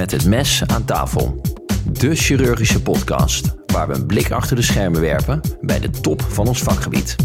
Met 0.00 0.10
het 0.10 0.26
mes 0.26 0.62
aan 0.66 0.84
tafel. 0.84 1.40
De 1.92 2.14
chirurgische 2.14 2.82
podcast 2.82 3.54
waar 3.66 3.88
we 3.88 3.94
een 3.94 4.06
blik 4.06 4.30
achter 4.30 4.56
de 4.56 4.62
schermen 4.62 5.00
werpen 5.00 5.40
bij 5.60 5.80
de 5.80 5.90
top 5.90 6.22
van 6.22 6.46
ons 6.46 6.62
vakgebied. 6.62 7.16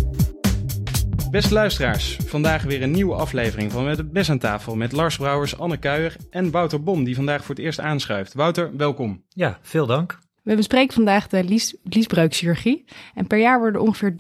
Beste 1.32 1.54
luisteraars, 1.54 2.18
vandaag 2.26 2.64
weer 2.64 2.82
een 2.82 2.92
nieuwe 2.92 3.16
aflevering 3.16 3.72
van 3.72 3.84
Met 3.84 3.98
het 3.98 4.14
Mes 4.14 4.30
aan 4.30 4.40
tafel 4.40 4.76
met 4.76 4.92
Lars 4.92 5.18
Brouwers, 5.18 5.58
Anne 5.58 5.78
Kuijer 5.78 6.16
en 6.30 6.52
Wouter 6.52 6.84
Bom, 6.84 7.04
die 7.04 7.16
vandaag 7.16 7.46
voor 7.46 7.56
het 7.56 7.64
eerst 7.64 7.80
aanschuift. 7.80 8.34
Wouter, 8.34 8.72
welkom. 8.78 9.24
Ja, 9.30 9.60
veel 9.62 9.86
dank. 9.86 10.20
We 10.46 10.56
bespreken 10.56 10.94
vandaag 10.94 11.28
de 11.28 11.44
lies, 11.44 11.76
liesbreukchirurgie. 11.84 12.86
En 13.14 13.28
per 13.28 13.40
jaar 13.40 13.60
worden 13.60 13.82
ongeveer 13.82 14.14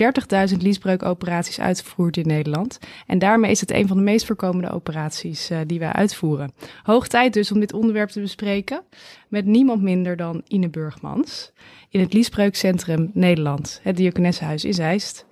30.000 0.51 0.57
liesbreukoperaties 0.57 1.59
uitgevoerd 1.59 2.17
in 2.17 2.27
Nederland. 2.27 2.79
En 3.07 3.19
daarmee 3.19 3.51
is 3.51 3.59
het 3.59 3.71
een 3.71 3.87
van 3.87 3.97
de 3.97 4.03
meest 4.03 4.25
voorkomende 4.25 4.71
operaties 4.71 5.51
uh, 5.51 5.59
die 5.65 5.79
wij 5.79 5.91
uitvoeren. 5.91 6.51
Hoog 6.83 7.07
tijd 7.07 7.33
dus 7.33 7.51
om 7.51 7.59
dit 7.59 7.73
onderwerp 7.73 8.09
te 8.09 8.21
bespreken 8.21 8.81
met 9.27 9.45
niemand 9.45 9.81
minder 9.81 10.15
dan 10.15 10.41
Ine 10.47 10.69
Burgmans 10.69 11.51
in 11.89 11.99
het 11.99 12.13
Liesbreukcentrum 12.13 13.09
Nederland, 13.13 13.79
het 13.83 13.97
Diakonessenhuis 13.97 14.65
in 14.65 14.73
Zeist. 14.73 15.25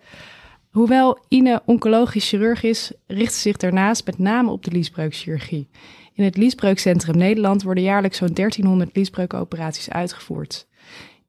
Hoewel 0.70 1.20
Ine 1.28 1.62
oncologisch 1.66 2.30
chirurg 2.30 2.64
is, 2.64 2.92
richt 3.08 3.34
ze 3.34 3.40
zich 3.40 3.58
daarnaast 3.58 4.06
met 4.06 4.18
name 4.18 4.52
op 4.52 4.64
de 4.64 4.72
liesbreukchirurgie. 4.72 5.70
In 6.14 6.24
het 6.24 6.38
Liesbreukcentrum 6.38 7.18
Nederland 7.18 7.64
worden 7.64 7.84
jaarlijks 7.84 8.18
zo'n 8.18 8.34
1300 8.34 8.96
liesbreukoperaties 8.96 9.90
uitgevoerd. 9.90 10.68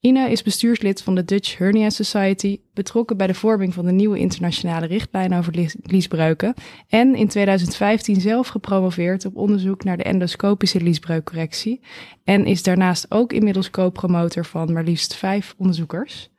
Ine 0.05 0.31
is 0.31 0.43
bestuurslid 0.43 1.03
van 1.03 1.15
de 1.15 1.25
Dutch 1.25 1.59
Hernia 1.59 1.91
Society, 1.91 2.61
betrokken 2.75 3.17
bij 3.17 3.27
de 3.27 3.35
vorming 3.35 3.75
van 3.75 3.85
de 3.85 3.93
nieuwe 3.93 4.19
internationale 4.19 4.87
richtlijn 4.87 5.35
over 5.35 5.71
liesbreuken 5.83 6.55
en 6.89 7.15
in 7.15 7.29
2015 7.29 8.21
zelf 8.21 8.49
gepromoveerd 8.49 9.25
op 9.25 9.37
onderzoek 9.37 9.85
naar 9.85 9.97
de 9.97 10.03
endoscopische 10.03 10.81
liesbreukcorrectie 10.81 11.81
en 12.25 12.47
is 12.47 12.63
daarnaast 12.63 13.07
ook 13.09 13.33
inmiddels 13.33 13.71
co-promotor 13.71 14.45
van 14.45 14.73
maar 14.73 14.85
liefst 14.85 15.15
vijf 15.15 15.55
onderzoekers. 15.57 16.31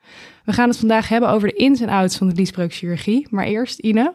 We 0.43 0.53
gaan 0.53 0.69
het 0.69 0.77
vandaag 0.77 1.09
hebben 1.09 1.29
over 1.29 1.47
de 1.47 1.55
ins 1.55 1.81
en 1.81 1.89
outs 1.89 2.17
van 2.17 2.29
de 2.29 2.35
liesbreukchirurgie, 2.35 3.27
maar 3.29 3.45
eerst 3.45 3.79
Ine, 3.79 4.13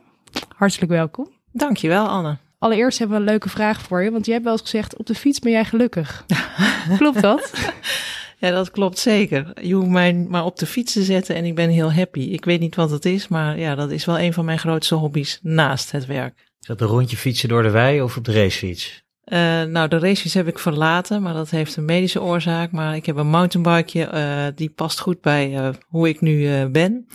hartelijk 0.56 0.90
welkom. 0.90 1.28
Dankjewel 1.52 2.06
Anne. 2.06 2.36
Allereerst 2.58 2.98
hebben 2.98 3.16
we 3.16 3.22
een 3.22 3.28
leuke 3.30 3.48
vraag 3.48 3.82
voor 3.82 4.02
je, 4.02 4.10
want 4.10 4.26
je 4.26 4.32
hebt 4.32 4.44
wel 4.44 4.52
eens 4.52 4.62
gezegd, 4.62 4.96
op 4.96 5.06
de 5.06 5.14
fiets 5.14 5.38
ben 5.38 5.52
jij 5.52 5.64
gelukkig. 5.64 6.24
Klopt 6.98 7.20
dat? 7.22 7.50
Ja, 8.40 8.50
dat 8.50 8.70
klopt 8.70 8.98
zeker. 8.98 9.52
Je 9.62 9.74
hoeft 9.74 9.88
mij 9.88 10.14
maar 10.14 10.44
op 10.44 10.58
de 10.58 10.66
fiets 10.66 10.92
te 10.92 11.02
zetten 11.02 11.34
en 11.34 11.44
ik 11.44 11.54
ben 11.54 11.68
heel 11.68 11.92
happy. 11.92 12.20
Ik 12.20 12.44
weet 12.44 12.60
niet 12.60 12.74
wat 12.74 12.90
het 12.90 13.04
is, 13.04 13.28
maar 13.28 13.58
ja, 13.58 13.74
dat 13.74 13.90
is 13.90 14.04
wel 14.04 14.18
een 14.18 14.32
van 14.32 14.44
mijn 14.44 14.58
grootste 14.58 14.94
hobby's 14.94 15.38
naast 15.42 15.90
het 15.90 16.06
werk. 16.06 16.50
Is 16.60 16.66
dat 16.66 16.80
een 16.80 16.86
rondje 16.86 17.16
fietsen 17.16 17.48
door 17.48 17.62
de 17.62 17.70
wei 17.70 18.02
of 18.02 18.16
op 18.16 18.24
de 18.24 18.32
racefiets? 18.32 19.04
Uh, 19.24 19.62
nou, 19.62 19.88
de 19.88 19.98
racefiets 19.98 20.34
heb 20.34 20.48
ik 20.48 20.58
verlaten, 20.58 21.22
maar 21.22 21.34
dat 21.34 21.50
heeft 21.50 21.76
een 21.76 21.84
medische 21.84 22.22
oorzaak. 22.22 22.70
Maar 22.70 22.96
ik 22.96 23.06
heb 23.06 23.16
een 23.16 23.30
mountainbikeje, 23.30 24.10
uh, 24.14 24.46
die 24.54 24.70
past 24.70 25.00
goed 25.00 25.20
bij 25.20 25.50
uh, 25.50 25.68
hoe 25.88 26.08
ik 26.08 26.20
nu 26.20 26.68
ben. 26.68 27.06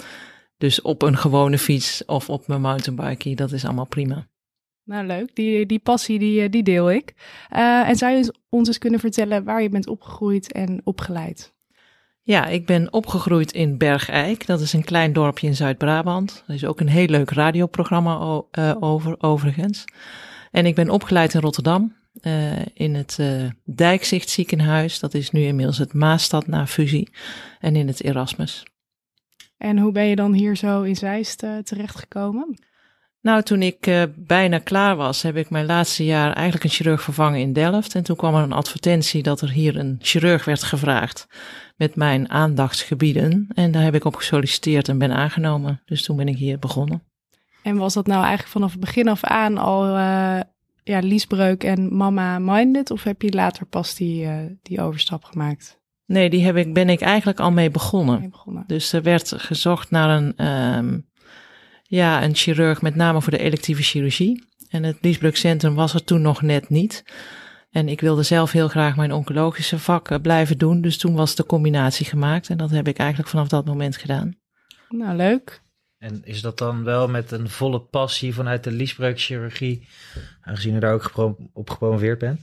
Dus 0.57 0.81
op 0.81 1.01
een 1.01 1.17
gewone 1.17 1.57
fiets 1.57 2.05
of 2.05 2.29
op 2.29 2.47
mijn 2.47 2.61
mountainbikeje, 2.61 3.35
dat 3.35 3.51
is 3.51 3.65
allemaal 3.65 3.87
prima. 3.87 4.27
Nou, 4.85 5.05
leuk. 5.05 5.35
Die, 5.35 5.65
die 5.65 5.79
passie, 5.79 6.19
die, 6.19 6.49
die 6.49 6.63
deel 6.63 6.91
ik. 6.91 7.13
Uh, 7.55 7.89
en 7.89 7.95
zou 7.95 8.15
je 8.15 8.33
ons 8.49 8.67
eens 8.67 8.77
kunnen 8.77 8.99
vertellen 8.99 9.43
waar 9.43 9.61
je 9.61 9.69
bent 9.69 9.87
opgegroeid 9.87 10.51
en 10.51 10.81
opgeleid? 10.83 11.53
Ja, 12.21 12.45
ik 12.45 12.65
ben 12.65 12.93
opgegroeid 12.93 13.51
in 13.51 13.77
Bergijk. 13.77 14.45
Dat 14.45 14.61
is 14.61 14.73
een 14.73 14.83
klein 14.83 15.13
dorpje 15.13 15.47
in 15.47 15.55
Zuid-Brabant. 15.55 16.43
Er 16.47 16.53
is 16.53 16.65
ook 16.65 16.79
een 16.79 16.89
heel 16.89 17.07
leuk 17.07 17.29
radioprogramma 17.29 18.43
uh, 18.51 18.75
over, 18.79 19.15
overigens. 19.21 19.85
En 20.51 20.65
ik 20.65 20.75
ben 20.75 20.89
opgeleid 20.89 21.33
in 21.33 21.39
Rotterdam. 21.39 21.95
Uh, 22.21 22.65
in 22.73 22.95
het 22.95 23.19
Dijkzicht 23.63 24.29
ziekenhuis. 24.29 24.99
Dat 24.99 25.13
is 25.13 25.31
nu 25.31 25.41
inmiddels 25.41 25.77
het 25.77 25.93
Maastad 25.93 26.47
na 26.47 26.67
fusie. 26.67 27.09
En 27.59 27.75
in 27.75 27.87
het 27.87 28.03
Erasmus. 28.03 28.63
En 29.57 29.77
hoe 29.77 29.91
ben 29.91 30.05
je 30.05 30.15
dan 30.15 30.33
hier 30.33 30.55
zo 30.55 30.81
in 30.81 30.95
Zeist 30.95 31.45
terechtgekomen? 31.63 32.57
Nou, 33.25 33.41
toen 33.41 33.61
ik 33.61 33.87
uh, 33.87 34.03
bijna 34.15 34.59
klaar 34.59 34.95
was, 34.95 35.21
heb 35.21 35.35
ik 35.35 35.49
mijn 35.49 35.65
laatste 35.65 36.05
jaar 36.05 36.33
eigenlijk 36.33 36.63
een 36.63 36.69
chirurg 36.69 37.01
vervangen 37.01 37.39
in 37.39 37.53
Delft. 37.53 37.95
En 37.95 38.03
toen 38.03 38.15
kwam 38.15 38.35
er 38.35 38.43
een 38.43 38.51
advertentie 38.51 39.23
dat 39.23 39.41
er 39.41 39.51
hier 39.51 39.77
een 39.77 39.95
chirurg 39.99 40.45
werd 40.45 40.63
gevraagd 40.63 41.27
met 41.75 41.95
mijn 41.95 42.29
aandachtsgebieden. 42.29 43.47
En 43.53 43.71
daar 43.71 43.83
heb 43.83 43.95
ik 43.95 44.05
op 44.05 44.15
gesolliciteerd 44.15 44.87
en 44.87 44.97
ben 44.97 45.11
aangenomen. 45.11 45.81
Dus 45.85 46.03
toen 46.03 46.17
ben 46.17 46.27
ik 46.27 46.37
hier 46.37 46.59
begonnen. 46.59 47.03
En 47.63 47.77
was 47.77 47.93
dat 47.93 48.07
nou 48.07 48.19
eigenlijk 48.19 48.51
vanaf 48.51 48.71
het 48.71 48.79
begin 48.79 49.07
af 49.07 49.23
aan 49.23 49.57
al 49.57 49.87
uh, 49.87 50.39
ja, 50.83 50.99
liesbreuk 50.99 51.63
en 51.63 51.95
mama 51.95 52.39
minded? 52.39 52.91
Of 52.91 53.03
heb 53.03 53.21
je 53.21 53.31
later 53.31 53.65
pas 53.65 53.95
die, 53.95 54.23
uh, 54.23 54.37
die 54.61 54.81
overstap 54.81 55.23
gemaakt? 55.23 55.79
Nee, 56.05 56.29
die 56.29 56.45
heb 56.45 56.55
ik, 56.55 56.73
ben 56.73 56.89
ik 56.89 57.01
eigenlijk 57.01 57.39
al 57.39 57.51
mee 57.51 57.71
begonnen. 57.71 58.19
Mee 58.19 58.29
begonnen. 58.29 58.63
Dus 58.67 58.93
er 58.93 59.03
werd 59.03 59.33
gezocht 59.37 59.91
naar 59.91 60.09
een... 60.09 60.45
Um, 60.77 61.13
ja, 61.87 62.23
een 62.23 62.35
chirurg 62.35 62.81
met 62.81 62.95
name 62.95 63.21
voor 63.21 63.31
de 63.31 63.37
electieve 63.37 63.81
chirurgie. 63.81 64.43
En 64.69 64.83
het 64.83 64.97
Liesbreukcentrum 65.01 65.75
was 65.75 65.93
er 65.93 66.03
toen 66.03 66.21
nog 66.21 66.41
net 66.41 66.69
niet. 66.69 67.03
En 67.71 67.89
ik 67.89 68.01
wilde 68.01 68.23
zelf 68.23 68.51
heel 68.51 68.67
graag 68.67 68.95
mijn 68.95 69.11
oncologische 69.11 69.79
vak 69.79 70.09
eh, 70.09 70.19
blijven 70.21 70.57
doen. 70.57 70.81
Dus 70.81 70.97
toen 70.97 71.15
was 71.15 71.35
de 71.35 71.45
combinatie 71.45 72.05
gemaakt. 72.05 72.49
En 72.49 72.57
dat 72.57 72.69
heb 72.69 72.87
ik 72.87 72.97
eigenlijk 72.97 73.29
vanaf 73.29 73.47
dat 73.47 73.65
moment 73.65 73.97
gedaan. 73.97 74.35
Nou, 74.89 75.15
leuk. 75.15 75.61
En 75.97 76.21
is 76.23 76.41
dat 76.41 76.57
dan 76.57 76.83
wel 76.83 77.07
met 77.07 77.31
een 77.31 77.49
volle 77.49 77.79
passie 77.79 78.33
vanuit 78.33 78.63
de 78.63 78.71
liesbreukchirurgie, 78.71 79.87
aangezien 80.41 80.73
je 80.73 80.79
daar 80.79 80.93
ook 80.93 81.35
op 81.53 81.69
gepromoveerd 81.69 82.19
bent? 82.19 82.41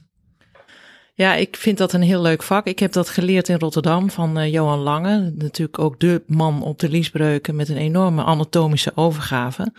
Ja, 1.14 1.34
ik 1.34 1.56
vind 1.56 1.78
dat 1.78 1.92
een 1.92 2.02
heel 2.02 2.22
leuk 2.22 2.42
vak. 2.42 2.66
Ik 2.66 2.78
heb 2.78 2.92
dat 2.92 3.08
geleerd 3.08 3.48
in 3.48 3.58
Rotterdam 3.58 4.10
van 4.10 4.38
uh, 4.38 4.52
Johan 4.52 4.78
Lange. 4.78 5.32
Natuurlijk 5.36 5.78
ook 5.78 6.00
de 6.00 6.22
man 6.26 6.62
op 6.62 6.78
de 6.78 6.88
liesbreuken 6.88 7.56
met 7.56 7.68
een 7.68 7.76
enorme 7.76 8.24
anatomische 8.24 8.92
overgave. 8.94 9.72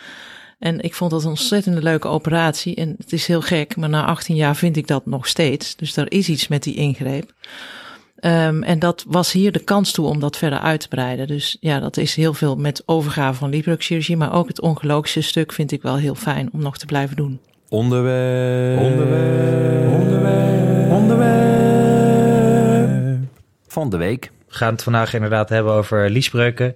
En 0.60 0.80
ik 0.80 0.94
vond 0.94 1.12
dat 1.12 1.24
een 1.24 1.30
ontzettend 1.30 1.84
leuke 1.84 2.08
operatie. 2.08 2.76
En 2.76 2.96
het 2.98 3.14
is 3.14 3.28
heel 3.28 3.42
gek, 3.42 3.76
maar 3.76 3.90
na 3.90 4.06
18 4.06 4.36
jaar 4.36 4.56
vind 4.56 4.78
ik 4.78 4.88
dat 4.88 5.06
nog 5.06 5.28
steeds. 5.28 5.76
Dus 5.76 5.98
er 5.98 6.12
is 6.12 6.30
iets 6.30 6.48
met 6.48 6.64
die 6.64 6.76
ingreep. 6.76 7.34
Um, 8.26 8.64
en 8.64 8.80
dat 8.80 9.06
was 9.08 9.32
hier 9.32 9.52
de 9.52 9.64
kans 9.64 9.92
toe 9.92 10.08
om 10.08 10.20
dat 10.20 10.38
verder 10.38 10.60
uit 10.60 10.80
te 10.80 10.88
breiden. 10.88 11.28
Dus 11.28 11.58
ja, 11.60 11.80
dat 11.80 11.98
is 11.98 12.16
heel 12.16 12.34
veel 12.34 12.56
met 12.56 12.84
overgave 12.86 13.38
van 13.38 13.50
liesbreukchirurgie. 13.50 14.18
Maar 14.18 14.34
ook 14.34 14.48
het 14.48 14.62
oncologische 14.62 15.22
stuk 15.22 15.52
vind 15.52 15.72
ik 15.72 15.82
wel 15.82 15.98
heel 15.98 16.16
fijn 16.16 16.50
om 16.54 16.62
nog 16.62 16.78
te 16.78 16.86
blijven 16.86 17.16
doen. 17.16 17.40
Onderwerp. 17.74 18.80
Onderwerp. 18.80 19.92
Onderwerp. 19.94 20.92
Onderwerp. 20.92 21.30
Van 23.68 23.90
de 23.90 23.98
week. 23.98 24.32
We 24.48 24.54
gaan 24.54 24.74
het 24.74 24.84
vandaag 24.84 25.14
inderdaad 25.14 25.50
hebben 25.50 25.74
over 25.74 26.10
liesbreuken. 26.10 26.76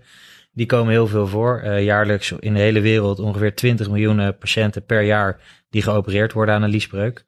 Die 0.51 0.65
komen 0.65 0.91
heel 0.91 1.07
veel 1.07 1.27
voor. 1.27 1.61
Uh, 1.63 1.83
jaarlijks 1.83 2.31
in 2.39 2.53
de 2.53 2.59
hele 2.59 2.79
wereld 2.81 3.19
ongeveer 3.19 3.55
20 3.55 3.89
miljoen 3.89 4.37
patiënten 4.39 4.85
per 4.85 5.01
jaar 5.01 5.39
die 5.69 5.81
geopereerd 5.81 6.33
worden 6.33 6.55
aan 6.55 6.63
een 6.63 6.69
liesbreuk. 6.69 7.25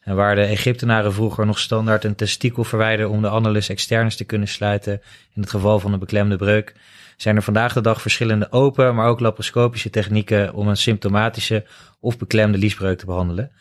En 0.00 0.16
waar 0.16 0.34
de 0.34 0.42
Egyptenaren 0.42 1.12
vroeger 1.12 1.46
nog 1.46 1.58
standaard 1.58 2.04
een 2.04 2.14
testikel 2.14 2.64
verwijderden 2.64 3.14
om 3.14 3.22
de 3.22 3.28
annulus 3.28 3.68
externus 3.68 4.16
te 4.16 4.24
kunnen 4.24 4.48
sluiten 4.48 5.00
in 5.34 5.40
het 5.42 5.50
geval 5.50 5.80
van 5.80 5.92
een 5.92 5.98
beklemde 5.98 6.36
breuk, 6.36 6.74
zijn 7.16 7.36
er 7.36 7.42
vandaag 7.42 7.72
de 7.72 7.80
dag 7.80 8.00
verschillende 8.00 8.52
open, 8.52 8.94
maar 8.94 9.08
ook 9.08 9.20
laparoscopische 9.20 9.90
technieken 9.90 10.54
om 10.54 10.68
een 10.68 10.76
symptomatische 10.76 11.64
of 12.00 12.18
beklemde 12.18 12.58
liesbreuk 12.58 12.98
te 12.98 13.06
behandelen. 13.06 13.52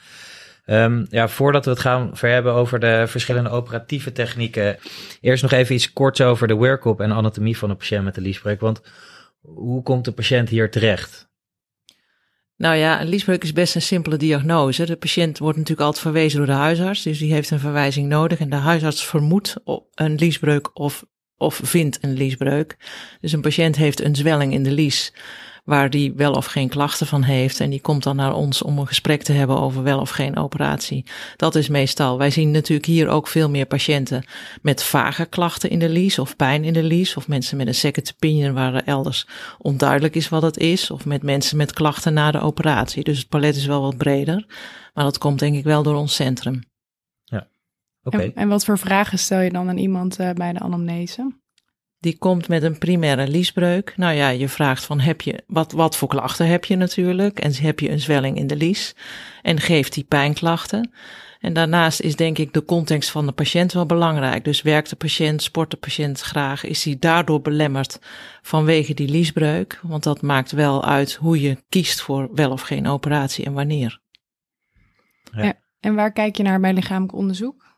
Um, 0.66 1.06
ja, 1.10 1.28
voordat 1.28 1.66
we 1.66 1.72
het 1.72 1.80
gaan 1.80 2.10
verhebben 2.14 2.54
over 2.54 2.80
de 2.80 3.04
verschillende 3.08 3.50
operatieve 3.50 4.12
technieken, 4.12 4.78
eerst 5.22 5.44
nog 5.44 5.52
even 5.52 5.76
iets 5.76 5.94
korts 5.94 6.22
over 6.22 6.48
de 6.48 6.54
workup 6.54 7.00
en 7.00 7.12
anatomie 7.12 7.58
van 7.58 7.70
een 7.70 7.78
patiënt 7.78 8.04
met 8.04 8.18
een 8.18 8.24
liesbreuk. 8.24 8.60
Want 8.60 8.82
hoe 9.42 9.84
komt 9.84 10.06
de 10.06 10.12
patiënt 10.12 10.50
hier 10.50 10.72
terecht? 10.72 11.32
Nou 12.58 12.76
ja, 12.76 13.02
een 13.02 13.08
liesbreuk 13.08 13.44
is 13.44 13.54
best 13.54 13.76
een 13.76 13.82
simpele 13.82 14.18
diagnose. 14.18 14.86
De 14.86 14.96
patiënt 14.96 15.38
wordt 15.38 15.58
natuurlijk 15.58 15.86
altijd 15.86 16.04
verwezen 16.04 16.38
door 16.38 16.48
de 16.48 16.54
huisarts, 16.54 17.04
dus 17.04 17.18
die 17.18 17.34
heeft 17.34 17.52
een 17.52 17.60
verwijzing 17.60 18.08
nodig. 18.08 18.40
En 18.40 18.50
de 18.50 18.56
huisarts 18.56 19.06
vermoedt 19.06 19.56
een 19.94 20.16
liesbreuk 20.16 20.80
of, 20.80 21.06
of 21.44 21.60
vindt 21.64 21.98
een 22.02 22.14
liesbreuk. 22.14 22.78
Dus 23.22 23.32
een 23.32 23.42
patiënt 23.42 23.76
heeft 23.76 24.02
een 24.02 24.16
zwelling 24.16 24.54
in 24.54 24.64
de 24.64 24.72
lies 24.72 25.14
waar 25.64 25.90
die 25.90 26.14
wel 26.16 26.34
of 26.34 26.46
geen 26.46 26.70
klachten 26.70 27.08
van 27.08 27.24
heeft. 27.24 27.60
En 27.60 27.70
die 27.70 27.82
komt 27.82 28.04
dan 28.04 28.16
naar 28.16 28.34
ons 28.34 28.62
om 28.62 28.78
een 28.78 28.88
gesprek 28.88 29.24
te 29.24 29.34
hebben 29.34 29.60
over 29.60 29.84
wel 29.84 30.00
of 30.00 30.10
geen 30.10 30.38
operatie. 30.38 31.06
Dat 31.36 31.56
is 31.56 31.68
meestal. 31.68 32.18
Wij 32.18 32.30
zien 32.30 32.52
natuurlijk 32.52 32.88
hier 32.88 33.08
ook 33.08 33.28
veel 33.28 33.50
meer 33.50 33.66
patiënten 33.66 34.24
met 34.62 34.84
vage 34.84 35.26
klachten 35.26 35.70
in 35.70 35.80
de 35.80 35.90
lies 35.90 36.20
of 36.20 36.36
pijn 36.36 36.64
in 36.64 36.74
de 36.74 36.84
lies. 36.84 37.18
Of 37.18 37.28
mensen 37.28 37.58
met 37.58 37.68
een 37.68 37.76
second 37.76 38.12
opinion 38.16 38.54
waar 38.54 38.74
er 38.74 38.84
elders 38.84 39.28
onduidelijk 39.58 40.16
is 40.16 40.30
wat 40.30 40.42
het 40.42 40.58
is. 40.58 40.92
Of 40.92 41.06
met 41.06 41.24
mensen 41.24 41.58
met 41.58 41.74
klachten 41.74 42.14
na 42.14 42.32
de 42.32 42.42
operatie. 42.42 43.04
Dus 43.04 43.18
het 43.18 43.30
palet 43.30 43.56
is 43.56 43.66
wel 43.66 43.82
wat 43.82 43.98
breder. 43.98 44.46
Maar 44.94 45.04
dat 45.04 45.18
komt 45.18 45.40
denk 45.40 45.56
ik 45.56 45.64
wel 45.64 45.84
door 45.84 45.96
ons 45.96 46.16
centrum. 46.16 46.62
En, 48.04 48.36
en, 48.36 48.48
wat 48.48 48.66
voor 48.66 48.78
vragen 48.78 49.20
stel 49.20 49.40
je 49.40 49.52
dan 49.52 49.70
aan 49.70 49.78
iemand 49.78 50.20
uh, 50.20 50.32
bij 50.32 50.54
de 50.54 50.60
anamnese? 50.60 51.42
Die 52.00 52.18
komt 52.18 52.48
met 52.48 52.64
een 52.64 52.78
primaire 52.78 53.28
liesbreuk. 53.28 53.94
Nou 53.98 54.16
ja, 54.16 54.30
je 54.30 54.50
vraagt 54.50 54.86
van 54.86 55.00
heb 55.00 55.22
je, 55.22 55.44
wat, 55.48 55.72
wat 55.72 55.98
voor 55.98 56.08
klachten 56.08 56.48
heb 56.48 56.66
je 56.66 56.76
natuurlijk? 56.76 57.40
En 57.40 57.56
heb 57.56 57.80
je 57.80 57.90
een 57.90 58.00
zwelling 58.00 58.38
in 58.38 58.48
de 58.48 58.56
lies? 58.56 58.96
En 59.42 59.60
geeft 59.60 59.94
die 59.94 60.04
pijnklachten? 60.04 60.92
En 61.40 61.54
daarnaast 61.54 62.00
is 62.00 62.16
denk 62.16 62.38
ik 62.38 62.54
de 62.54 62.66
context 62.66 63.10
van 63.10 63.26
de 63.26 63.32
patiënt 63.32 63.74
wel 63.74 63.86
belangrijk. 63.86 64.44
Dus 64.44 64.62
werkt 64.62 64.90
de 64.90 64.96
patiënt, 64.96 65.44
sport 65.44 65.72
de 65.72 65.78
patiënt 65.78 66.22
graag, 66.22 66.64
is 66.64 66.84
hij 66.84 66.98
daardoor 67.00 67.42
belemmerd 67.42 68.00
vanwege 68.42 68.94
die 68.94 69.10
liesbreuk? 69.10 69.80
Want 69.82 70.04
dat 70.04 70.22
maakt 70.22 70.52
wel 70.52 70.86
uit 70.86 71.14
hoe 71.14 71.42
je 71.42 71.64
kiest 71.70 72.02
voor 72.02 72.30
wel 72.34 72.52
of 72.52 72.62
geen 72.62 72.88
operatie 72.88 73.46
en 73.46 73.54
wanneer. 73.54 74.02
Ja. 75.32 75.54
En 75.80 75.96
waar 75.96 76.12
kijk 76.12 76.38
je 76.38 76.44
naar 76.44 76.60
bij 76.60 76.74
lichamelijk 76.74 77.14
onderzoek? 77.14 77.73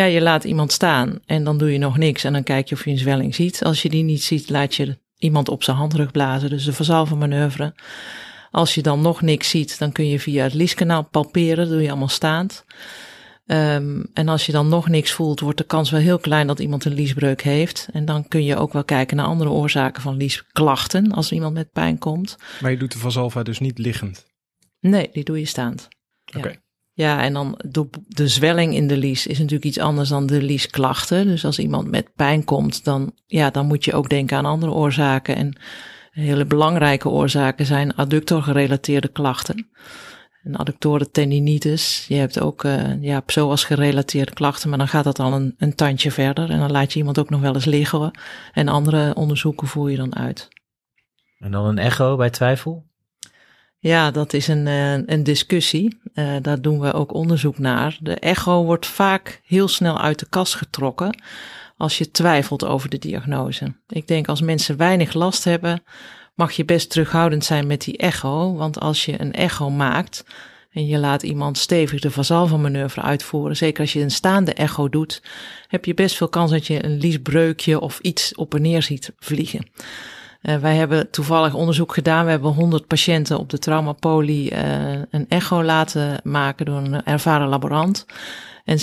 Ja, 0.00 0.06
je 0.06 0.20
laat 0.20 0.44
iemand 0.44 0.72
staan 0.72 1.18
en 1.26 1.44
dan 1.44 1.58
doe 1.58 1.72
je 1.72 1.78
nog 1.78 1.96
niks 1.96 2.24
en 2.24 2.32
dan 2.32 2.42
kijk 2.42 2.68
je 2.68 2.74
of 2.74 2.84
je 2.84 2.90
een 2.90 2.98
zwelling 2.98 3.34
ziet. 3.34 3.64
Als 3.64 3.82
je 3.82 3.88
die 3.88 4.02
niet 4.02 4.22
ziet, 4.22 4.50
laat 4.50 4.74
je 4.74 4.98
iemand 5.18 5.48
op 5.48 5.62
zijn 5.62 5.76
handrug 5.76 6.10
blazen, 6.10 6.50
dus 6.50 6.64
de 6.64 6.72
verzalvenmanoeuvre. 6.72 7.74
Als 8.50 8.74
je 8.74 8.82
dan 8.82 9.00
nog 9.00 9.22
niks 9.22 9.50
ziet, 9.50 9.78
dan 9.78 9.92
kun 9.92 10.08
je 10.08 10.20
via 10.20 10.42
het 10.42 10.54
lieskanaal 10.54 11.02
palperen, 11.04 11.56
dat 11.56 11.68
doe 11.68 11.82
je 11.82 11.88
allemaal 11.88 12.08
staand. 12.08 12.64
Um, 13.46 14.06
en 14.14 14.28
als 14.28 14.46
je 14.46 14.52
dan 14.52 14.68
nog 14.68 14.88
niks 14.88 15.12
voelt, 15.12 15.40
wordt 15.40 15.58
de 15.58 15.64
kans 15.64 15.90
wel 15.90 16.00
heel 16.00 16.18
klein 16.18 16.46
dat 16.46 16.58
iemand 16.58 16.84
een 16.84 16.94
liesbreuk 16.94 17.42
heeft. 17.42 17.88
En 17.92 18.04
dan 18.04 18.28
kun 18.28 18.44
je 18.44 18.56
ook 18.56 18.72
wel 18.72 18.84
kijken 18.84 19.16
naar 19.16 19.26
andere 19.26 19.50
oorzaken 19.50 20.02
van 20.02 20.16
liesklachten 20.16 21.12
als 21.12 21.32
iemand 21.32 21.54
met 21.54 21.72
pijn 21.72 21.98
komt. 21.98 22.36
Maar 22.60 22.70
je 22.70 22.76
doet 22.76 22.92
de 22.92 22.98
Vasalva 22.98 23.42
dus 23.42 23.58
niet 23.58 23.78
liggend? 23.78 24.26
Nee, 24.80 25.10
die 25.12 25.24
doe 25.24 25.38
je 25.38 25.46
staand. 25.46 25.88
Oké. 26.36 26.48
Ja, 26.48 26.54
en 27.00 27.32
dan 27.32 27.60
de, 28.08 28.28
zwelling 28.28 28.74
in 28.74 28.86
de 28.86 28.96
lies 28.96 29.26
is 29.26 29.38
natuurlijk 29.38 29.64
iets 29.64 29.78
anders 29.78 30.08
dan 30.08 30.26
de 30.26 30.42
liesklachten. 30.42 31.26
Dus 31.26 31.44
als 31.44 31.58
iemand 31.58 31.90
met 31.90 32.14
pijn 32.16 32.44
komt, 32.44 32.84
dan, 32.84 33.12
ja, 33.26 33.50
dan 33.50 33.66
moet 33.66 33.84
je 33.84 33.92
ook 33.92 34.08
denken 34.08 34.36
aan 34.36 34.44
andere 34.44 34.72
oorzaken. 34.72 35.36
En 35.36 35.60
hele 36.10 36.44
belangrijke 36.44 37.08
oorzaken 37.08 37.66
zijn 37.66 37.94
adductor-gerelateerde 37.94 39.08
klachten. 39.08 39.70
Een 40.44 40.56
adductoren 40.56 41.10
tendinitis. 41.10 42.04
Je 42.08 42.14
hebt 42.14 42.40
ook 42.40 42.64
uh, 42.64 43.02
ja, 43.02 43.20
psoas-gerelateerde 43.20 44.32
klachten, 44.32 44.68
maar 44.68 44.78
dan 44.78 44.88
gaat 44.88 45.04
dat 45.04 45.18
al 45.18 45.32
een, 45.32 45.54
een 45.58 45.74
tandje 45.74 46.10
verder. 46.10 46.50
En 46.50 46.58
dan 46.58 46.70
laat 46.70 46.92
je 46.92 46.98
iemand 46.98 47.18
ook 47.18 47.30
nog 47.30 47.40
wel 47.40 47.54
eens 47.54 47.64
liggen. 47.64 48.10
En 48.52 48.68
andere 48.68 49.14
onderzoeken 49.14 49.66
voer 49.66 49.90
je 49.90 49.96
dan 49.96 50.16
uit. 50.16 50.48
En 51.38 51.50
dan 51.50 51.64
een 51.64 51.78
echo 51.78 52.16
bij 52.16 52.30
twijfel? 52.30 52.89
Ja, 53.82 54.10
dat 54.10 54.32
is 54.32 54.48
een, 54.48 54.66
eh, 54.66 54.92
een 54.92 55.22
discussie. 55.22 56.00
Uh, 56.14 56.36
daar 56.42 56.60
doen 56.60 56.80
we 56.80 56.92
ook 56.92 57.14
onderzoek 57.14 57.58
naar. 57.58 57.98
De 58.00 58.14
echo 58.14 58.64
wordt 58.64 58.86
vaak 58.86 59.40
heel 59.44 59.68
snel 59.68 60.00
uit 60.00 60.18
de 60.18 60.26
kast 60.28 60.54
getrokken 60.54 61.22
als 61.76 61.98
je 61.98 62.10
twijfelt 62.10 62.64
over 62.64 62.88
de 62.88 62.98
diagnose. 62.98 63.74
Ik 63.88 64.08
denk 64.08 64.28
als 64.28 64.40
mensen 64.40 64.76
weinig 64.76 65.12
last 65.12 65.44
hebben, 65.44 65.82
mag 66.34 66.52
je 66.52 66.64
best 66.64 66.90
terughoudend 66.90 67.44
zijn 67.44 67.66
met 67.66 67.80
die 67.80 67.96
echo. 67.96 68.54
Want 68.54 68.80
als 68.80 69.04
je 69.04 69.20
een 69.20 69.32
echo 69.32 69.70
maakt 69.70 70.24
en 70.70 70.86
je 70.86 70.98
laat 70.98 71.22
iemand 71.22 71.58
stevig 71.58 72.00
de 72.00 72.10
Vasalva-manoeuvre 72.10 73.02
uitvoeren, 73.02 73.56
zeker 73.56 73.80
als 73.80 73.92
je 73.92 74.00
een 74.00 74.10
staande 74.10 74.52
echo 74.54 74.88
doet, 74.88 75.22
heb 75.68 75.84
je 75.84 75.94
best 75.94 76.16
veel 76.16 76.28
kans 76.28 76.50
dat 76.50 76.66
je 76.66 76.84
een 76.84 76.98
liesbreukje 76.98 77.80
of 77.80 77.98
iets 77.98 78.34
op 78.34 78.54
en 78.54 78.62
neer 78.62 78.82
ziet 78.82 79.12
vliegen. 79.18 79.66
Uh, 80.42 80.56
wij 80.56 80.76
hebben 80.76 81.10
toevallig 81.10 81.54
onderzoek 81.54 81.94
gedaan. 81.94 82.24
We 82.24 82.30
hebben 82.30 82.52
100 82.52 82.86
patiënten 82.86 83.38
op 83.38 83.50
de 83.50 83.58
traumapolie 83.58 84.52
uh, 84.52 84.92
een 85.10 85.26
echo 85.28 85.62
laten 85.62 86.20
maken 86.22 86.66
door 86.66 86.76
een 86.76 87.04
ervaren 87.04 87.48
laborant. 87.48 88.06
En 88.64 88.78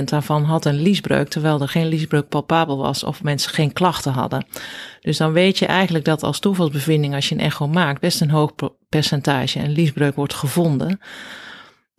16% 0.00 0.04
daarvan 0.04 0.44
had 0.44 0.64
een 0.64 0.82
liesbreuk, 0.82 1.28
terwijl 1.28 1.60
er 1.60 1.68
geen 1.68 1.86
liesbreuk 1.86 2.28
palpabel 2.28 2.76
was 2.76 3.04
of 3.04 3.22
mensen 3.22 3.50
geen 3.50 3.72
klachten 3.72 4.12
hadden. 4.12 4.46
Dus 5.00 5.16
dan 5.16 5.32
weet 5.32 5.58
je 5.58 5.66
eigenlijk 5.66 6.04
dat 6.04 6.22
als 6.22 6.38
toevalsbevinding, 6.38 7.14
als 7.14 7.28
je 7.28 7.34
een 7.34 7.40
echo 7.40 7.68
maakt, 7.68 8.00
best 8.00 8.20
een 8.20 8.30
hoog 8.30 8.52
percentage 8.88 9.60
een 9.60 9.72
liesbreuk 9.72 10.16
wordt 10.16 10.34
gevonden. 10.34 11.00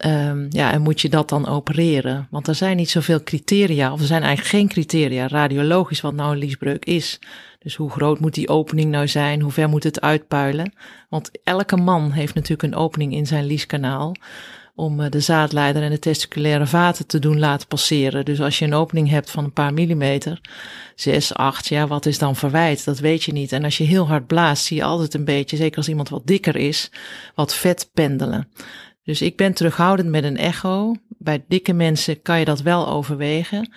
Um, 0.05 0.47
ja, 0.49 0.71
en 0.71 0.81
moet 0.81 1.01
je 1.01 1.09
dat 1.09 1.29
dan 1.29 1.47
opereren? 1.47 2.27
Want 2.31 2.47
er 2.47 2.55
zijn 2.55 2.77
niet 2.77 2.89
zoveel 2.89 3.23
criteria, 3.23 3.91
of 3.91 3.99
er 3.99 4.05
zijn 4.05 4.23
eigenlijk 4.23 4.55
geen 4.55 4.67
criteria 4.67 5.27
radiologisch 5.27 6.01
wat 6.01 6.13
nou 6.13 6.31
een 6.31 6.37
liesbreuk 6.37 6.85
is. 6.85 7.19
Dus 7.65 7.75
hoe 7.75 7.89
groot 7.89 8.19
moet 8.19 8.33
die 8.33 8.49
opening 8.49 8.91
nou 8.91 9.07
zijn? 9.07 9.41
Hoe 9.41 9.51
ver 9.51 9.69
moet 9.69 9.83
het 9.83 10.01
uitpuilen? 10.01 10.73
Want 11.09 11.31
elke 11.43 11.75
man 11.75 12.11
heeft 12.11 12.33
natuurlijk 12.33 12.63
een 12.63 12.79
opening 12.79 13.13
in 13.13 13.25
zijn 13.27 13.45
lieskanaal 13.45 14.15
om 14.75 15.01
eh, 15.01 15.09
de 15.09 15.19
zaadleider 15.19 15.83
en 15.83 15.89
de 15.89 15.99
testiculaire 15.99 16.67
vaten 16.67 17.07
te 17.07 17.19
doen 17.19 17.39
laten 17.39 17.67
passeren. 17.67 18.25
Dus 18.25 18.41
als 18.41 18.59
je 18.59 18.65
een 18.65 18.73
opening 18.73 19.09
hebt 19.09 19.31
van 19.31 19.43
een 19.43 19.53
paar 19.53 19.73
millimeter, 19.73 20.41
6, 20.95 21.33
8, 21.33 21.67
ja, 21.67 21.87
wat 21.87 22.05
is 22.05 22.17
dan 22.17 22.35
verwijt? 22.35 22.85
Dat 22.85 22.99
weet 22.99 23.23
je 23.23 23.31
niet. 23.31 23.51
En 23.51 23.63
als 23.63 23.77
je 23.77 23.83
heel 23.83 24.07
hard 24.07 24.27
blaast, 24.27 24.65
zie 24.65 24.77
je 24.77 24.83
altijd 24.83 25.13
een 25.13 25.25
beetje, 25.25 25.57
zeker 25.57 25.77
als 25.77 25.89
iemand 25.89 26.09
wat 26.09 26.27
dikker 26.27 26.55
is, 26.55 26.91
wat 27.35 27.55
vet 27.55 27.89
pendelen. 27.93 28.47
Dus 29.03 29.21
ik 29.21 29.37
ben 29.37 29.53
terughoudend 29.53 30.09
met 30.09 30.23
een 30.23 30.37
echo. 30.37 30.95
Bij 31.07 31.43
dikke 31.47 31.73
mensen 31.73 32.21
kan 32.21 32.39
je 32.39 32.45
dat 32.45 32.61
wel 32.61 32.87
overwegen. 32.87 33.71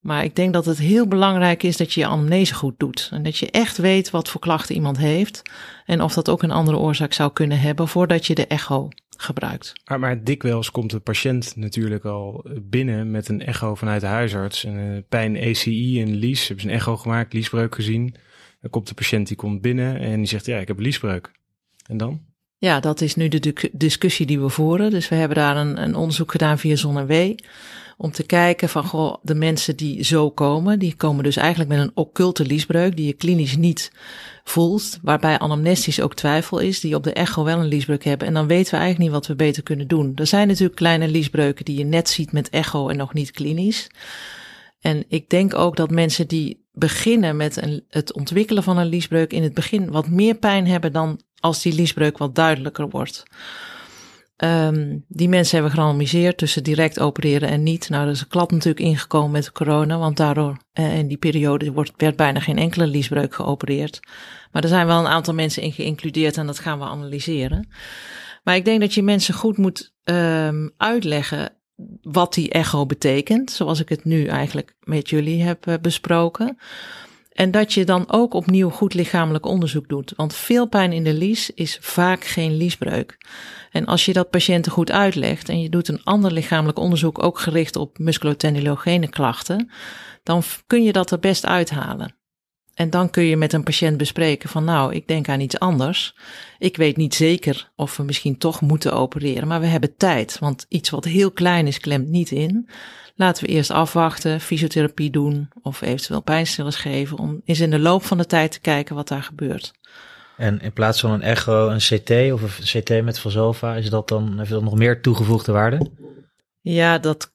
Maar 0.00 0.24
ik 0.24 0.36
denk 0.36 0.52
dat 0.52 0.64
het 0.64 0.78
heel 0.78 1.06
belangrijk 1.06 1.62
is 1.62 1.76
dat 1.76 1.92
je 1.92 2.00
je 2.00 2.06
anamnese 2.06 2.54
goed 2.54 2.74
doet. 2.78 3.08
En 3.12 3.22
dat 3.22 3.38
je 3.38 3.50
echt 3.50 3.76
weet 3.76 4.10
wat 4.10 4.28
voor 4.28 4.40
klachten 4.40 4.74
iemand 4.74 4.98
heeft. 4.98 5.42
En 5.86 6.02
of 6.02 6.14
dat 6.14 6.28
ook 6.28 6.42
een 6.42 6.50
andere 6.50 6.76
oorzaak 6.76 7.12
zou 7.12 7.32
kunnen 7.32 7.60
hebben 7.60 7.88
voordat 7.88 8.26
je 8.26 8.34
de 8.34 8.46
echo 8.46 8.88
gebruikt. 9.16 9.72
Maar, 9.84 9.98
maar 9.98 10.24
dikwijls 10.24 10.70
komt 10.70 10.90
de 10.90 11.00
patiënt 11.00 11.56
natuurlijk 11.56 12.04
al 12.04 12.46
binnen 12.62 13.10
met 13.10 13.28
een 13.28 13.40
echo 13.40 13.74
vanuit 13.74 14.00
de 14.00 14.06
huisarts. 14.06 14.64
Een 14.64 15.04
pijn 15.08 15.36
ECI 15.36 16.02
en 16.02 16.14
lies. 16.14 16.46
Hebben 16.46 16.64
ze 16.64 16.70
een 16.70 16.76
echo 16.76 16.96
gemaakt, 16.96 17.32
liesbreuk 17.32 17.74
gezien. 17.74 18.14
Dan 18.60 18.70
komt 18.70 18.88
de 18.88 18.94
patiënt 18.94 19.28
die 19.28 19.36
komt 19.36 19.60
binnen 19.60 20.00
en 20.00 20.16
die 20.16 20.26
zegt 20.26 20.46
ja, 20.46 20.58
ik 20.58 20.68
heb 20.68 20.78
liesbreuk. 20.78 21.32
En 21.86 21.96
dan? 21.96 22.20
Ja, 22.60 22.80
dat 22.80 23.00
is 23.00 23.14
nu 23.14 23.28
de 23.28 23.70
discussie 23.72 24.26
die 24.26 24.40
we 24.40 24.48
voeren. 24.48 24.90
Dus 24.90 25.08
we 25.08 25.14
hebben 25.14 25.36
daar 25.36 25.56
een, 25.56 25.82
een 25.82 25.94
onderzoek 25.94 26.30
gedaan 26.30 26.58
via 26.58 26.76
Zon 26.76 27.08
Om 27.96 28.10
te 28.12 28.22
kijken 28.22 28.68
van, 28.68 28.84
goh, 28.84 29.14
de 29.22 29.34
mensen 29.34 29.76
die 29.76 30.04
zo 30.04 30.30
komen, 30.30 30.78
die 30.78 30.94
komen 30.94 31.24
dus 31.24 31.36
eigenlijk 31.36 31.70
met 31.70 31.78
een 31.78 31.90
occulte 31.94 32.44
liesbreuk, 32.44 32.96
die 32.96 33.06
je 33.06 33.12
klinisch 33.12 33.56
niet 33.56 33.92
voelt, 34.44 34.98
waarbij 35.02 35.38
anamnestisch 35.38 36.00
ook 36.00 36.14
twijfel 36.14 36.58
is, 36.58 36.80
die 36.80 36.94
op 36.94 37.04
de 37.04 37.12
echo 37.12 37.44
wel 37.44 37.58
een 37.58 37.68
liesbreuk 37.68 38.04
hebben. 38.04 38.26
En 38.26 38.34
dan 38.34 38.46
weten 38.46 38.72
we 38.72 38.78
eigenlijk 38.80 39.10
niet 39.10 39.18
wat 39.18 39.26
we 39.26 39.34
beter 39.34 39.62
kunnen 39.62 39.88
doen. 39.88 40.12
Er 40.14 40.26
zijn 40.26 40.48
natuurlijk 40.48 40.76
kleine 40.76 41.08
liesbreuken 41.08 41.64
die 41.64 41.78
je 41.78 41.84
net 41.84 42.08
ziet 42.08 42.32
met 42.32 42.50
echo 42.50 42.88
en 42.88 42.96
nog 42.96 43.14
niet 43.14 43.30
klinisch. 43.30 43.90
En 44.80 45.04
ik 45.08 45.28
denk 45.28 45.54
ook 45.54 45.76
dat 45.76 45.90
mensen 45.90 46.28
die 46.28 46.64
beginnen 46.72 47.36
met 47.36 47.62
een, 47.62 47.84
het 47.88 48.12
ontwikkelen 48.12 48.62
van 48.62 48.78
een 48.78 48.86
liesbreuk 48.86 49.32
in 49.32 49.42
het 49.42 49.54
begin 49.54 49.90
wat 49.90 50.08
meer 50.08 50.34
pijn 50.34 50.66
hebben 50.66 50.92
dan 50.92 51.20
als 51.40 51.62
die 51.62 51.74
liesbreuk 51.74 52.18
wat 52.18 52.34
duidelijker 52.34 52.88
wordt. 52.88 53.22
Um, 54.44 55.04
die 55.08 55.28
mensen 55.28 55.54
hebben 55.54 55.72
gerandomiseerd 55.74 56.38
tussen 56.38 56.62
direct 56.62 57.00
opereren 57.00 57.48
en 57.48 57.62
niet. 57.62 57.88
Nou, 57.88 58.04
er 58.04 58.10
is 58.10 58.20
een 58.20 58.28
klap 58.28 58.50
natuurlijk 58.50 58.80
ingekomen 58.80 59.30
met 59.30 59.52
corona, 59.52 59.98
want 59.98 60.16
daardoor 60.16 60.56
uh, 60.74 60.98
in 60.98 61.08
die 61.08 61.16
periode 61.16 61.72
wordt, 61.72 61.92
werd 61.96 62.16
bijna 62.16 62.40
geen 62.40 62.58
enkele 62.58 62.86
liesbreuk 62.86 63.34
geopereerd. 63.34 64.00
Maar 64.52 64.62
er 64.62 64.68
zijn 64.68 64.86
wel 64.86 64.98
een 64.98 65.06
aantal 65.06 65.34
mensen 65.34 65.62
in 65.62 65.72
geïncludeerd 65.72 66.36
en 66.36 66.46
dat 66.46 66.58
gaan 66.58 66.78
we 66.78 66.84
analyseren. 66.84 67.68
Maar 68.44 68.56
ik 68.56 68.64
denk 68.64 68.80
dat 68.80 68.94
je 68.94 69.02
mensen 69.02 69.34
goed 69.34 69.56
moet 69.56 69.94
um, 70.04 70.72
uitleggen 70.76 71.52
wat 72.02 72.34
die 72.34 72.50
echo 72.50 72.86
betekent, 72.86 73.50
zoals 73.50 73.80
ik 73.80 73.88
het 73.88 74.04
nu 74.04 74.26
eigenlijk 74.26 74.74
met 74.80 75.10
jullie 75.10 75.42
heb 75.42 75.66
uh, 75.66 75.74
besproken. 75.80 76.58
En 77.40 77.50
dat 77.50 77.72
je 77.72 77.84
dan 77.84 78.10
ook 78.10 78.34
opnieuw 78.34 78.70
goed 78.70 78.94
lichamelijk 78.94 79.46
onderzoek 79.46 79.88
doet. 79.88 80.12
Want 80.16 80.34
veel 80.34 80.68
pijn 80.68 80.92
in 80.92 81.04
de 81.04 81.14
lies 81.14 81.50
is 81.50 81.78
vaak 81.80 82.24
geen 82.24 82.56
liesbreuk. 82.56 83.18
En 83.70 83.86
als 83.86 84.04
je 84.04 84.12
dat 84.12 84.30
patiënten 84.30 84.72
goed 84.72 84.90
uitlegt 84.90 85.48
en 85.48 85.60
je 85.60 85.68
doet 85.68 85.88
een 85.88 86.04
ander 86.04 86.32
lichamelijk 86.32 86.78
onderzoek 86.78 87.22
ook 87.22 87.38
gericht 87.38 87.76
op 87.76 87.98
musculotendilogene 87.98 89.08
klachten, 89.08 89.70
dan 90.22 90.42
kun 90.66 90.82
je 90.82 90.92
dat 90.92 91.10
er 91.10 91.18
best 91.18 91.46
uithalen. 91.46 92.14
En 92.74 92.90
dan 92.90 93.10
kun 93.10 93.24
je 93.24 93.36
met 93.36 93.52
een 93.52 93.62
patiënt 93.62 93.96
bespreken 93.96 94.48
van 94.48 94.64
nou, 94.64 94.94
ik 94.94 95.08
denk 95.08 95.28
aan 95.28 95.40
iets 95.40 95.58
anders. 95.58 96.16
Ik 96.58 96.76
weet 96.76 96.96
niet 96.96 97.14
zeker 97.14 97.70
of 97.76 97.96
we 97.96 98.02
misschien 98.02 98.38
toch 98.38 98.60
moeten 98.60 98.92
opereren, 98.92 99.48
maar 99.48 99.60
we 99.60 99.66
hebben 99.66 99.96
tijd. 99.96 100.38
Want 100.38 100.66
iets 100.68 100.90
wat 100.90 101.04
heel 101.04 101.30
klein 101.30 101.66
is, 101.66 101.78
klemt 101.78 102.08
niet 102.08 102.30
in. 102.30 102.68
Laten 103.20 103.44
we 103.44 103.50
eerst 103.50 103.70
afwachten, 103.70 104.40
fysiotherapie 104.40 105.10
doen 105.10 105.48
of 105.62 105.80
eventueel 105.80 106.20
pijnstillers 106.20 106.76
geven 106.76 107.18
om 107.18 107.40
eens 107.44 107.60
in 107.60 107.70
de 107.70 107.78
loop 107.78 108.04
van 108.04 108.18
de 108.18 108.26
tijd 108.26 108.52
te 108.52 108.60
kijken 108.60 108.94
wat 108.94 109.08
daar 109.08 109.22
gebeurt. 109.22 109.72
En 110.36 110.60
in 110.60 110.72
plaats 110.72 111.00
van 111.00 111.10
een 111.10 111.22
echo, 111.22 111.68
een 111.68 111.78
CT 111.78 112.10
of 112.32 112.42
een 112.42 112.82
CT 112.82 113.04
met 113.04 113.18
Vasolva, 113.18 113.74
is 113.74 113.90
dat 113.90 114.08
dan, 114.08 114.38
heeft 114.38 114.50
dat 114.50 114.62
nog 114.62 114.74
meer 114.74 115.02
toegevoegde 115.02 115.52
waarde? 115.52 115.90
Ja, 116.60 116.98
dat 116.98 117.32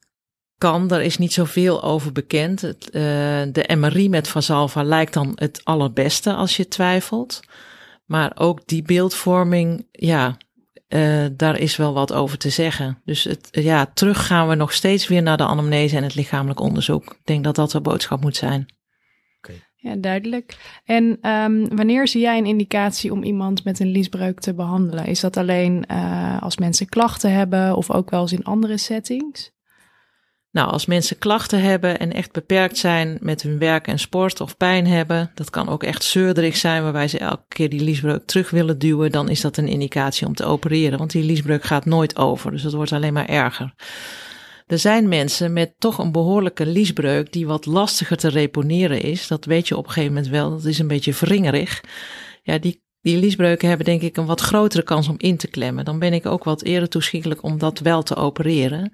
kan. 0.58 0.92
Er 0.92 1.02
is 1.02 1.18
niet 1.18 1.34
zoveel 1.34 1.84
over 1.84 2.12
bekend. 2.12 2.62
Het, 2.62 2.86
uh, 2.86 3.02
de 3.52 3.76
MRI 3.76 4.10
met 4.10 4.28
Vasalva 4.28 4.84
lijkt 4.84 5.14
dan 5.14 5.32
het 5.36 5.62
allerbeste 5.64 6.34
als 6.34 6.58
je 6.58 6.68
twijfelt. 6.68 7.40
Maar 8.06 8.32
ook 8.36 8.68
die 8.68 8.82
beeldvorming, 8.82 9.88
ja, 9.92 10.38
uh, 10.90 11.26
daar 11.32 11.60
is 11.60 11.76
wel 11.76 11.94
wat 11.94 12.14
over 12.14 12.38
te 12.38 12.50
zeggen. 12.50 13.02
Dus 13.06 13.24
het, 13.24 13.48
ja, 13.52 13.86
terug 13.86 14.28
gaan 14.28 14.48
we 14.48 14.56
nog 14.56 14.74
steeds 14.74 15.08
weer 15.08 15.22
naar 15.22 15.38
de 15.38 15.46
anamnese 15.46 15.96
en 15.98 16.04
het 16.04 16.16
lichamelijk 16.16 16.60
onderzoek. 16.60 17.04
Ik 17.04 17.26
denk 17.26 17.44
dat 17.44 17.56
dat 17.56 17.72
de 17.72 17.82
boodschap 17.82 18.22
moet 18.22 18.36
zijn. 18.36 18.74
Ja, 19.86 19.96
duidelijk. 19.96 20.80
En 20.86 21.30
um, 21.30 21.76
wanneer 21.76 22.08
zie 22.08 22.22
jij 22.22 22.38
een 22.38 22.46
indicatie 22.46 23.12
om 23.12 23.24
iemand 23.24 23.64
met 23.64 23.80
een 23.80 23.88
liesbreuk 23.92 24.40
te 24.40 24.54
behandelen? 24.54 25.06
Is 25.06 25.20
dat 25.20 25.38
alleen 25.38 25.86
uh, 25.92 26.42
als 26.42 26.58
mensen 26.58 26.90
klachten 26.90 27.32
hebben 27.32 27.76
of 27.76 27.92
ook 27.92 28.10
wel 28.10 28.22
eens 28.22 28.34
in 28.34 28.44
andere 28.44 28.78
settings? 28.78 29.52
Nou, 30.56 30.72
als 30.72 30.86
mensen 30.86 31.18
klachten 31.18 31.62
hebben 31.62 32.00
en 32.00 32.14
echt 32.14 32.32
beperkt 32.32 32.78
zijn 32.78 33.18
met 33.22 33.42
hun 33.42 33.58
werk 33.58 33.88
en 33.88 34.00
sport 34.00 34.42
of 34.42 34.58
pijn 34.58 34.88
hebben, 34.88 35.32
dat 35.34 35.50
kan 35.50 35.70
ook 35.70 35.84
echt 35.84 36.04
zeurderig 36.04 36.56
zijn 36.56 36.84
waarbij 36.84 37.08
ze 37.08 37.18
elke 37.18 37.44
keer 37.48 37.70
die 37.70 37.82
liesbreuk 37.82 38.26
terug 38.26 38.50
willen 38.50 38.80
duwen, 38.80 39.12
dan 39.12 39.30
is 39.30 39.42
dat 39.42 39.58
een 39.58 39.68
indicatie 39.68 40.28
om 40.28 40.36
te 40.36 40.46
opereren, 40.46 40.98
want 40.98 41.12
die 41.12 41.24
liesbreuk 41.24 41.64
gaat 41.64 41.86
nooit 41.86 42.18
over, 42.18 42.52
dus 42.52 42.62
dat 42.62 42.74
wordt 42.74 42.92
alleen 42.92 43.14
maar 43.14 43.26
erger. 43.26 43.74
Er 44.68 44.80
zijn 44.80 45.08
mensen 45.08 45.54
met 45.54 45.74
toch 45.78 45.98
een 45.98 46.12
behoorlijke 46.12 46.66
liesbreuk 46.66 47.34
die 47.34 47.48
wat 47.48 47.66
lastiger 47.66 48.18
te 48.18 48.30
reponeren 48.30 49.02
is. 49.02 49.28
Dat 49.28 49.46
weet 49.46 49.68
je 49.68 49.78
op 49.78 49.86
een 49.86 49.92
gegeven 49.92 50.14
moment 50.14 50.32
wel. 50.32 50.50
Dat 50.50 50.66
is 50.66 50.80
een 50.80 50.88
beetje 50.88 51.12
wringerig. 51.12 51.84
Ja, 52.42 52.58
die, 52.58 52.84
die 53.06 53.18
liesbreuken 53.18 53.68
hebben 53.68 53.86
denk 53.86 54.02
ik 54.02 54.18
een 54.18 54.26
wat 54.26 54.42
grotere 54.42 54.84
kans 54.84 55.08
om 55.08 55.16
in 55.18 55.38
te 55.38 55.48
klemmen. 55.48 55.86
Dan 55.86 56.00
ben 56.00 56.14
ik 56.14 56.26
ook 56.26 56.44
wat 56.44 56.64
eerder 56.64 56.90
toeschikkelijk 56.90 57.44
om 57.44 57.58
dat 57.58 57.80
wel 57.80 58.04
te 58.04 58.16
opereren. 58.16 58.94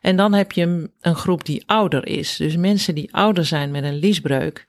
En 0.00 0.16
dan 0.16 0.32
heb 0.32 0.52
je 0.52 0.90
een 1.00 1.14
groep 1.14 1.44
die 1.44 1.62
ouder 1.66 2.06
is. 2.06 2.36
Dus 2.36 2.56
mensen 2.56 2.94
die 2.94 3.14
ouder 3.14 3.44
zijn 3.44 3.70
met 3.70 3.84
een 3.84 3.98
liesbreuk 3.98 4.66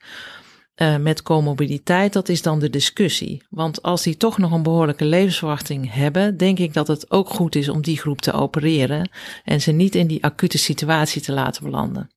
uh, 0.76 0.98
met 0.98 1.24
comorbiditeit, 1.24 2.14
dat 2.14 2.30
is 2.30 2.42
dan 2.42 2.60
de 2.60 2.70
discussie. 2.70 3.44
Want 3.50 3.82
als 3.82 4.04
die 4.04 4.18
toch 4.18 4.38
nog 4.38 4.52
een 4.52 4.64
behoorlijke 4.64 5.06
levensverwachting 5.06 5.94
hebben, 5.94 6.38
denk 6.38 6.60
ik 6.60 6.74
dat 6.74 6.88
het 6.88 7.12
ook 7.12 7.30
goed 7.30 7.56
is 7.56 7.70
om 7.70 7.82
die 7.82 7.98
groep 7.98 8.22
te 8.22 8.32
opereren 8.32 9.10
en 9.44 9.62
ze 9.62 9.72
niet 9.72 9.96
in 9.96 10.08
die 10.08 10.24
acute 10.24 10.58
situatie 10.58 11.22
te 11.22 11.32
laten 11.32 11.64
belanden. 11.64 12.10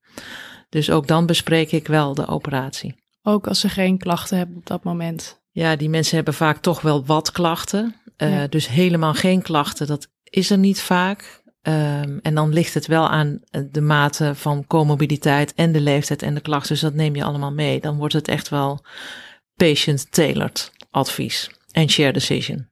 Dus 0.68 0.90
ook 0.90 1.06
dan 1.06 1.26
bespreek 1.26 1.72
ik 1.72 1.86
wel 1.86 2.14
de 2.14 2.26
operatie. 2.26 2.94
Ook 3.22 3.46
als 3.46 3.60
ze 3.60 3.68
geen 3.68 3.98
klachten 3.98 4.38
hebben 4.38 4.56
op 4.56 4.66
dat 4.66 4.84
moment. 4.84 5.39
Ja, 5.60 5.76
die 5.76 5.88
mensen 5.88 6.16
hebben 6.16 6.34
vaak 6.34 6.58
toch 6.58 6.80
wel 6.80 7.04
wat 7.04 7.32
klachten. 7.32 7.94
Uh, 8.16 8.32
ja. 8.32 8.46
Dus 8.46 8.68
helemaal 8.68 9.14
geen 9.14 9.42
klachten, 9.42 9.86
dat 9.86 10.08
is 10.24 10.50
er 10.50 10.58
niet 10.58 10.80
vaak. 10.80 11.42
Um, 11.62 12.18
en 12.22 12.34
dan 12.34 12.52
ligt 12.52 12.74
het 12.74 12.86
wel 12.86 13.08
aan 13.08 13.40
de 13.70 13.80
mate 13.80 14.34
van 14.34 14.66
comorbiditeit 14.66 15.54
en 15.54 15.72
de 15.72 15.80
leeftijd 15.80 16.22
en 16.22 16.34
de 16.34 16.40
klachten. 16.40 16.72
Dus 16.72 16.80
dat 16.80 16.94
neem 16.94 17.16
je 17.16 17.24
allemaal 17.24 17.52
mee. 17.52 17.80
Dan 17.80 17.96
wordt 17.96 18.14
het 18.14 18.28
echt 18.28 18.48
wel 18.48 18.84
patient-tailored 19.56 20.72
advies 20.90 21.50
en 21.70 21.90
share 21.90 22.12
decision. 22.12 22.68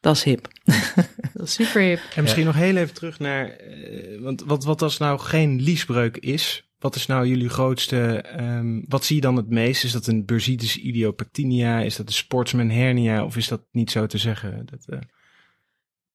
Dat 0.00 0.16
is 0.16 0.22
hip. 0.22 0.48
dat 1.34 1.46
is 1.46 1.52
super 1.52 1.80
hip. 1.80 2.00
En 2.14 2.22
misschien 2.22 2.44
ja. 2.44 2.50
nog 2.50 2.58
heel 2.58 2.76
even 2.76 2.94
terug 2.94 3.18
naar, 3.18 3.60
uh, 3.60 4.22
want 4.22 4.42
wat, 4.42 4.64
wat 4.64 4.82
als 4.82 4.98
nou 4.98 5.18
geen 5.18 5.60
liesbreuk 5.60 6.16
is? 6.16 6.69
Wat 6.80 6.94
is 6.94 7.06
nou 7.06 7.26
jullie 7.26 7.48
grootste, 7.48 8.24
um, 8.40 8.84
wat 8.88 9.04
zie 9.04 9.16
je 9.16 9.22
dan 9.22 9.36
het 9.36 9.48
meest? 9.48 9.84
Is 9.84 9.92
dat 9.92 10.06
een 10.06 10.24
bursitis 10.24 10.76
idiopathinia? 10.76 11.80
Is 11.80 11.96
dat 11.96 12.06
een 12.06 12.12
sportsman 12.12 12.70
hernia? 12.70 13.24
Of 13.24 13.36
is 13.36 13.48
dat 13.48 13.62
niet 13.72 13.90
zo 13.90 14.06
te 14.06 14.18
zeggen? 14.18 14.66
Dat, 14.70 14.86
uh... 14.88 14.98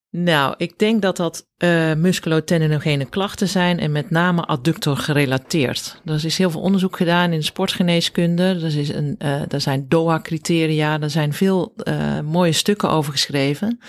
Nou, 0.09 0.53
ik 0.57 0.79
denk 0.79 1.01
dat 1.01 1.17
dat 1.17 1.47
uh, 1.57 1.93
musculotendinogene 1.93 3.05
klachten 3.05 3.47
zijn 3.47 3.79
en 3.79 3.91
met 3.91 4.09
name 4.09 4.45
adductor 4.45 4.97
gerelateerd. 4.97 6.01
Er 6.05 6.25
is 6.25 6.37
heel 6.37 6.51
veel 6.51 6.61
onderzoek 6.61 6.97
gedaan 6.97 7.31
in 7.31 7.39
de 7.39 7.45
sportgeneeskunde. 7.45 8.43
Er, 8.43 8.77
is 8.77 8.89
een, 8.89 9.15
uh, 9.19 9.41
zijn 9.57 9.85
DOA-criteria, 9.87 11.01
er 11.01 11.09
zijn 11.09 11.33
veel 11.33 11.75
mooie 12.23 12.51
stukken 12.51 12.89
over 12.89 13.11
geschreven. 13.11 13.79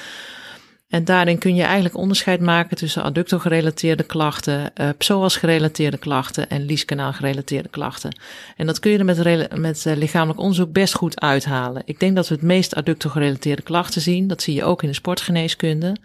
En 0.96 1.04
daarin 1.04 1.38
kun 1.38 1.54
je 1.54 1.62
eigenlijk 1.62 1.96
onderscheid 1.96 2.40
maken 2.40 2.76
tussen 2.76 3.02
adductor-gerelateerde 3.02 4.02
klachten, 4.02 4.70
uh, 4.80 4.88
psoas-gerelateerde 4.98 5.96
klachten 5.96 6.48
en 6.48 6.64
lieskanaal-gerelateerde 6.64 7.68
klachten. 7.68 8.18
En 8.56 8.66
dat 8.66 8.78
kun 8.78 8.90
je 8.90 8.98
er 8.98 9.04
met, 9.04 9.56
met 9.58 9.84
uh, 9.86 9.96
lichamelijk 9.96 10.40
onderzoek 10.40 10.72
best 10.72 10.94
goed 10.94 11.20
uithalen. 11.20 11.82
Ik 11.84 12.00
denk 12.00 12.16
dat 12.16 12.28
we 12.28 12.34
het 12.34 12.42
meest 12.42 12.74
adductor-gerelateerde 12.74 13.62
klachten 13.62 14.00
zien. 14.00 14.26
Dat 14.26 14.42
zie 14.42 14.54
je 14.54 14.64
ook 14.64 14.82
in 14.82 14.88
de 14.88 14.94
sportgeneeskunde. 14.94 15.96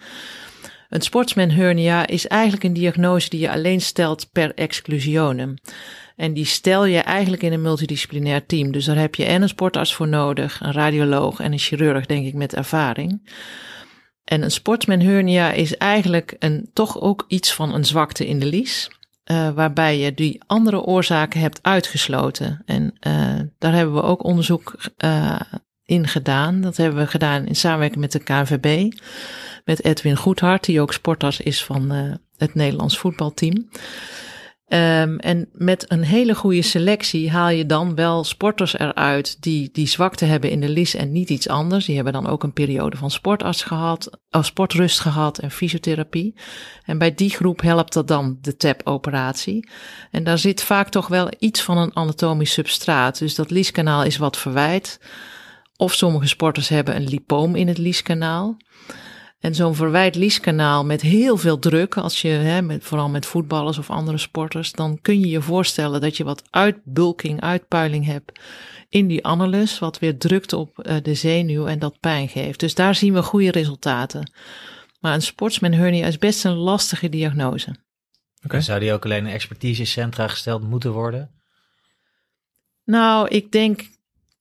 Een 0.89 1.01
sportsman 1.01 1.49
hernia 1.49 2.07
is 2.07 2.27
eigenlijk 2.27 2.63
een 2.63 2.73
diagnose 2.73 3.29
die 3.29 3.39
je 3.39 3.51
alleen 3.51 3.81
stelt 3.81 4.29
per 4.31 4.53
exclusionem. 4.55 5.53
En 6.15 6.33
die 6.33 6.45
stel 6.45 6.85
je 6.85 6.99
eigenlijk 6.99 7.43
in 7.43 7.53
een 7.53 7.61
multidisciplinair 7.61 8.45
team. 8.45 8.71
Dus 8.71 8.85
daar 8.85 8.97
heb 8.97 9.15
je 9.15 9.25
en 9.25 9.41
een 9.41 9.49
sportarts 9.49 9.93
voor 9.93 10.07
nodig, 10.07 10.59
een 10.61 10.73
radioloog 10.73 11.39
en 11.39 11.51
een 11.51 11.59
chirurg, 11.59 12.05
denk 12.05 12.25
ik, 12.25 12.33
met 12.33 12.55
ervaring. 12.55 13.21
En 14.31 14.41
een 14.41 14.51
sportsman 14.51 14.99
hernia 14.99 15.51
is 15.51 15.77
eigenlijk 15.77 16.35
een, 16.39 16.69
toch 16.73 17.01
ook 17.01 17.25
iets 17.27 17.53
van 17.53 17.73
een 17.73 17.85
zwakte 17.85 18.27
in 18.27 18.39
de 18.39 18.45
lies. 18.45 18.89
Uh, 19.31 19.49
waarbij 19.49 19.97
je 19.97 20.13
die 20.13 20.41
andere 20.47 20.81
oorzaken 20.81 21.39
hebt 21.39 21.59
uitgesloten. 21.61 22.61
En 22.65 22.83
uh, 23.07 23.39
daar 23.57 23.73
hebben 23.73 23.95
we 23.95 24.01
ook 24.01 24.23
onderzoek 24.23 24.75
uh, 25.05 25.39
in 25.83 26.07
gedaan. 26.07 26.61
Dat 26.61 26.77
hebben 26.77 26.99
we 26.99 27.07
gedaan 27.07 27.45
in 27.45 27.55
samenwerking 27.55 28.01
met 28.01 28.11
de 28.11 28.19
KNVB. 28.19 28.91
Met 29.65 29.83
Edwin 29.83 30.15
Goedhart, 30.17 30.65
die 30.65 30.81
ook 30.81 30.93
sportarts 30.93 31.39
is 31.39 31.63
van 31.63 31.91
het 32.37 32.55
Nederlands 32.55 32.97
voetbalteam. 32.97 33.69
Um, 34.73 35.17
en 35.17 35.49
met 35.53 35.91
een 35.91 36.03
hele 36.03 36.35
goede 36.35 36.61
selectie 36.61 37.31
haal 37.31 37.49
je 37.49 37.65
dan 37.65 37.95
wel 37.95 38.23
sporters 38.23 38.77
eruit 38.77 39.41
die 39.41 39.69
die 39.71 39.87
zwakte 39.87 40.25
hebben 40.25 40.49
in 40.49 40.59
de 40.59 40.69
lies 40.69 40.95
en 40.95 41.11
niet 41.11 41.29
iets 41.29 41.47
anders. 41.47 41.85
Die 41.85 41.95
hebben 41.95 42.13
dan 42.13 42.27
ook 42.27 42.43
een 42.43 42.53
periode 42.53 42.97
van 42.97 43.11
sportarts 43.11 43.63
gehad, 43.63 44.19
of 44.29 44.45
sportrust 44.45 44.99
gehad 44.99 45.37
en 45.37 45.51
fysiotherapie. 45.51 46.35
En 46.85 46.97
bij 46.97 47.13
die 47.13 47.29
groep 47.29 47.61
helpt 47.61 47.93
dat 47.93 48.07
dan 48.07 48.37
de 48.41 48.55
TAP-operatie. 48.55 49.69
En 50.11 50.23
daar 50.23 50.37
zit 50.37 50.63
vaak 50.63 50.89
toch 50.89 51.07
wel 51.07 51.29
iets 51.39 51.61
van 51.61 51.77
een 51.77 51.95
anatomisch 51.95 52.53
substraat. 52.53 53.19
Dus 53.19 53.35
dat 53.35 53.51
lieskanaal 53.51 54.03
is 54.03 54.17
wat 54.17 54.37
verwijt. 54.37 54.99
Of 55.75 55.93
sommige 55.93 56.27
sporters 56.27 56.69
hebben 56.69 56.95
een 56.95 57.09
lipoom 57.09 57.55
in 57.55 57.67
het 57.67 57.77
lieskanaal. 57.77 58.57
En 59.41 59.55
zo'n 59.55 59.75
verwijt 59.75 60.15
lieskanaal 60.15 60.85
met 60.85 61.01
heel 61.01 61.37
veel 61.37 61.59
druk, 61.59 61.97
als 61.97 62.21
je, 62.21 62.27
hè, 62.27 62.61
met, 62.61 62.83
vooral 62.83 63.09
met 63.09 63.25
voetballers 63.25 63.77
of 63.77 63.89
andere 63.89 64.17
sporters, 64.17 64.71
dan 64.71 64.99
kun 65.01 65.19
je 65.19 65.27
je 65.27 65.41
voorstellen 65.41 66.01
dat 66.01 66.17
je 66.17 66.23
wat 66.23 66.43
uitbulking, 66.49 67.41
uitpuiling 67.41 68.05
hebt 68.05 68.39
in 68.89 69.07
die 69.07 69.25
annulus, 69.25 69.79
wat 69.79 69.99
weer 69.99 70.17
drukt 70.17 70.53
op 70.53 70.87
uh, 70.87 70.95
de 71.01 71.13
zenuw 71.13 71.67
en 71.67 71.79
dat 71.79 71.99
pijn 71.99 72.27
geeft. 72.29 72.59
Dus 72.59 72.75
daar 72.75 72.95
zien 72.95 73.13
we 73.13 73.23
goede 73.23 73.51
resultaten. 73.51 74.31
Maar 74.99 75.13
een 75.13 75.21
sportsman 75.21 75.71
hernia 75.71 76.07
is 76.07 76.17
best 76.17 76.45
een 76.45 76.55
lastige 76.55 77.09
diagnose. 77.09 77.75
Okay. 78.43 78.61
Zou 78.61 78.79
die 78.79 78.93
ook 78.93 79.05
alleen 79.05 79.25
in 79.25 79.33
expertisecentra 79.33 80.27
gesteld 80.27 80.69
moeten 80.69 80.91
worden? 80.91 81.31
Nou, 82.83 83.27
ik 83.27 83.51
denk 83.51 83.81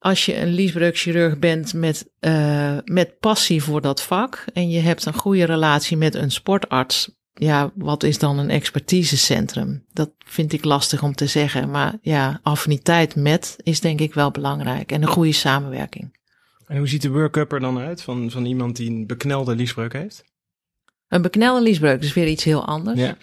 als 0.00 0.26
je 0.26 0.36
een 0.36 0.52
liesbreukchirurg 0.52 1.38
bent 1.38 1.74
met, 1.74 2.10
uh, 2.20 2.78
met 2.84 3.18
passie 3.18 3.62
voor 3.62 3.80
dat 3.80 4.02
vak 4.02 4.44
en 4.52 4.70
je 4.70 4.80
hebt 4.80 5.04
een 5.04 5.14
goede 5.14 5.44
relatie 5.44 5.96
met 5.96 6.14
een 6.14 6.30
sportarts, 6.30 7.10
ja, 7.32 7.72
wat 7.74 8.02
is 8.02 8.18
dan 8.18 8.38
een 8.38 8.50
expertisecentrum? 8.50 9.84
Dat 9.92 10.10
vind 10.18 10.52
ik 10.52 10.64
lastig 10.64 11.02
om 11.02 11.14
te 11.14 11.26
zeggen, 11.26 11.70
maar 11.70 11.98
ja, 12.02 12.40
affiniteit 12.42 13.16
met 13.16 13.56
is 13.62 13.80
denk 13.80 14.00
ik 14.00 14.14
wel 14.14 14.30
belangrijk 14.30 14.92
en 14.92 15.02
een 15.02 15.08
goede 15.08 15.32
samenwerking. 15.32 16.18
En 16.66 16.76
hoe 16.76 16.88
ziet 16.88 17.02
de 17.02 17.10
workup 17.10 17.52
er 17.52 17.60
dan 17.60 17.78
uit 17.78 18.02
van, 18.02 18.30
van 18.30 18.44
iemand 18.44 18.76
die 18.76 18.90
een 18.90 19.06
beknelde 19.06 19.54
liesbreuk 19.54 19.92
heeft? 19.92 20.24
Een 21.08 21.22
beknelde 21.22 21.62
liesbreuk 21.62 22.02
is 22.02 22.12
weer 22.12 22.28
iets 22.28 22.44
heel 22.44 22.66
anders. 22.66 23.00
Ja, 23.00 23.16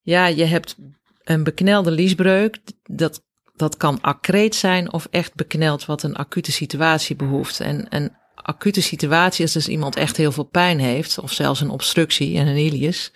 ja 0.00 0.26
je 0.26 0.44
hebt 0.44 0.76
een 1.22 1.42
beknelde 1.42 1.90
liesbreuk, 1.90 2.58
dat 2.82 3.22
dat 3.56 3.76
kan 3.76 4.00
accreet 4.00 4.54
zijn 4.54 4.92
of 4.92 5.08
echt 5.10 5.34
bekneld 5.34 5.86
wat 5.86 6.02
een 6.02 6.16
acute 6.16 6.52
situatie 6.52 7.16
behoeft. 7.16 7.60
En 7.60 7.86
een 7.88 8.12
acute 8.34 8.82
situatie 8.82 9.44
is 9.44 9.52
dus 9.52 9.68
iemand 9.68 9.96
echt 9.96 10.16
heel 10.16 10.32
veel 10.32 10.44
pijn 10.44 10.78
heeft, 10.78 11.18
of 11.18 11.32
zelfs 11.32 11.60
een 11.60 11.70
obstructie 11.70 12.38
en 12.38 12.46
een 12.46 12.56
ilius. 12.56 13.12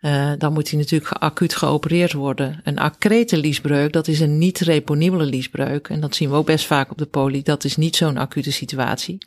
Uh, 0.00 0.32
dan 0.38 0.52
moet 0.52 0.70
hij 0.70 0.78
natuurlijk 0.78 1.12
acuut 1.12 1.56
geopereerd 1.56 2.12
worden. 2.12 2.60
Een 2.64 2.78
accrete 2.78 3.36
liesbreuk, 3.36 3.92
dat 3.92 4.08
is 4.08 4.20
een 4.20 4.38
niet 4.38 4.58
reponibele 4.58 5.24
liesbreuk. 5.24 5.88
En 5.88 6.00
dat 6.00 6.14
zien 6.14 6.30
we 6.30 6.36
ook 6.36 6.46
best 6.46 6.66
vaak 6.66 6.90
op 6.90 6.98
de 6.98 7.06
poli. 7.06 7.42
Dat 7.42 7.64
is 7.64 7.76
niet 7.76 7.96
zo'n 7.96 8.16
acute 8.16 8.52
situatie. 8.52 9.18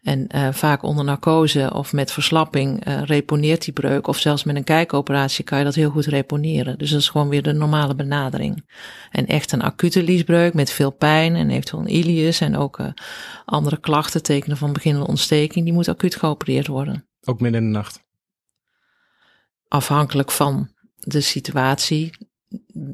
En 0.00 0.26
uh, 0.34 0.52
vaak 0.52 0.82
onder 0.82 1.04
narcose 1.04 1.70
of 1.74 1.92
met 1.92 2.12
verslapping 2.12 2.86
uh, 2.86 3.02
reponeert 3.02 3.64
die 3.64 3.72
breuk. 3.72 4.06
Of 4.06 4.18
zelfs 4.18 4.44
met 4.44 4.56
een 4.56 4.64
kijkoperatie 4.64 5.44
kan 5.44 5.58
je 5.58 5.64
dat 5.64 5.74
heel 5.74 5.90
goed 5.90 6.06
reponeren. 6.06 6.78
Dus 6.78 6.90
dat 6.90 7.00
is 7.00 7.08
gewoon 7.08 7.28
weer 7.28 7.42
de 7.42 7.52
normale 7.52 7.94
benadering. 7.94 8.64
En 9.10 9.26
echt 9.26 9.52
een 9.52 9.62
acute 9.62 10.02
liesbreuk 10.02 10.54
met 10.54 10.70
veel 10.70 10.90
pijn 10.90 11.36
en 11.36 11.50
eventueel 11.50 11.82
een 11.82 11.94
ilius 11.94 12.40
en 12.40 12.56
ook 12.56 12.78
uh, 12.78 12.86
andere 13.44 13.80
klachten, 13.80 14.22
tekenen 14.22 14.56
van 14.56 14.72
beginnende 14.72 15.08
ontsteking, 15.08 15.64
die 15.64 15.74
moet 15.74 15.88
acuut 15.88 16.16
geopereerd 16.16 16.66
worden. 16.66 17.08
Ook 17.24 17.40
midden 17.40 17.60
in 17.60 17.72
de 17.72 17.78
nacht? 17.78 18.04
Afhankelijk 19.68 20.30
van 20.30 20.70
de 20.96 21.20
situatie. 21.20 22.10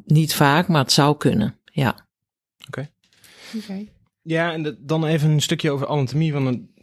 Niet 0.05 0.35
vaak, 0.35 0.69
maar 0.69 0.83
het 0.83 0.93
zou 0.93 1.17
kunnen, 1.17 1.59
ja. 1.65 1.89
Oké. 2.67 2.69
Okay. 2.69 2.91
Okay. 3.63 3.91
Ja, 4.23 4.53
en 4.53 4.63
de, 4.63 4.77
dan 4.81 5.05
even 5.05 5.31
een 5.31 5.43
stukje 5.43 5.71
over 5.71 5.87
anatomie. 5.87 6.33
van 6.33 6.47
een 6.47 6.75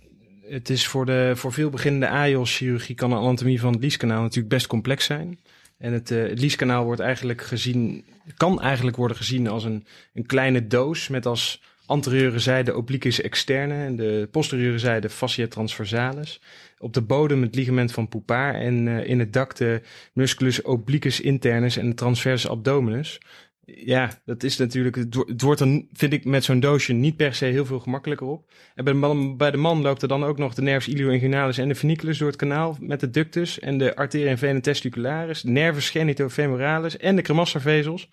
het 0.48 0.70
is 0.70 0.88
voor, 0.88 1.06
de, 1.06 1.32
voor 1.36 1.54
veel 1.54 1.70
beginnende 1.70 2.08
AJOS-chirurgie 2.08 2.96
kan 2.96 3.10
de 3.10 3.16
anatomie 3.16 3.60
van 3.60 3.74
het 3.74 3.82
lieskanaal 3.82 4.22
natuurlijk 4.22 4.54
best 4.54 4.68
complex 4.68 5.06
zijn. 5.06 5.40
En 5.78 5.94
het, 5.94 6.12
uh, 6.12 6.34
lieskanaal 6.34 6.84
wordt 6.84 7.02
eigenlijk 7.02 7.42
gezien, 7.42 8.06
kan 8.38 8.62
eigenlijk 8.62 8.98
worden 8.98 9.18
gezien 9.18 9.48
als 9.48 9.64
een, 9.64 9.86
een 10.14 10.26
kleine 10.26 10.68
doos 10.68 11.08
met 11.08 11.26
als 11.26 11.62
anterieure 11.86 12.40
zijde 12.40 12.76
obliquus 12.76 13.22
externe 13.22 13.86
en 13.86 13.96
de 13.96 14.28
posterieure 14.32 14.80
zijde 14.80 15.10
fascia 15.10 15.48
transversalis. 15.48 16.42
Op 16.80 16.94
de 16.94 17.02
bodem 17.02 17.42
het 17.42 17.56
ligament 17.56 17.92
van 17.92 18.08
Poupart 18.08 18.56
en 18.56 18.86
uh, 18.86 19.08
in 19.08 19.20
het 19.20 19.34
dak 19.34 19.56
de 19.56 19.82
musculus 20.14 20.62
obliquus 20.62 21.20
internus 21.22 21.78
en 21.78 21.90
de 21.90 21.96
transverse 21.96 22.50
abdominus. 22.50 23.20
Ja, 23.66 24.22
dat 24.26 24.44
is 24.44 24.58
natuurlijk. 24.58 24.96
Het 24.96 25.42
wordt 25.42 25.60
dan, 25.60 25.88
vind 25.94 26.14
ik, 26.14 26.26
met 26.26 26.44
zo'n 26.44 26.60
doosje 26.60 26.94
niet 26.94 27.16
per 27.16 27.36
se 27.36 27.46
heel 27.46 27.66
veel 27.66 27.80
gemakkelijker 27.80 28.28
op. 28.28 28.52
En 28.76 28.84
bij 28.84 28.94
de 28.94 29.00
man, 29.00 29.38
bij 29.38 29.52
de 29.52 29.58
man 29.58 29.82
loopt 29.82 30.02
er 30.02 30.08
dan 30.08 30.24
ook 30.24 30.38
nog 30.38 30.54
de 30.54 30.62
nervus 30.62 30.94
ilioinguinalis 30.94 31.58
en 31.58 31.68
de 31.68 31.76
funiculus 31.76 32.18
door 32.18 32.28
het 32.28 32.38
kanaal 32.38 32.78
met 32.80 33.00
de 33.00 33.10
ductus 33.10 33.60
en 33.60 33.78
de 33.78 33.96
arteria 33.96 34.30
en 34.30 34.38
vena 34.38 34.60
testicularis, 34.60 35.44
nervus 35.44 35.90
genitofemoralis 35.90 36.98
en 36.98 37.16
de 37.16 37.22
cremasservezels. 37.22 38.10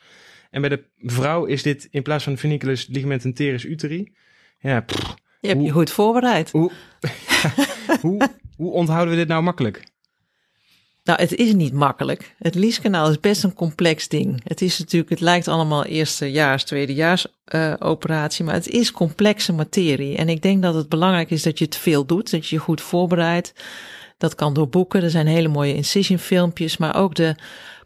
En 0.50 0.60
bij 0.60 0.70
de 0.70 0.84
vrouw 0.98 1.44
is 1.44 1.62
dit 1.62 1.88
in 1.90 2.02
plaats 2.02 2.24
van 2.24 2.38
funiculus 2.38 2.86
ligamentum 2.86 3.34
teres 3.34 3.64
uteri. 3.64 4.12
Ja, 4.58 4.80
pff, 4.80 5.14
je 5.40 5.48
hebt 5.48 5.62
je 5.62 5.70
goed 5.70 5.90
voorbereid. 5.90 6.50
Hoe, 6.50 6.70
hoe, 8.00 8.28
hoe 8.56 8.72
onthouden 8.72 9.14
we 9.14 9.20
dit 9.20 9.28
nou 9.28 9.42
makkelijk? 9.42 9.89
Nou, 11.04 11.20
het 11.20 11.34
is 11.34 11.52
niet 11.52 11.72
makkelijk. 11.72 12.34
Het 12.38 12.54
lieskanaal 12.54 13.10
is 13.10 13.20
best 13.20 13.44
een 13.44 13.54
complex 13.54 14.08
ding. 14.08 14.40
Het 14.44 14.60
is 14.60 14.78
natuurlijk, 14.78 15.10
het 15.10 15.20
lijkt 15.20 15.48
allemaal 15.48 15.84
eerstejaars, 15.84 16.64
tweedejaars 16.64 17.26
uh, 17.54 17.74
operatie, 17.78 18.44
maar 18.44 18.54
het 18.54 18.68
is 18.68 18.92
complexe 18.92 19.52
materie. 19.52 20.16
En 20.16 20.28
ik 20.28 20.42
denk 20.42 20.62
dat 20.62 20.74
het 20.74 20.88
belangrijk 20.88 21.30
is 21.30 21.42
dat 21.42 21.58
je 21.58 21.64
het 21.64 21.76
veel 21.76 22.06
doet, 22.06 22.30
dat 22.30 22.46
je 22.46 22.56
je 22.56 22.62
goed 22.62 22.80
voorbereidt. 22.80 23.52
Dat 24.18 24.34
kan 24.34 24.54
door 24.54 24.68
boeken, 24.68 25.02
er 25.02 25.10
zijn 25.10 25.26
hele 25.26 25.48
mooie 25.48 25.74
incision 25.74 26.18
filmpjes, 26.18 26.76
maar 26.76 26.96
ook 26.96 27.14
de 27.14 27.34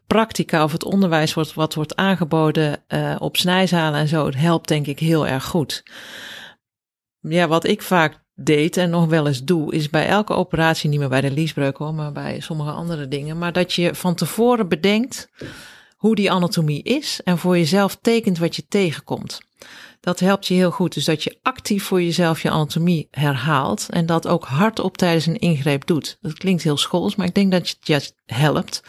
practica 0.06 0.64
of 0.64 0.73
het 0.73 0.85
onderwijs 0.85 1.35
wordt, 1.35 1.54
wat 1.54 1.75
wordt 1.75 1.97
aangeboden 1.97 2.85
uh, 2.88 3.16
op 3.18 3.37
snijzalen 3.37 4.00
en 4.00 4.09
zo, 4.09 4.26
het 4.26 4.37
helpt 4.37 4.68
denk 4.68 4.87
ik 4.87 4.99
heel 4.99 5.26
erg 5.26 5.44
goed. 5.44 5.83
Ja, 7.21 7.49
wat 7.49 7.64
ik 7.64 7.83
vaak 7.83 8.23
deed 8.34 8.76
en 8.76 8.90
nog 8.90 9.06
wel 9.06 9.26
eens 9.26 9.44
doe, 9.44 9.74
is 9.74 9.90
bij 9.90 10.06
elke 10.06 10.32
operatie, 10.32 10.90
niet 10.90 10.98
meer 10.98 11.08
bij 11.08 11.20
de 11.20 11.30
liesbreuk 11.30 11.76
hoor, 11.76 11.94
maar 11.94 12.12
bij 12.12 12.40
sommige 12.40 12.70
andere 12.70 13.08
dingen, 13.08 13.38
maar 13.38 13.52
dat 13.52 13.72
je 13.72 13.94
van 13.94 14.14
tevoren 14.14 14.68
bedenkt 14.68 15.28
hoe 15.96 16.14
die 16.14 16.30
anatomie 16.30 16.82
is 16.82 17.20
en 17.24 17.38
voor 17.38 17.58
jezelf 17.58 17.98
tekent 18.00 18.38
wat 18.38 18.56
je 18.56 18.68
tegenkomt. 18.68 19.40
Dat 20.00 20.20
helpt 20.20 20.46
je 20.46 20.54
heel 20.54 20.70
goed. 20.70 20.94
Dus 20.94 21.04
dat 21.04 21.22
je 21.22 21.38
actief 21.42 21.84
voor 21.84 22.02
jezelf 22.02 22.42
je 22.42 22.50
anatomie 22.50 23.08
herhaalt 23.10 23.86
en 23.90 24.06
dat 24.06 24.26
ook 24.26 24.44
hardop 24.44 24.96
tijdens 24.96 25.26
een 25.26 25.38
ingreep 25.38 25.86
doet. 25.86 26.18
Dat 26.20 26.32
klinkt 26.32 26.62
heel 26.62 26.76
schools, 26.76 27.14
maar 27.14 27.26
ik 27.26 27.34
denk 27.34 27.52
dat 27.52 27.68
het 27.68 27.78
je 27.80 28.12
helpt 28.26 28.82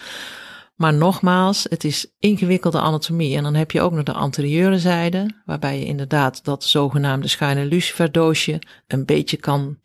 maar 0.76 0.94
nogmaals, 0.94 1.66
het 1.70 1.84
is 1.84 2.08
ingewikkelde 2.20 2.80
anatomie. 2.80 3.38
En 3.38 3.44
dan 3.44 3.56
heb 3.56 3.72
je 3.72 3.82
ook 3.82 3.92
nog 3.92 4.04
de 4.04 4.14
anterieure 4.14 4.80
zijde, 4.80 5.42
waarbij 5.46 5.80
je 5.80 5.86
inderdaad 5.86 6.44
dat 6.44 6.64
zogenaamde 6.64 7.28
schuine 7.28 7.66
luciferdoosje 7.66 8.62
een 8.88 9.06
beetje 9.06 9.38
kan 9.38 9.78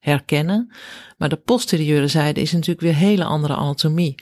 herkennen. 0.00 0.72
Maar 1.16 1.28
de 1.28 1.36
posterieure 1.36 2.08
zijde 2.08 2.40
is 2.40 2.52
natuurlijk 2.52 2.80
weer 2.80 2.94
hele 2.94 3.24
andere 3.24 3.54
anatomie. 3.54 4.14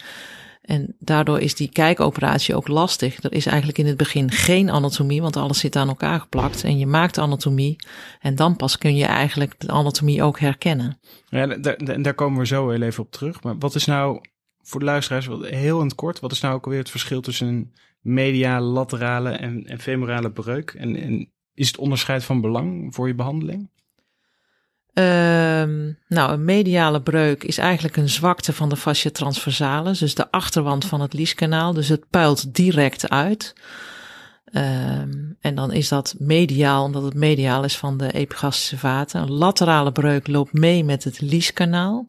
En 0.63 0.97
daardoor 0.99 1.41
is 1.41 1.55
die 1.55 1.69
kijkoperatie 1.69 2.55
ook 2.55 2.69
lastig. 2.69 3.23
Er 3.23 3.33
is 3.33 3.47
eigenlijk 3.47 3.79
in 3.79 3.87
het 3.87 3.97
begin 3.97 4.31
geen 4.31 4.71
anatomie, 4.71 5.23
want 5.23 5.37
alles 5.37 5.59
zit 5.59 5.77
aan 5.77 5.89
elkaar 5.89 6.21
geplakt. 6.21 6.65
En 6.65 6.79
je 6.79 6.87
maakt 6.87 7.19
anatomie 7.19 7.77
en 8.21 8.35
dan 8.35 8.57
pas 8.57 8.79
kun 8.79 8.97
je 8.97 9.05
eigenlijk 9.05 9.55
de 9.59 9.69
anatomie 9.69 10.23
ook 10.23 10.41
herkennen. 10.41 10.99
Ja, 11.29 11.47
daar, 11.47 12.03
daar 12.03 12.15
komen 12.15 12.39
we 12.39 12.47
zo 12.47 12.69
heel 12.69 12.83
even 12.83 13.03
op 13.03 13.11
terug. 13.11 13.43
Maar 13.43 13.59
wat 13.59 13.75
is 13.75 13.85
nou 13.85 14.21
voor 14.67 14.81
de 14.81 14.87
luisteraars 14.87 15.29
heel 15.41 15.79
in 15.79 15.87
het 15.87 15.95
kort, 15.95 16.21
wat 16.21 16.33
is 16.33 16.41
nou 16.41 16.55
ook 16.55 16.65
alweer 16.65 16.81
het 16.81 16.91
verschil 16.91 17.21
tussen 17.21 17.47
een 17.47 17.73
mediale, 18.01 18.67
laterale 18.67 19.31
en, 19.31 19.81
femorale 19.81 20.31
breuk? 20.31 20.71
En, 20.71 21.31
is 21.55 21.67
het 21.67 21.79
onderscheid 21.79 22.25
van 22.25 22.41
belang 22.41 22.95
voor 22.95 23.07
je 23.07 23.15
behandeling? 23.15 23.71
Um, 24.93 25.99
nou, 26.09 26.33
een 26.33 26.45
mediale 26.45 27.03
breuk 27.03 27.45
is 27.45 27.59
eigenlijk 27.59 27.97
een 27.97 28.09
zwakte 28.09 28.53
van 28.53 28.69
de 28.69 28.77
fascia 28.77 29.11
transversalis, 29.11 29.99
dus 29.99 30.15
de 30.15 30.31
achterwand 30.31 30.85
van 30.85 31.01
het 31.01 31.13
lieskanaal. 31.13 31.73
Dus 31.73 31.89
het 31.89 32.11
puilt 32.11 32.55
direct 32.55 33.09
uit. 33.09 33.55
Um, 34.53 35.37
en 35.41 35.55
dan 35.55 35.73
is 35.73 35.89
dat 35.89 36.15
mediaal, 36.19 36.85
omdat 36.85 37.03
het 37.03 37.15
mediaal 37.15 37.65
is 37.65 37.77
van 37.77 37.97
de 37.97 38.13
epigastische 38.13 38.79
vaten. 38.79 39.23
Een 39.23 39.33
laterale 39.33 39.93
breuk 39.93 40.27
loopt 40.27 40.53
mee 40.53 40.85
met 40.85 41.05
het 41.05 41.21
lieskanaal. 41.21 42.07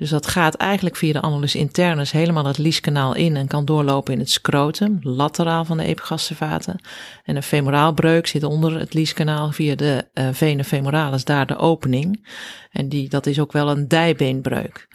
Dus 0.00 0.10
dat 0.10 0.26
gaat 0.26 0.54
eigenlijk 0.54 0.96
via 0.96 1.12
de 1.12 1.20
annulus 1.20 1.54
internus 1.54 2.10
helemaal 2.10 2.44
het 2.44 2.58
lieskanaal 2.58 3.14
in 3.14 3.36
en 3.36 3.46
kan 3.46 3.64
doorlopen 3.64 4.12
in 4.12 4.18
het 4.18 4.30
scrotum, 4.30 4.98
lateraal 5.02 5.64
van 5.64 5.76
de 5.76 5.84
epigastravaten. 5.84 6.80
En 7.24 7.36
een 7.36 7.42
femoraalbreuk 7.42 8.26
zit 8.26 8.44
onder 8.44 8.78
het 8.78 8.94
lieskanaal 8.94 9.52
via 9.52 9.74
de 9.74 10.08
uh, 10.14 10.28
vena 10.32 10.64
femoralis, 10.64 11.24
daar 11.24 11.46
de 11.46 11.56
opening. 11.56 12.28
En 12.70 12.88
die, 12.88 13.08
dat 13.08 13.26
is 13.26 13.40
ook 13.40 13.52
wel 13.52 13.70
een 13.70 13.88
dijbeenbreuk. 13.88 14.88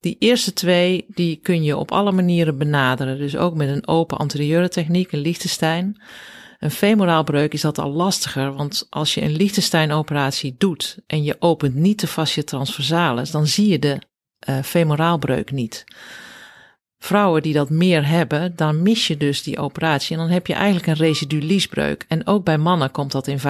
Die 0.00 0.16
eerste 0.18 0.52
twee, 0.52 1.04
die 1.08 1.36
kun 1.36 1.62
je 1.62 1.76
op 1.76 1.92
alle 1.92 2.12
manieren 2.12 2.58
benaderen. 2.58 3.18
Dus 3.18 3.36
ook 3.36 3.54
met 3.54 3.68
een 3.68 3.88
open 3.88 4.18
anterieure 4.18 4.68
techniek, 4.68 5.12
een 5.12 5.20
Liechtenstein. 5.20 6.02
Een 6.58 6.70
femoraalbreuk 6.70 7.52
is 7.52 7.60
dat 7.60 7.78
al 7.78 7.92
lastiger, 7.92 8.52
want 8.52 8.86
als 8.90 9.14
je 9.14 9.22
een 9.22 9.36
Liechtenstein-operatie 9.36 10.54
doet 10.58 10.98
en 11.06 11.22
je 11.22 11.36
opent 11.38 11.74
niet 11.74 12.00
de 12.00 12.06
fascia 12.06 12.42
transversalis, 12.42 13.30
dan 13.30 13.46
zie 13.46 13.68
je 13.68 13.78
de 13.78 14.08
uh, 14.48 14.62
femoraalbreuk 14.62 15.50
niet. 15.50 15.84
Vrouwen 16.98 17.42
die 17.42 17.52
dat 17.52 17.70
meer 17.70 18.06
hebben, 18.06 18.56
dan 18.56 18.82
mis 18.82 19.06
je 19.06 19.16
dus 19.16 19.42
die 19.42 19.58
operatie 19.58 20.16
en 20.16 20.22
dan 20.22 20.30
heb 20.30 20.46
je 20.46 20.54
eigenlijk 20.54 20.86
een 20.86 21.06
residuliesbreuk. 21.06 22.04
En 22.08 22.26
ook 22.26 22.44
bij 22.44 22.58
mannen 22.58 22.90
komt 22.90 23.12
dat 23.12 23.26
in 23.26 23.38
5% 23.38 23.42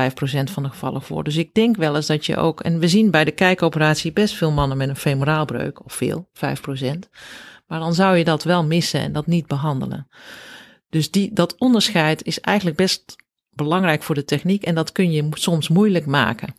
van 0.52 0.62
de 0.62 0.68
gevallen 0.68 1.02
voor. 1.02 1.24
Dus 1.24 1.36
ik 1.36 1.54
denk 1.54 1.76
wel 1.76 1.96
eens 1.96 2.06
dat 2.06 2.26
je 2.26 2.36
ook, 2.36 2.60
en 2.60 2.78
we 2.78 2.88
zien 2.88 3.10
bij 3.10 3.24
de 3.24 3.30
kijkoperatie 3.30 4.12
best 4.12 4.34
veel 4.34 4.50
mannen 4.50 4.76
met 4.76 4.88
een 4.88 4.96
femoraalbreuk, 4.96 5.84
of 5.84 5.92
veel, 5.92 6.28
5%. 6.34 6.38
Maar 7.66 7.80
dan 7.80 7.94
zou 7.94 8.16
je 8.16 8.24
dat 8.24 8.44
wel 8.44 8.64
missen 8.64 9.00
en 9.00 9.12
dat 9.12 9.26
niet 9.26 9.46
behandelen. 9.46 10.08
Dus 10.90 11.10
die, 11.10 11.32
dat 11.32 11.58
onderscheid 11.58 12.24
is 12.24 12.40
eigenlijk 12.40 12.76
best 12.76 13.16
belangrijk 13.50 14.02
voor 14.02 14.14
de 14.14 14.24
techniek 14.24 14.62
en 14.62 14.74
dat 14.74 14.92
kun 14.92 15.12
je 15.12 15.28
soms 15.30 15.68
moeilijk 15.68 16.06
maken. 16.06 16.54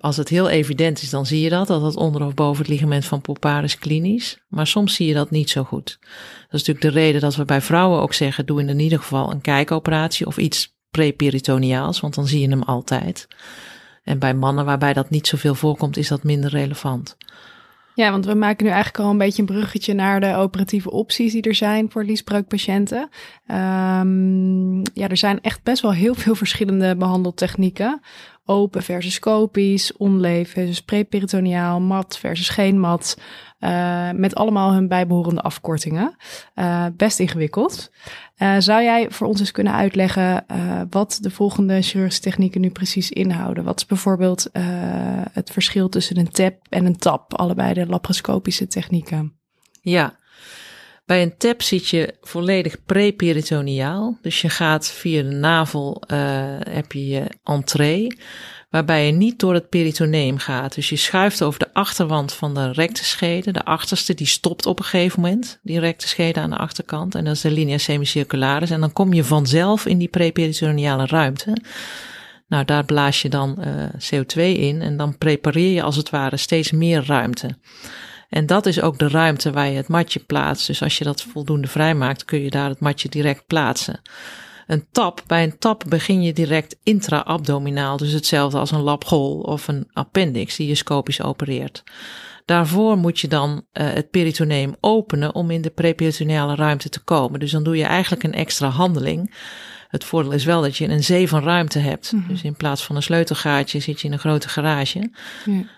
Als 0.00 0.16
het 0.16 0.28
heel 0.28 0.48
evident 0.48 1.02
is, 1.02 1.10
dan 1.10 1.26
zie 1.26 1.40
je 1.40 1.48
dat, 1.48 1.66
dat 1.66 1.96
onder 1.96 2.26
of 2.26 2.34
boven 2.34 2.62
het 2.62 2.72
ligament 2.72 3.04
van 3.04 3.20
Poupart 3.20 3.64
is 3.64 3.78
klinisch. 3.78 4.38
Maar 4.48 4.66
soms 4.66 4.94
zie 4.94 5.06
je 5.06 5.14
dat 5.14 5.30
niet 5.30 5.50
zo 5.50 5.64
goed. 5.64 5.98
Dat 6.00 6.60
is 6.60 6.66
natuurlijk 6.66 6.80
de 6.80 7.00
reden 7.00 7.20
dat 7.20 7.36
we 7.36 7.44
bij 7.44 7.60
vrouwen 7.60 8.00
ook 8.00 8.12
zeggen, 8.12 8.46
doe 8.46 8.62
in 8.62 8.78
ieder 8.78 8.98
geval 8.98 9.30
een 9.30 9.40
kijkoperatie 9.40 10.26
of 10.26 10.36
iets 10.36 10.76
preperitoniaals, 10.90 12.00
want 12.00 12.14
dan 12.14 12.26
zie 12.26 12.40
je 12.40 12.48
hem 12.48 12.62
altijd. 12.62 13.28
En 14.02 14.18
bij 14.18 14.34
mannen 14.34 14.64
waarbij 14.64 14.92
dat 14.92 15.10
niet 15.10 15.26
zoveel 15.26 15.54
voorkomt, 15.54 15.96
is 15.96 16.08
dat 16.08 16.22
minder 16.22 16.50
relevant. 16.50 17.16
Ja, 17.94 18.10
want 18.10 18.26
we 18.26 18.34
maken 18.34 18.64
nu 18.64 18.70
eigenlijk 18.70 19.04
al 19.04 19.10
een 19.10 19.18
beetje 19.18 19.42
een 19.42 19.48
bruggetje 19.48 19.94
naar 19.94 20.20
de 20.20 20.34
operatieve 20.34 20.90
opties 20.90 21.32
die 21.32 21.42
er 21.42 21.54
zijn 21.54 21.90
voor 21.90 22.04
liesbreukpatiënten. 22.04 23.08
Um, 23.46 24.82
ja, 24.94 25.08
er 25.08 25.16
zijn 25.16 25.40
echt 25.40 25.62
best 25.62 25.82
wel 25.82 25.92
heel 25.92 26.14
veel 26.14 26.34
verschillende 26.34 26.96
behandeltechnieken 26.96 28.00
open 28.44 28.82
versus 28.82 29.18
copisch, 29.18 29.96
onleef 29.96 30.50
versus 30.50 30.82
preperitoneaal, 30.82 31.80
mat 31.80 32.18
versus 32.18 32.48
geen 32.48 32.80
mat. 32.80 33.18
Uh, 33.64 34.10
met 34.10 34.34
allemaal 34.34 34.72
hun 34.72 34.88
bijbehorende 34.88 35.40
afkortingen. 35.40 36.16
Uh, 36.54 36.86
best 36.96 37.18
ingewikkeld. 37.18 37.90
Uh, 38.38 38.54
zou 38.58 38.82
jij 38.82 39.10
voor 39.10 39.26
ons 39.26 39.40
eens 39.40 39.50
kunnen 39.50 39.72
uitleggen 39.72 40.44
wat 40.90 41.18
de 41.20 41.30
volgende 41.30 41.82
chirurgische 41.82 42.22
technieken 42.22 42.60
nu 42.60 42.70
precies 42.70 43.10
inhouden? 43.10 43.64
Wat 43.64 43.78
is 43.78 43.86
bijvoorbeeld 43.86 44.50
het 45.32 45.50
verschil 45.50 45.88
tussen 45.88 46.18
een 46.18 46.30
TAP 46.30 46.54
en 46.68 46.84
een 46.86 46.96
TAP, 46.96 47.34
allebei 47.34 47.74
de 47.74 47.86
laparoscopische 47.86 48.66
technieken? 48.66 49.32
Ja, 49.80 50.16
bij 51.04 51.22
een 51.22 51.36
TAP 51.36 51.62
zit 51.62 51.88
je 51.88 52.14
volledig 52.20 52.84
preperitoneaal. 52.84 54.18
Dus 54.22 54.40
je 54.40 54.48
gaat 54.48 54.90
via 54.90 55.22
de 55.22 55.28
navel, 55.28 56.02
heb 56.68 56.92
je 56.92 57.06
je 57.06 57.24
entree, 57.42 58.16
waarbij 58.72 59.06
je 59.06 59.12
niet 59.12 59.38
door 59.38 59.54
het 59.54 59.68
peritoneum 59.68 60.38
gaat. 60.38 60.74
Dus 60.74 60.88
je 60.88 60.96
schuift 60.96 61.42
over 61.42 61.58
de 61.58 61.72
achterwand 61.72 62.32
van 62.32 62.54
de 62.54 62.72
recteschede. 62.72 63.52
De 63.52 63.64
achterste, 63.64 64.14
die 64.14 64.26
stopt 64.26 64.66
op 64.66 64.78
een 64.78 64.84
gegeven 64.84 65.20
moment, 65.20 65.58
die 65.62 65.80
recteschede 65.80 66.40
aan 66.40 66.50
de 66.50 66.56
achterkant. 66.56 67.14
En 67.14 67.24
dat 67.24 67.34
is 67.34 67.40
de 67.40 67.50
linea 67.50 67.78
semicircularis. 67.78 68.70
En 68.70 68.80
dan 68.80 68.92
kom 68.92 69.12
je 69.12 69.24
vanzelf 69.24 69.86
in 69.86 69.98
die 69.98 70.08
preperitoneale 70.08 71.06
ruimte. 71.06 71.56
Nou, 72.48 72.64
daar 72.64 72.84
blaas 72.84 73.22
je 73.22 73.28
dan 73.28 73.56
uh, 73.58 73.84
CO2 73.84 74.40
in 74.40 74.82
en 74.82 74.96
dan 74.96 75.18
prepareer 75.18 75.72
je 75.72 75.82
als 75.82 75.96
het 75.96 76.10
ware 76.10 76.36
steeds 76.36 76.70
meer 76.70 77.04
ruimte. 77.06 77.56
En 78.28 78.46
dat 78.46 78.66
is 78.66 78.80
ook 78.80 78.98
de 78.98 79.08
ruimte 79.08 79.50
waar 79.50 79.68
je 79.68 79.76
het 79.76 79.88
matje 79.88 80.20
plaatst. 80.20 80.66
Dus 80.66 80.82
als 80.82 80.98
je 80.98 81.04
dat 81.04 81.22
voldoende 81.22 81.68
vrijmaakt, 81.68 82.24
kun 82.24 82.40
je 82.40 82.50
daar 82.50 82.68
het 82.68 82.80
matje 82.80 83.08
direct 83.08 83.46
plaatsen. 83.46 84.00
Een 84.66 84.86
tap, 84.92 85.22
bij 85.26 85.42
een 85.42 85.58
tap 85.58 85.84
begin 85.88 86.22
je 86.22 86.32
direct 86.32 86.76
intra-abdominaal, 86.82 87.96
dus 87.96 88.12
hetzelfde 88.12 88.58
als 88.58 88.70
een 88.70 88.82
labgol 88.82 89.40
of 89.40 89.68
een 89.68 89.88
appendix 89.92 90.56
die 90.56 90.68
je 90.68 90.74
scopisch 90.74 91.22
opereert. 91.22 91.82
Daarvoor 92.44 92.96
moet 92.96 93.20
je 93.20 93.28
dan 93.28 93.50
uh, 93.50 93.92
het 93.92 94.10
peritoneum 94.10 94.74
openen 94.80 95.34
om 95.34 95.50
in 95.50 95.62
de 95.62 95.70
preperitoneale 95.70 96.54
ruimte 96.54 96.88
te 96.88 97.00
komen. 97.00 97.40
Dus 97.40 97.50
dan 97.50 97.62
doe 97.62 97.76
je 97.76 97.84
eigenlijk 97.84 98.22
een 98.22 98.32
extra 98.32 98.68
handeling. 98.68 99.34
Het 99.88 100.04
voordeel 100.04 100.32
is 100.32 100.44
wel 100.44 100.62
dat 100.62 100.76
je 100.76 100.88
een 100.88 101.04
zee 101.04 101.28
van 101.28 101.42
ruimte 101.42 101.78
hebt. 101.78 102.12
Mhm. 102.12 102.28
Dus 102.28 102.42
in 102.42 102.56
plaats 102.56 102.84
van 102.84 102.96
een 102.96 103.02
sleutelgaatje 103.02 103.80
zit 103.80 104.00
je 104.00 104.06
in 104.06 104.12
een 104.12 104.18
grote 104.18 104.48
garage. 104.48 105.10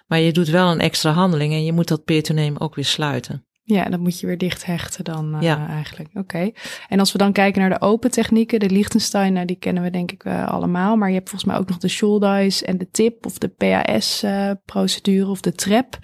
Maar 0.06 0.20
je 0.20 0.32
doet 0.32 0.48
wel 0.48 0.70
een 0.70 0.80
extra 0.80 1.10
handeling 1.10 1.52
en 1.52 1.64
je 1.64 1.72
moet 1.72 1.88
dat 1.88 2.04
peritoneum 2.04 2.56
ook 2.56 2.74
weer 2.74 2.84
sluiten. 2.84 3.44
Ja, 3.66 3.84
dat 3.84 4.00
moet 4.00 4.20
je 4.20 4.26
weer 4.26 4.38
dicht 4.38 4.64
hechten 4.64 5.04
dan 5.04 5.34
uh, 5.34 5.42
Ja. 5.42 5.68
eigenlijk. 5.68 6.10
Oké. 6.14 6.50
En 6.88 6.98
als 6.98 7.12
we 7.12 7.18
dan 7.18 7.32
kijken 7.32 7.60
naar 7.60 7.70
de 7.70 7.80
open 7.80 8.10
technieken, 8.10 8.60
de 8.60 8.70
Liechtenstein, 8.70 9.32
nou, 9.32 9.46
die 9.46 9.56
kennen 9.56 9.82
we 9.82 9.90
denk 9.90 10.12
ik 10.12 10.24
uh, 10.24 10.48
allemaal. 10.48 10.96
Maar 10.96 11.08
je 11.08 11.14
hebt 11.14 11.28
volgens 11.28 11.50
mij 11.50 11.60
ook 11.60 11.68
nog 11.68 11.78
de 11.78 11.88
Schuldeis 11.88 12.62
en 12.62 12.78
de 12.78 12.90
TIP 12.90 13.26
of 13.26 13.38
de 13.38 13.48
PAS-procedure 13.48 15.30
of 15.30 15.40
de 15.40 15.52
TREP. 15.52 15.98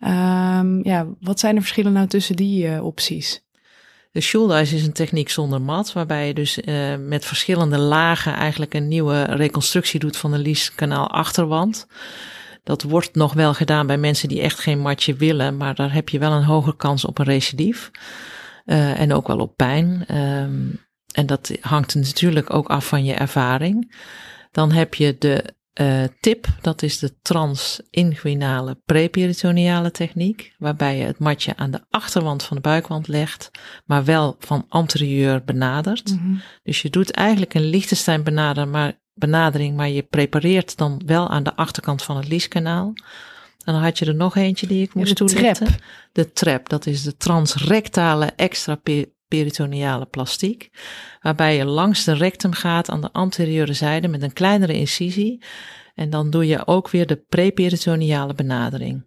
Um, 0.00 0.84
ja, 0.84 1.06
wat 1.20 1.40
zijn 1.40 1.54
de 1.54 1.60
verschillen 1.60 1.92
nou 1.92 2.06
tussen 2.06 2.36
die 2.36 2.82
opties? 2.82 3.42
De 4.12 4.20
Schuldeis 4.20 4.72
is 4.72 4.86
een 4.86 4.92
techniek 4.92 5.30
zonder 5.30 5.60
mat, 5.60 5.92
waarbij 5.92 6.26
je 6.26 6.34
dus 6.34 6.60
met 6.98 7.24
verschillende 7.24 7.78
lagen 7.78 8.34
eigenlijk 8.34 8.74
een 8.74 8.88
nieuwe 8.88 9.22
reconstructie 9.22 10.00
doet 10.00 10.16
van 10.16 10.30
de 10.30 10.38
lieskanaal 10.38 11.10
achterwand. 11.10 11.86
Dat 12.64 12.82
wordt 12.82 13.14
nog 13.14 13.32
wel 13.32 13.54
gedaan 13.54 13.86
bij 13.86 13.98
mensen 13.98 14.28
die 14.28 14.40
echt 14.40 14.58
geen 14.58 14.80
matje 14.80 15.14
willen, 15.14 15.56
maar 15.56 15.74
daar 15.74 15.92
heb 15.92 16.08
je 16.08 16.18
wel 16.18 16.32
een 16.32 16.44
hogere 16.44 16.76
kans 16.76 17.04
op 17.04 17.18
een 17.18 17.24
recidief. 17.24 17.90
Uh, 18.66 19.00
en 19.00 19.12
ook 19.12 19.26
wel 19.26 19.38
op 19.38 19.56
pijn. 19.56 20.16
Um, 20.16 20.80
en 21.14 21.26
dat 21.26 21.52
hangt 21.60 21.94
natuurlijk 21.94 22.54
ook 22.54 22.68
af 22.68 22.88
van 22.88 23.04
je 23.04 23.14
ervaring. 23.14 23.94
Dan 24.50 24.72
heb 24.72 24.94
je 24.94 25.16
de 25.18 25.54
uh, 25.80 26.04
tip, 26.20 26.46
dat 26.60 26.82
is 26.82 26.98
de 26.98 27.18
transinguinale 27.22 28.80
preperitoneale 28.84 29.90
techniek, 29.90 30.54
waarbij 30.58 30.98
je 30.98 31.04
het 31.04 31.18
matje 31.18 31.56
aan 31.56 31.70
de 31.70 31.84
achterwand 31.90 32.42
van 32.42 32.56
de 32.56 32.62
buikwand 32.62 33.08
legt, 33.08 33.50
maar 33.84 34.04
wel 34.04 34.36
van 34.38 34.66
anterieur 34.68 35.44
benadert. 35.44 36.14
Mhm. 36.14 36.34
Dus 36.62 36.82
je 36.82 36.90
doet 36.90 37.10
eigenlijk 37.10 37.54
een 37.54 37.68
Liechtenstein 37.68 38.22
benader, 38.22 38.68
maar 38.68 39.02
benadering, 39.14 39.76
maar 39.76 39.88
je 39.88 40.02
prepareert 40.02 40.76
dan 40.76 41.02
wel 41.06 41.28
aan 41.28 41.42
de 41.42 41.54
achterkant 41.56 42.02
van 42.02 42.16
het 42.16 42.28
lieskanaal. 42.28 42.92
En 43.64 43.72
dan 43.72 43.82
had 43.82 43.98
je 43.98 44.06
er 44.06 44.14
nog 44.14 44.36
eentje 44.36 44.66
die 44.66 44.82
ik 44.82 44.94
moest 44.94 45.16
toelichten. 45.16 45.66
Trap. 45.66 45.80
De 46.12 46.32
trap, 46.32 46.68
dat 46.68 46.86
is 46.86 47.02
de 47.02 47.16
transrectale 47.16 48.26
extraperitoneale 48.36 50.06
plastiek, 50.06 50.70
waarbij 51.20 51.56
je 51.56 51.64
langs 51.64 52.04
de 52.04 52.14
rectum 52.14 52.52
gaat 52.52 52.90
aan 52.90 53.00
de 53.00 53.12
anterieure 53.12 53.72
zijde 53.72 54.08
met 54.08 54.22
een 54.22 54.32
kleinere 54.32 54.74
incisie. 54.74 55.44
En 55.94 56.10
dan 56.10 56.30
doe 56.30 56.46
je 56.46 56.66
ook 56.66 56.90
weer 56.90 57.06
de 57.06 57.24
preperitoneale 57.28 58.34
benadering. 58.34 59.06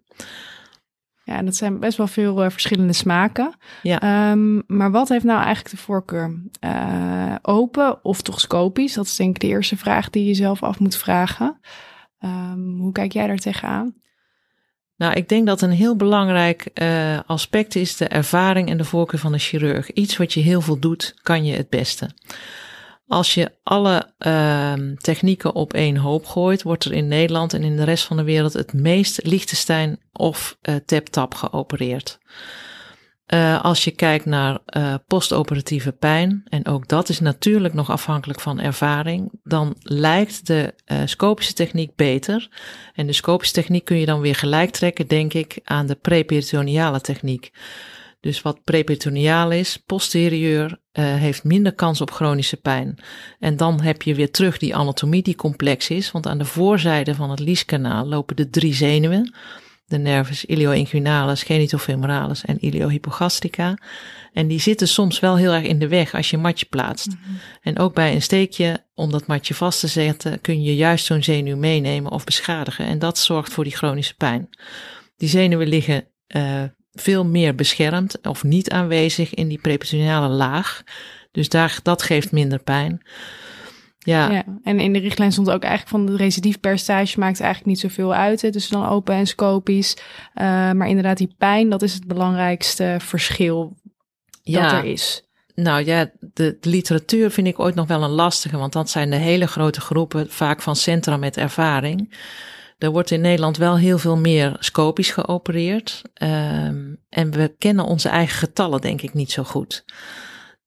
Ja, 1.28 1.42
dat 1.42 1.56
zijn 1.56 1.78
best 1.78 1.96
wel 1.96 2.06
veel 2.06 2.44
uh, 2.44 2.50
verschillende 2.50 2.92
smaken. 2.92 3.54
Ja. 3.82 4.30
Um, 4.30 4.62
maar 4.66 4.90
wat 4.90 5.08
heeft 5.08 5.24
nou 5.24 5.42
eigenlijk 5.42 5.70
de 5.70 5.82
voorkeur? 5.82 6.42
Uh, 6.64 7.34
open 7.42 8.04
of 8.04 8.22
toch 8.22 8.40
scopisch? 8.40 8.94
Dat 8.94 9.04
is 9.04 9.16
denk 9.16 9.34
ik 9.34 9.40
de 9.40 9.46
eerste 9.46 9.76
vraag 9.76 10.10
die 10.10 10.24
je 10.24 10.34
zelf 10.34 10.62
af 10.62 10.78
moet 10.78 10.96
vragen. 10.96 11.60
Um, 12.20 12.78
hoe 12.78 12.92
kijk 12.92 13.12
jij 13.12 13.26
daar 13.26 13.36
tegenaan? 13.36 13.94
Nou, 14.96 15.12
ik 15.12 15.28
denk 15.28 15.46
dat 15.46 15.62
een 15.62 15.70
heel 15.70 15.96
belangrijk 15.96 16.70
uh, 16.74 17.18
aspect 17.26 17.74
is 17.74 17.96
de 17.96 18.08
ervaring 18.08 18.70
en 18.70 18.76
de 18.76 18.84
voorkeur 18.84 19.20
van 19.20 19.32
de 19.32 19.38
chirurg. 19.38 19.92
Iets 19.92 20.16
wat 20.16 20.32
je 20.32 20.40
heel 20.40 20.60
veel 20.60 20.78
doet, 20.78 21.14
kan 21.22 21.44
je 21.44 21.56
het 21.56 21.68
beste. 21.68 22.10
Als 23.08 23.34
je 23.34 23.50
alle 23.62 24.12
uh, 24.18 24.72
technieken 24.96 25.54
op 25.54 25.72
één 25.72 25.96
hoop 25.96 26.26
gooit, 26.26 26.62
wordt 26.62 26.84
er 26.84 26.92
in 26.92 27.08
Nederland 27.08 27.52
en 27.54 27.62
in 27.62 27.76
de 27.76 27.84
rest 27.84 28.04
van 28.04 28.16
de 28.16 28.22
wereld 28.22 28.52
het 28.52 28.72
meest 28.72 29.26
Liechtenstein 29.26 30.00
of 30.12 30.58
uh, 30.62 30.74
tap-tap 30.74 31.34
geopereerd. 31.34 32.18
Uh, 33.34 33.64
als 33.64 33.84
je 33.84 33.90
kijkt 33.90 34.24
naar 34.24 34.58
uh, 34.76 34.94
postoperatieve 35.06 35.92
pijn, 35.92 36.42
en 36.48 36.66
ook 36.66 36.88
dat 36.88 37.08
is 37.08 37.20
natuurlijk 37.20 37.74
nog 37.74 37.90
afhankelijk 37.90 38.40
van 38.40 38.60
ervaring, 38.60 39.32
dan 39.42 39.76
lijkt 39.82 40.46
de 40.46 40.74
scopische 41.04 41.52
techniek 41.52 41.96
beter. 41.96 42.48
En 42.94 43.06
de 43.06 43.12
scopische 43.12 43.54
techniek 43.54 43.84
kun 43.84 43.98
je 43.98 44.06
dan 44.06 44.20
weer 44.20 44.34
gelijk 44.34 44.70
trekken, 44.70 45.06
denk 45.06 45.34
ik, 45.34 45.60
aan 45.64 45.86
de 45.86 45.94
preperitoneale 45.94 47.00
techniek. 47.00 47.52
Dus 48.20 48.42
wat 48.42 48.64
preperitoneaal 48.64 49.50
is, 49.50 49.76
posterieur, 49.86 50.80
heeft 51.04 51.44
minder 51.44 51.72
kans 51.72 52.00
op 52.00 52.10
chronische 52.10 52.56
pijn. 52.56 52.98
En 53.38 53.56
dan 53.56 53.80
heb 53.80 54.02
je 54.02 54.14
weer 54.14 54.30
terug 54.30 54.58
die 54.58 54.76
anatomie 54.76 55.22
die 55.22 55.36
complex 55.36 55.90
is, 55.90 56.10
want 56.10 56.26
aan 56.26 56.38
de 56.38 56.44
voorzijde 56.44 57.14
van 57.14 57.30
het 57.30 57.40
lieskanaal 57.40 58.06
lopen 58.06 58.36
de 58.36 58.50
drie 58.50 58.74
zenuwen. 58.74 59.34
De 59.86 59.98
nervus 59.98 60.44
ilioinguinalis, 60.44 61.42
genitofemoralis 61.42 62.44
en 62.44 62.64
iliohypogastrica. 62.64 63.78
En 64.32 64.46
die 64.46 64.60
zitten 64.60 64.88
soms 64.88 65.20
wel 65.20 65.36
heel 65.36 65.52
erg 65.52 65.64
in 65.64 65.78
de 65.78 65.88
weg 65.88 66.14
als 66.14 66.30
je 66.30 66.38
matje 66.38 66.66
plaatst. 66.66 67.06
Mm-hmm. 67.06 67.38
En 67.62 67.78
ook 67.78 67.94
bij 67.94 68.14
een 68.14 68.22
steekje, 68.22 68.84
om 68.94 69.10
dat 69.10 69.26
matje 69.26 69.54
vast 69.54 69.80
te 69.80 69.86
zetten, 69.86 70.40
kun 70.40 70.62
je 70.62 70.74
juist 70.74 71.04
zo'n 71.04 71.22
zenuw 71.22 71.56
meenemen 71.56 72.12
of 72.12 72.24
beschadigen. 72.24 72.86
En 72.86 72.98
dat 72.98 73.18
zorgt 73.18 73.52
voor 73.52 73.64
die 73.64 73.76
chronische 73.76 74.14
pijn. 74.14 74.48
Die 75.16 75.28
zenuwen 75.28 75.68
liggen 75.68 76.06
uh, 76.28 76.62
veel 77.00 77.24
meer 77.24 77.54
beschermd 77.54 78.26
of 78.26 78.42
niet 78.42 78.70
aanwezig 78.70 79.34
in 79.34 79.48
die 79.48 79.60
preperitoneale 79.60 80.28
laag. 80.28 80.82
Dus 81.32 81.48
daar, 81.48 81.78
dat 81.82 82.02
geeft 82.02 82.32
minder 82.32 82.62
pijn. 82.62 83.02
Ja. 83.98 84.30
ja. 84.30 84.44
En 84.62 84.80
in 84.80 84.92
de 84.92 84.98
richtlijn 84.98 85.32
stond 85.32 85.50
ook 85.50 85.62
eigenlijk 85.62 85.90
van 85.90 86.06
de 86.06 86.22
recidiefpercentage 86.22 87.18
maakt 87.18 87.40
eigenlijk 87.40 87.70
niet 87.70 87.80
zoveel 87.80 88.14
uit. 88.14 88.42
Hè, 88.42 88.52
tussen 88.52 88.72
dan 88.72 88.88
open 88.88 89.14
en 89.14 89.26
scopisch. 89.26 89.96
Uh, 90.34 90.44
maar 90.72 90.88
inderdaad, 90.88 91.16
die 91.16 91.34
pijn, 91.38 91.70
dat 91.70 91.82
is 91.82 91.94
het 91.94 92.06
belangrijkste 92.06 92.96
verschil 92.98 93.76
ja. 94.42 94.62
dat 94.62 94.72
er 94.72 94.84
is. 94.84 95.22
Nou 95.54 95.84
ja, 95.84 96.10
de, 96.20 96.56
de, 96.60 96.68
literatuur 96.68 97.30
vind 97.30 97.46
ik 97.46 97.58
ooit 97.58 97.74
nog 97.74 97.86
wel 97.86 98.02
een 98.02 98.10
lastige, 98.10 98.56
want 98.56 98.72
dat 98.72 98.90
zijn 98.90 99.10
de 99.10 99.16
hele 99.16 99.46
grote 99.46 99.80
groepen, 99.80 100.30
vaak 100.30 100.62
van 100.62 100.76
centra 100.76 101.16
met 101.16 101.36
ervaring. 101.36 102.14
Er 102.78 102.90
wordt 102.90 103.10
in 103.10 103.20
Nederland 103.20 103.56
wel 103.56 103.78
heel 103.78 103.98
veel 103.98 104.16
meer 104.16 104.56
scopisch 104.58 105.10
geopereerd. 105.10 106.02
Um, 106.22 106.98
en 107.08 107.30
we 107.30 107.54
kennen 107.58 107.84
onze 107.84 108.08
eigen 108.08 108.38
getallen, 108.38 108.80
denk 108.80 109.02
ik, 109.02 109.14
niet 109.14 109.30
zo 109.30 109.42
goed. 109.42 109.84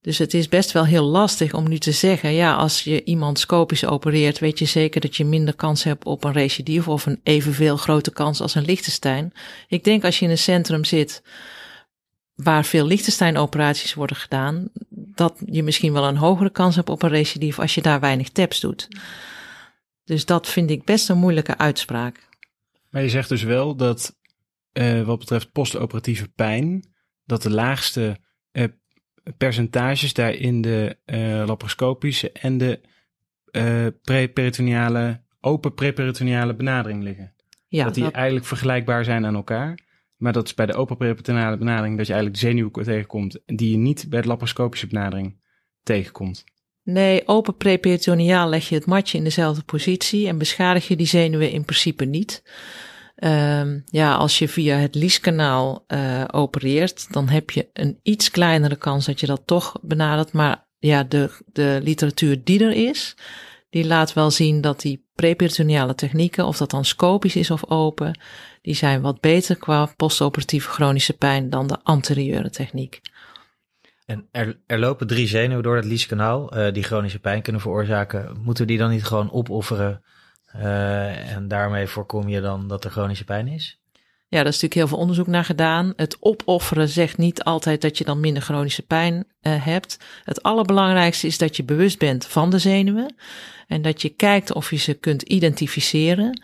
Dus 0.00 0.18
het 0.18 0.34
is 0.34 0.48
best 0.48 0.72
wel 0.72 0.84
heel 0.84 1.04
lastig 1.04 1.54
om 1.54 1.68
nu 1.68 1.78
te 1.78 1.92
zeggen, 1.92 2.32
ja, 2.32 2.54
als 2.54 2.84
je 2.84 3.04
iemand 3.04 3.38
scopisch 3.38 3.84
opereert, 3.84 4.38
weet 4.38 4.58
je 4.58 4.64
zeker 4.64 5.00
dat 5.00 5.16
je 5.16 5.24
minder 5.24 5.54
kans 5.54 5.82
hebt 5.82 6.04
op 6.04 6.24
een 6.24 6.32
recidief 6.32 6.88
of 6.88 7.06
een 7.06 7.20
evenveel 7.22 7.76
grote 7.76 8.10
kans 8.10 8.40
als 8.40 8.54
een 8.54 8.64
Liechtenstein. 8.64 9.32
Ik 9.68 9.84
denk 9.84 10.04
als 10.04 10.18
je 10.18 10.24
in 10.24 10.30
een 10.30 10.38
centrum 10.38 10.84
zit 10.84 11.22
waar 12.34 12.64
veel 12.64 12.86
Liechtenstein-operaties 12.86 13.94
worden 13.94 14.16
gedaan, 14.16 14.68
dat 14.90 15.34
je 15.44 15.62
misschien 15.62 15.92
wel 15.92 16.04
een 16.04 16.16
hogere 16.16 16.50
kans 16.50 16.76
hebt 16.76 16.88
op 16.88 17.02
een 17.02 17.08
recidief 17.08 17.58
als 17.58 17.74
je 17.74 17.82
daar 17.82 18.00
weinig 18.00 18.28
taps 18.28 18.60
doet. 18.60 18.88
Dus 20.04 20.26
dat 20.26 20.48
vind 20.48 20.70
ik 20.70 20.84
best 20.84 21.08
een 21.08 21.18
moeilijke 21.18 21.58
uitspraak. 21.58 22.28
Maar 22.90 23.02
je 23.02 23.08
zegt 23.08 23.28
dus 23.28 23.42
wel 23.42 23.76
dat 23.76 24.18
uh, 24.72 25.02
wat 25.02 25.18
betreft 25.18 25.52
postoperatieve 25.52 26.28
pijn, 26.28 26.84
dat 27.24 27.42
de 27.42 27.50
laagste 27.50 28.18
uh, 28.52 28.64
percentages 29.36 30.12
daar 30.12 30.34
in 30.34 30.60
de 30.60 30.98
uh, 31.06 31.42
laparoscopische 31.46 32.32
en 32.32 32.58
de 32.58 32.90
preperitoneale, 34.02 35.22
open 35.40 35.74
preperitoneale 35.74 36.54
benadering 36.54 37.02
liggen. 37.02 37.34
Ja, 37.68 37.84
dat 37.84 37.94
die 37.94 38.02
dat... 38.02 38.12
eigenlijk 38.12 38.46
vergelijkbaar 38.46 39.04
zijn 39.04 39.26
aan 39.26 39.34
elkaar. 39.34 39.78
Maar 40.16 40.32
dat 40.32 40.46
is 40.46 40.54
bij 40.54 40.66
de 40.66 40.74
open 40.74 40.96
preperitoneale 40.96 41.56
benadering 41.56 41.96
dat 41.96 42.06
je 42.06 42.12
eigenlijk 42.12 42.42
de 42.42 42.48
zenuw 42.48 42.70
tegenkomt 42.70 43.40
die 43.46 43.70
je 43.70 43.76
niet 43.76 44.06
bij 44.08 44.20
de 44.20 44.28
laparoscopische 44.28 44.86
benadering 44.86 45.40
tegenkomt. 45.82 46.44
Nee, 46.84 47.28
open 47.28 47.56
preperitoneaal 47.56 48.48
leg 48.48 48.68
je 48.68 48.74
het 48.74 48.86
matje 48.86 49.18
in 49.18 49.24
dezelfde 49.24 49.62
positie 49.62 50.28
en 50.28 50.38
beschadig 50.38 50.88
je 50.88 50.96
die 50.96 51.06
zenuwen 51.06 51.50
in 51.50 51.64
principe 51.64 52.04
niet. 52.04 52.42
Um, 53.16 53.84
ja, 53.90 54.14
als 54.14 54.38
je 54.38 54.48
via 54.48 54.76
het 54.76 54.94
lieskanaal 54.94 55.84
uh, 55.88 56.24
opereert, 56.30 57.12
dan 57.12 57.28
heb 57.28 57.50
je 57.50 57.68
een 57.72 57.98
iets 58.02 58.30
kleinere 58.30 58.76
kans 58.76 59.06
dat 59.06 59.20
je 59.20 59.26
dat 59.26 59.42
toch 59.44 59.78
benadert. 59.82 60.32
Maar 60.32 60.66
ja, 60.78 61.02
de, 61.02 61.30
de 61.52 61.80
literatuur 61.82 62.44
die 62.44 62.64
er 62.64 62.72
is, 62.88 63.16
die 63.70 63.86
laat 63.86 64.12
wel 64.12 64.30
zien 64.30 64.60
dat 64.60 64.80
die 64.80 65.06
preperitoneale 65.14 65.94
technieken, 65.94 66.46
of 66.46 66.56
dat 66.56 66.70
dan 66.70 66.84
scopisch 66.84 67.36
is 67.36 67.50
of 67.50 67.70
open, 67.70 68.20
die 68.62 68.74
zijn 68.74 69.00
wat 69.00 69.20
beter 69.20 69.56
qua 69.56 69.92
postoperatieve 69.96 70.68
chronische 70.68 71.12
pijn 71.12 71.50
dan 71.50 71.66
de 71.66 71.78
anterieure 71.82 72.50
techniek. 72.50 73.00
En 74.12 74.56
er, 74.66 74.78
lopen 74.78 75.06
drie 75.06 75.26
zenuwen 75.26 75.62
door 75.62 75.76
het 75.76 75.84
lieskanaal 75.84 76.58
uh, 76.58 76.72
die 76.72 76.82
chronische 76.82 77.18
pijn 77.18 77.42
kunnen 77.42 77.60
veroorzaken. 77.60 78.36
Moeten 78.42 78.64
we 78.64 78.70
die 78.70 78.80
dan 78.80 78.90
niet 78.90 79.04
gewoon 79.04 79.32
opofferen? 79.32 80.02
Uh, 80.56 81.34
en 81.34 81.48
daarmee 81.48 81.86
voorkom 81.86 82.28
je 82.28 82.40
dan 82.40 82.68
dat 82.68 82.84
er 82.84 82.90
chronische 82.90 83.24
pijn 83.24 83.48
is? 83.48 83.80
Ja, 84.28 84.38
daar 84.38 84.46
is 84.46 84.60
natuurlijk 84.60 84.74
heel 84.74 84.88
veel 84.88 84.98
onderzoek 84.98 85.26
naar 85.26 85.44
gedaan. 85.44 85.92
Het 85.96 86.16
opofferen 86.20 86.88
zegt 86.88 87.18
niet 87.18 87.44
altijd 87.44 87.80
dat 87.80 87.98
je 87.98 88.04
dan 88.04 88.20
minder 88.20 88.42
chronische 88.42 88.82
pijn 88.82 89.14
uh, 89.14 89.64
hebt. 89.64 89.98
Het 90.24 90.42
allerbelangrijkste 90.42 91.26
is 91.26 91.38
dat 91.38 91.56
je 91.56 91.64
bewust 91.64 91.98
bent 91.98 92.26
van 92.26 92.50
de 92.50 92.58
zenuwen. 92.58 93.14
En 93.66 93.82
dat 93.82 94.02
je 94.02 94.08
kijkt 94.08 94.52
of 94.52 94.70
je 94.70 94.76
ze 94.76 94.94
kunt 94.94 95.22
identificeren. 95.22 96.42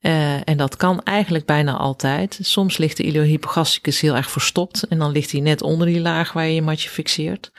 Uh, 0.00 0.48
en 0.48 0.56
dat 0.56 0.76
kan 0.76 1.02
eigenlijk 1.02 1.44
bijna 1.44 1.76
altijd. 1.76 2.38
Soms 2.42 2.76
ligt 2.76 2.96
de 2.96 3.02
iliohypogastricus 3.02 4.00
heel 4.00 4.16
erg 4.16 4.30
verstopt 4.30 4.82
en 4.82 4.98
dan 4.98 5.12
ligt 5.12 5.32
hij 5.32 5.40
net 5.40 5.62
onder 5.62 5.86
die 5.86 6.00
laag 6.00 6.32
waar 6.32 6.46
je 6.46 6.54
je 6.54 6.62
matje 6.62 6.88
fixeert. 6.88 7.50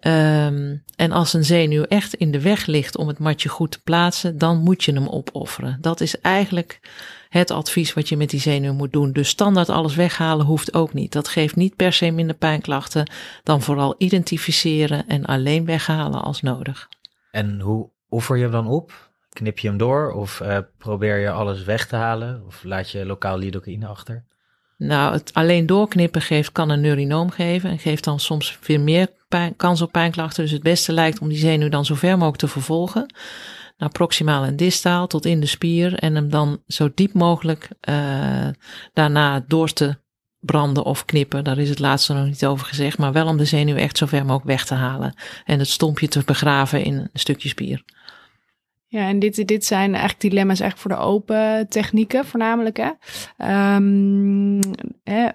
Um, 0.00 0.82
en 0.96 1.12
als 1.12 1.32
een 1.32 1.44
zenuw 1.44 1.82
echt 1.82 2.14
in 2.14 2.30
de 2.30 2.40
weg 2.40 2.66
ligt 2.66 2.96
om 2.96 3.08
het 3.08 3.18
matje 3.18 3.48
goed 3.48 3.70
te 3.70 3.82
plaatsen, 3.82 4.38
dan 4.38 4.58
moet 4.58 4.84
je 4.84 4.92
hem 4.92 5.08
opofferen. 5.08 5.78
Dat 5.80 6.00
is 6.00 6.20
eigenlijk 6.20 6.80
het 7.28 7.50
advies 7.50 7.94
wat 7.94 8.08
je 8.08 8.16
met 8.16 8.30
die 8.30 8.40
zenuw 8.40 8.72
moet 8.72 8.92
doen. 8.92 9.12
Dus 9.12 9.28
standaard 9.28 9.68
alles 9.68 9.94
weghalen 9.94 10.46
hoeft 10.46 10.74
ook 10.74 10.92
niet. 10.92 11.12
Dat 11.12 11.28
geeft 11.28 11.56
niet 11.56 11.76
per 11.76 11.92
se 11.92 12.10
minder 12.10 12.36
pijnklachten 12.36 13.10
dan 13.42 13.62
vooral 13.62 13.94
identificeren 13.98 15.06
en 15.06 15.24
alleen 15.24 15.64
weghalen 15.64 16.22
als 16.22 16.42
nodig. 16.42 16.88
En 17.30 17.60
hoe 17.60 17.90
offer 18.08 18.36
je 18.36 18.42
hem 18.42 18.52
dan 18.52 18.66
op? 18.66 19.07
Knip 19.38 19.58
je 19.58 19.68
hem 19.68 19.76
door 19.76 20.12
of 20.12 20.40
uh, 20.40 20.58
probeer 20.78 21.18
je 21.18 21.30
alles 21.30 21.64
weg 21.64 21.86
te 21.86 21.96
halen? 21.96 22.42
Of 22.46 22.64
laat 22.64 22.90
je 22.90 23.06
lokaal 23.06 23.38
lidocaïne 23.38 23.86
achter? 23.86 24.24
Nou, 24.76 25.12
het 25.12 25.34
alleen 25.34 25.66
doorknippen 25.66 26.20
geeft, 26.20 26.52
kan 26.52 26.70
een 26.70 26.80
neurinoom 26.80 27.30
geven 27.30 27.70
en 27.70 27.78
geeft 27.78 28.04
dan 28.04 28.20
soms 28.20 28.58
weer 28.66 28.80
meer 28.80 29.08
kans 29.56 29.82
op 29.82 29.92
pijnklachten. 29.92 30.42
Dus 30.42 30.52
het 30.52 30.62
beste 30.62 30.92
lijkt 30.92 31.18
om 31.18 31.28
die 31.28 31.38
zenuw 31.38 31.68
dan 31.68 31.84
zo 31.84 31.94
ver 31.94 32.16
mogelijk 32.16 32.38
te 32.38 32.48
vervolgen. 32.48 33.14
Naar 33.76 33.88
proximaal 33.88 34.44
en 34.44 34.56
distaal 34.56 35.06
tot 35.06 35.24
in 35.24 35.40
de 35.40 35.46
spier 35.46 35.94
en 35.94 36.14
hem 36.14 36.30
dan 36.30 36.62
zo 36.66 36.90
diep 36.94 37.12
mogelijk 37.12 37.68
uh, 37.88 38.48
daarna 38.92 39.44
door 39.46 39.72
te 39.72 39.96
branden 40.40 40.84
of 40.84 41.04
knippen. 41.04 41.44
Daar 41.44 41.58
is 41.58 41.68
het 41.68 41.78
laatste 41.78 42.12
nog 42.12 42.26
niet 42.26 42.46
over 42.46 42.66
gezegd, 42.66 42.98
maar 42.98 43.12
wel 43.12 43.26
om 43.26 43.36
de 43.36 43.44
zenuw 43.44 43.76
echt 43.76 43.98
zo 43.98 44.06
ver 44.06 44.24
mogelijk 44.24 44.46
weg 44.46 44.64
te 44.64 44.74
halen 44.74 45.14
en 45.44 45.58
het 45.58 45.68
stompje 45.68 46.08
te 46.08 46.22
begraven 46.24 46.84
in 46.84 46.94
een 46.94 47.08
stukje 47.12 47.48
spier. 47.48 47.82
Ja, 48.90 49.08
en 49.08 49.18
dit, 49.18 49.48
dit 49.48 49.64
zijn 49.64 49.90
eigenlijk 49.90 50.20
dilemma's 50.20 50.60
eigenlijk 50.60 50.94
voor 50.94 51.00
de 51.00 51.10
open 51.10 51.68
technieken 51.68 52.24
voornamelijk. 52.24 52.76
Hè? 52.76 52.90
Um, 53.74 54.60
hè, 55.02 55.28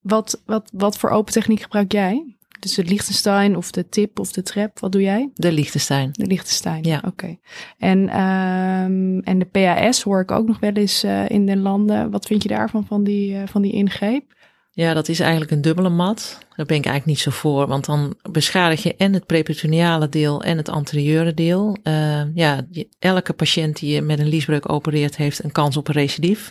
wat, 0.00 0.42
wat, 0.46 0.70
wat 0.72 0.98
voor 0.98 1.10
open 1.10 1.32
techniek 1.32 1.60
gebruik 1.60 1.92
jij? 1.92 2.36
Dus 2.60 2.74
de 2.74 2.84
Liechtenstein 2.84 3.56
of 3.56 3.70
de 3.70 3.88
tip 3.88 4.18
of 4.18 4.32
de 4.32 4.42
trap, 4.42 4.78
wat 4.78 4.92
doe 4.92 5.02
jij? 5.02 5.30
De 5.34 5.52
Liechtenstein. 5.52 6.10
De 6.12 6.26
Liechtenstein, 6.26 6.84
ja. 6.84 7.02
Oké. 7.06 7.38
En, 7.78 7.98
um, 7.98 9.20
en 9.20 9.38
de 9.38 9.44
PAS 9.44 10.02
hoor 10.02 10.20
ik 10.20 10.30
ook 10.30 10.46
nog 10.46 10.60
wel 10.60 10.72
eens 10.72 11.04
uh, 11.04 11.28
in 11.28 11.46
de 11.46 11.56
landen. 11.56 12.10
Wat 12.10 12.26
vind 12.26 12.42
je 12.42 12.48
daarvan, 12.48 12.86
van 12.86 13.04
die, 13.04 13.32
uh, 13.32 13.42
van 13.46 13.62
die 13.62 13.72
ingreep? 13.72 14.34
Ja, 14.74 14.94
dat 14.94 15.08
is 15.08 15.20
eigenlijk 15.20 15.50
een 15.50 15.60
dubbele 15.60 15.88
mat. 15.88 16.38
Daar 16.56 16.66
ben 16.66 16.76
ik 16.76 16.86
eigenlijk 16.86 17.06
niet 17.06 17.18
zo 17.18 17.30
voor, 17.30 17.66
want 17.66 17.84
dan 17.84 18.16
beschadig 18.30 18.82
je 18.82 18.96
en 18.96 19.12
het 19.12 19.26
preperitoneale 19.26 20.08
deel 20.08 20.42
en 20.42 20.56
het 20.56 20.68
anterieure 20.68 21.34
deel. 21.34 21.76
Uh, 21.82 22.34
ja, 22.34 22.66
elke 22.98 23.32
patiënt 23.32 23.78
die 23.78 23.94
je 23.94 24.02
met 24.02 24.18
een 24.18 24.28
liesbreuk 24.28 24.72
opereert 24.72 25.16
heeft 25.16 25.44
een 25.44 25.52
kans 25.52 25.76
op 25.76 25.88
een 25.88 25.94
recidief. 25.94 26.50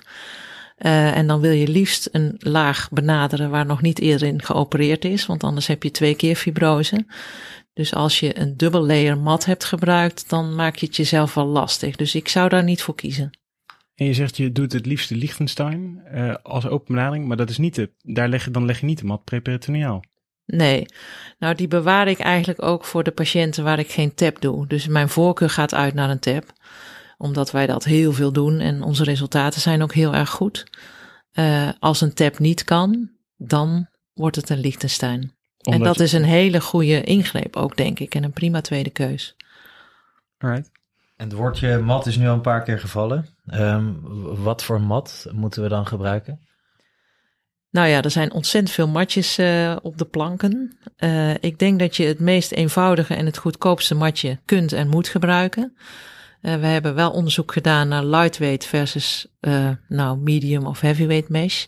Uh, 0.77 1.17
en 1.17 1.27
dan 1.27 1.39
wil 1.39 1.51
je 1.51 1.67
liefst 1.67 2.09
een 2.11 2.35
laag 2.37 2.89
benaderen 2.91 3.49
waar 3.49 3.65
nog 3.65 3.81
niet 3.81 3.99
eerder 3.99 4.27
in 4.27 4.43
geopereerd 4.43 5.05
is, 5.05 5.25
want 5.25 5.43
anders 5.43 5.67
heb 5.67 5.83
je 5.83 5.91
twee 5.91 6.15
keer 6.15 6.35
fibrose. 6.35 7.05
Dus 7.73 7.93
als 7.93 8.19
je 8.19 8.39
een 8.39 8.57
dubbel 8.57 8.85
layer 8.85 9.17
mat 9.17 9.45
hebt 9.45 9.63
gebruikt, 9.63 10.29
dan 10.29 10.55
maak 10.55 10.75
je 10.75 10.85
het 10.85 10.95
jezelf 10.95 11.33
wel 11.33 11.45
lastig. 11.45 11.95
Dus 11.95 12.15
ik 12.15 12.27
zou 12.27 12.49
daar 12.49 12.63
niet 12.63 12.81
voor 12.81 12.95
kiezen. 12.95 13.40
En 14.01 14.07
je 14.07 14.13
zegt 14.13 14.37
je 14.37 14.51
doet 14.51 14.73
het 14.73 14.85
liefst 14.85 15.09
de 15.09 15.15
Liechtenstein 15.15 16.01
uh, 16.13 16.35
als 16.43 16.67
open 16.67 16.95
benadering, 16.95 17.27
maar 17.27 17.37
dat 17.37 17.49
is 17.49 17.57
niet 17.57 17.75
de, 17.75 17.89
daar 18.01 18.29
leg 18.29 18.45
je, 18.45 18.51
dan 18.51 18.65
leg 18.65 18.79
je 18.79 18.85
niet 18.85 18.99
de 18.99 19.05
mat 19.05 19.23
preperitoneaal. 19.23 20.03
Nee, 20.45 20.85
nou 21.39 21.55
die 21.55 21.67
bewaar 21.67 22.07
ik 22.07 22.19
eigenlijk 22.19 22.61
ook 22.61 22.85
voor 22.85 23.03
de 23.03 23.11
patiënten 23.11 23.63
waar 23.63 23.79
ik 23.79 23.91
geen 23.91 24.13
tap 24.13 24.41
doe. 24.41 24.67
Dus 24.67 24.87
mijn 24.87 25.09
voorkeur 25.09 25.49
gaat 25.49 25.73
uit 25.73 25.93
naar 25.93 26.09
een 26.09 26.19
tap, 26.19 26.53
omdat 27.17 27.51
wij 27.51 27.67
dat 27.67 27.83
heel 27.83 28.13
veel 28.13 28.31
doen 28.31 28.59
en 28.59 28.81
onze 28.83 29.03
resultaten 29.03 29.61
zijn 29.61 29.81
ook 29.81 29.93
heel 29.93 30.13
erg 30.13 30.29
goed. 30.29 30.67
Uh, 31.33 31.69
als 31.79 32.01
een 32.01 32.13
tap 32.13 32.39
niet 32.39 32.63
kan, 32.63 33.09
dan 33.37 33.87
wordt 34.13 34.35
het 34.35 34.49
een 34.49 34.59
Liechtenstein. 34.59 35.35
Omdat 35.57 35.81
en 35.81 35.87
dat 35.87 35.97
je... 35.97 36.03
is 36.03 36.13
een 36.13 36.23
hele 36.23 36.61
goede 36.61 37.03
ingreep 37.03 37.55
ook, 37.55 37.77
denk 37.77 37.99
ik, 37.99 38.15
en 38.15 38.23
een 38.23 38.33
prima 38.33 38.61
tweede 38.61 38.89
keus. 38.89 39.35
Alright. 40.37 40.71
En 41.21 41.27
het 41.27 41.37
woordje 41.37 41.77
mat 41.77 42.05
is 42.05 42.17
nu 42.17 42.27
al 42.27 42.33
een 42.33 42.41
paar 42.41 42.63
keer 42.63 42.79
gevallen. 42.79 43.25
Um, 43.53 43.99
wat 44.43 44.63
voor 44.63 44.81
mat 44.81 45.27
moeten 45.31 45.63
we 45.63 45.69
dan 45.69 45.87
gebruiken? 45.87 46.39
Nou 47.69 47.87
ja, 47.87 48.01
er 48.01 48.11
zijn 48.11 48.33
ontzettend 48.33 48.73
veel 48.73 48.87
matjes 48.87 49.39
uh, 49.39 49.75
op 49.81 49.97
de 49.97 50.05
planken. 50.05 50.77
Uh, 50.97 51.33
ik 51.33 51.59
denk 51.59 51.79
dat 51.79 51.95
je 51.95 52.05
het 52.05 52.19
meest 52.19 52.51
eenvoudige 52.51 53.15
en 53.15 53.25
het 53.25 53.37
goedkoopste 53.37 53.95
matje 53.95 54.39
kunt 54.45 54.73
en 54.73 54.87
moet 54.87 55.07
gebruiken. 55.07 55.73
Uh, 56.41 56.55
we 56.55 56.65
hebben 56.65 56.95
wel 56.95 57.11
onderzoek 57.11 57.51
gedaan 57.51 57.87
naar 57.87 58.05
lightweight 58.05 58.65
versus 58.65 59.27
nou, 59.87 60.17
medium 60.17 60.65
of 60.65 60.79
heavyweight 60.79 61.29
mesh. 61.29 61.65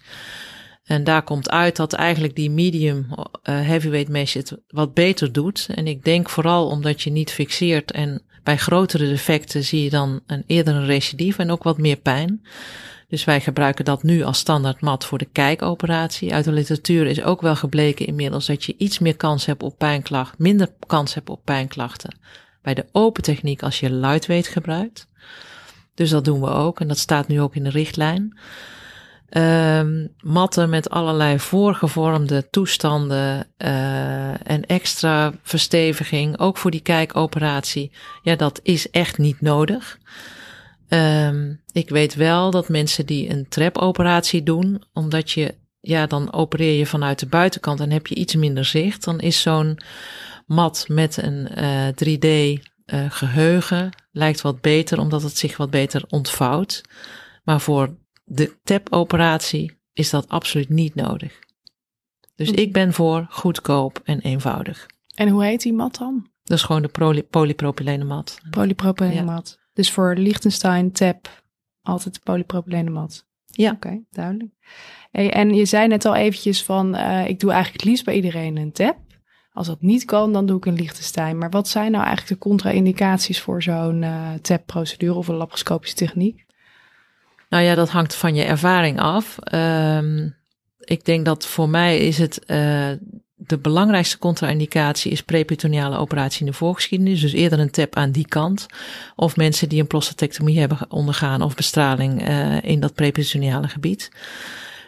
En 0.84 1.04
daar 1.04 1.24
komt 1.24 1.50
uit 1.50 1.76
dat 1.76 1.94
eigenlijk 1.94 2.36
die 2.36 2.52
medium 2.52 3.08
heavyweight 3.42 4.10
mesh 4.10 4.34
het 4.34 4.58
wat 4.68 4.94
beter 4.94 5.32
doet. 5.32 5.68
En 5.76 5.88
ik 5.88 6.04
denk 6.04 6.30
vooral 6.30 6.68
omdat 6.68 7.02
je 7.02 7.10
niet 7.10 7.32
fixeert 7.32 7.92
en 7.92 8.22
bij 8.44 8.58
grotere 8.58 9.08
defecten 9.08 9.64
zie 9.64 9.84
je 9.84 9.90
dan 9.90 10.22
een 10.28 10.44
eerder 10.48 10.86
recidief 10.86 11.38
en 11.38 11.52
ook 11.52 11.64
wat 11.64 11.78
meer 11.78 11.98
pijn. 11.98 12.46
Dus 13.08 13.24
wij 13.24 13.42
gebruiken 13.42 13.86
dat 13.86 14.04
nu 14.04 14.24
als 14.24 14.38
standaard 14.38 14.82
mat 14.82 15.06
voor 15.06 15.18
de 15.18 15.30
kijkoperatie. 15.32 16.34
Uit 16.34 16.46
de 16.46 16.52
literatuur 16.52 17.06
is 17.06 17.24
ook 17.24 17.42
wel 17.42 17.56
gebleken 17.56 18.06
inmiddels 18.06 18.46
dat 18.46 18.64
je 18.64 18.76
iets 18.78 19.00
meer 19.00 19.16
kans 19.16 19.46
hebt 19.46 19.64
op 19.64 19.78
pijnklachten, 19.78 20.36
minder 20.44 20.70
kans 20.88 21.14
hebt 21.14 21.30
op 21.30 21.42
pijnklachten 21.44 22.18
bij 22.62 22.74
de 22.74 22.86
open 22.92 23.24
techniek 23.24 23.64
als 23.64 23.80
je 23.80 23.92
lightweight 23.92 24.48
gebruikt. 24.48 25.08
Dus 25.94 26.10
dat 26.10 26.26
doen 26.26 26.42
we 26.42 26.50
ook 26.50 26.80
en 26.80 26.88
dat 26.88 26.98
staat 26.98 27.28
nu 27.28 27.42
ook 27.42 27.56
in 27.56 27.64
de 27.64 27.70
richtlijn. 27.70 28.38
Um, 29.38 30.14
matten 30.20 30.70
met 30.70 30.90
allerlei 30.90 31.40
voorgevormde 31.40 32.50
toestanden 32.50 33.48
uh, 33.58 34.50
en 34.50 34.66
extra 34.66 35.34
versteviging, 35.44 36.40
ook 36.40 36.58
voor 36.58 36.72
die 36.72 36.82
kijkoperatie. 36.82 37.92
Ja, 38.22 38.36
dat 38.36 38.60
is 38.64 38.90
echt 38.90 39.18
niet 39.18 39.42
nodig. 39.42 39.98
Um, 40.90 41.62
ik 41.72 41.90
weet 41.90 42.16
wel 42.16 42.52
dat 42.52 42.70
mensen 42.70 43.06
die 43.06 43.30
een 43.30 43.46
trapoperatie 43.50 44.44
doen, 44.44 44.84
omdat 44.94 45.32
je, 45.32 45.56
ja, 45.80 46.06
dan 46.06 46.34
opereer 46.34 46.78
je 46.78 46.86
vanuit 46.86 47.20
de 47.20 47.28
buitenkant 47.28 47.80
en 47.80 47.92
heb 47.92 48.08
je 48.08 48.16
iets 48.16 48.36
minder 48.36 48.66
zicht, 48.66 49.04
dan 49.04 49.20
is 49.20 49.42
zo'n 49.42 49.78
mat 50.46 50.86
met 50.88 51.18
een 51.18 51.48
uh, 51.58 51.88
3D 51.88 52.62
uh, 52.86 53.06
geheugen 53.10 53.90
lijkt 54.12 54.42
wat 54.42 54.62
beter, 54.62 55.00
omdat 55.00 55.22
het 55.22 55.38
zich 55.38 55.58
wat 55.58 55.70
beter 55.70 56.04
ontvouwt. 56.10 56.82
Maar 57.44 57.62
voor 57.62 57.96
de 58.24 58.56
TAP-operatie 58.64 59.78
is 59.94 60.10
dat 60.10 60.30
absoluut 60.30 60.70
niet 60.70 60.96
nodig. 60.96 61.40
Dus 62.36 62.52
ik 62.52 62.74
ben 62.74 62.94
voor 62.94 63.28
goedkoop 63.30 64.02
en 64.04 64.20
eenvoudig. 64.20 64.86
En 65.16 65.28
hoe 65.28 65.44
heet 65.44 65.62
die 65.62 65.74
mat 65.74 65.98
dan? 65.98 66.28
Dat 66.44 66.58
is 66.58 66.64
gewoon 66.64 66.82
de 66.82 66.88
poly 66.88 67.24
polypropylene 67.24 68.04
mat. 68.04 68.40
Polypropylene 68.50 69.24
mat. 69.24 69.60
Dus 69.74 69.92
voor 69.92 70.16
Liechtenstein, 70.16 70.92
TAP, 70.92 71.44
altijd 71.82 72.14
de 72.14 72.20
polypropylene 72.24 72.90
mat. 72.90 73.26
Ja. 73.46 73.72
Oké, 73.72 74.04
duidelijk. 74.12 74.52
en 75.12 75.54
je 75.54 75.66
zei 75.66 75.88
net 75.88 76.06
al 76.06 76.16
eventjes 76.16 76.64
van, 76.64 76.96
uh, 76.96 77.28
ik 77.28 77.40
doe 77.40 77.52
eigenlijk 77.52 77.82
het 77.82 77.90
liefst 77.90 78.06
bij 78.06 78.16
iedereen 78.16 78.58
een 78.58 78.72
TAP. 78.72 78.98
Als 79.52 79.68
dat 79.68 79.82
niet 79.82 80.06
kan, 80.06 80.34
dan 80.34 80.46
doe 80.46 80.58
ik 80.58 80.66
een 80.66 80.76
Liechtenstein. 80.76 81.38
Maar 81.38 81.50
wat 81.50 81.68
zijn 81.68 81.92
nou 81.92 82.04
eigenlijk 82.04 82.34
de 82.34 82.48
contra-indicaties 82.48 83.42
voor 83.42 83.64
zo'n 83.64 84.02
uh, 84.02 84.34
TAP-procedure 84.34 85.14
of 85.14 85.28
een 85.28 85.36
laparoscopische 85.36 85.96
techniek? 85.96 86.46
Nou 87.54 87.66
ja, 87.66 87.76
dat 87.76 87.90
hangt 87.90 88.16
van 88.16 88.36
je 88.36 88.44
ervaring 88.44 89.00
af. 89.00 89.38
Um, 89.54 90.36
ik 90.80 91.06
denk 91.06 91.26
dat 91.26 91.46
voor 91.46 91.70
mij 91.70 91.98
is 91.98 92.18
het 92.18 92.40
uh, 92.48 92.92
de 93.36 93.58
belangrijkste 93.62 94.18
contra-indicatie 94.18 95.12
is 95.12 95.22
preperitoneale 95.22 95.98
operatie 95.98 96.40
in 96.40 96.46
de 96.46 96.54
voorgeschiedenis. 96.54 97.22
Dus 97.22 97.34
eerder 97.34 97.60
een 97.60 97.72
tap 97.72 97.96
aan 97.96 98.12
die 98.12 98.28
kant. 98.28 98.66
Of 99.16 99.36
mensen 99.36 99.70
die 99.70 99.80
een 99.80 99.88
prostatectomie 99.88 100.60
hebben 100.60 100.92
ondergaan 100.92 101.42
of 101.42 101.56
bestraling 101.56 102.30
uh, 102.30 102.64
in 102.64 102.80
dat 102.80 102.94
preperitoneale 102.94 103.68
gebied. 103.68 104.12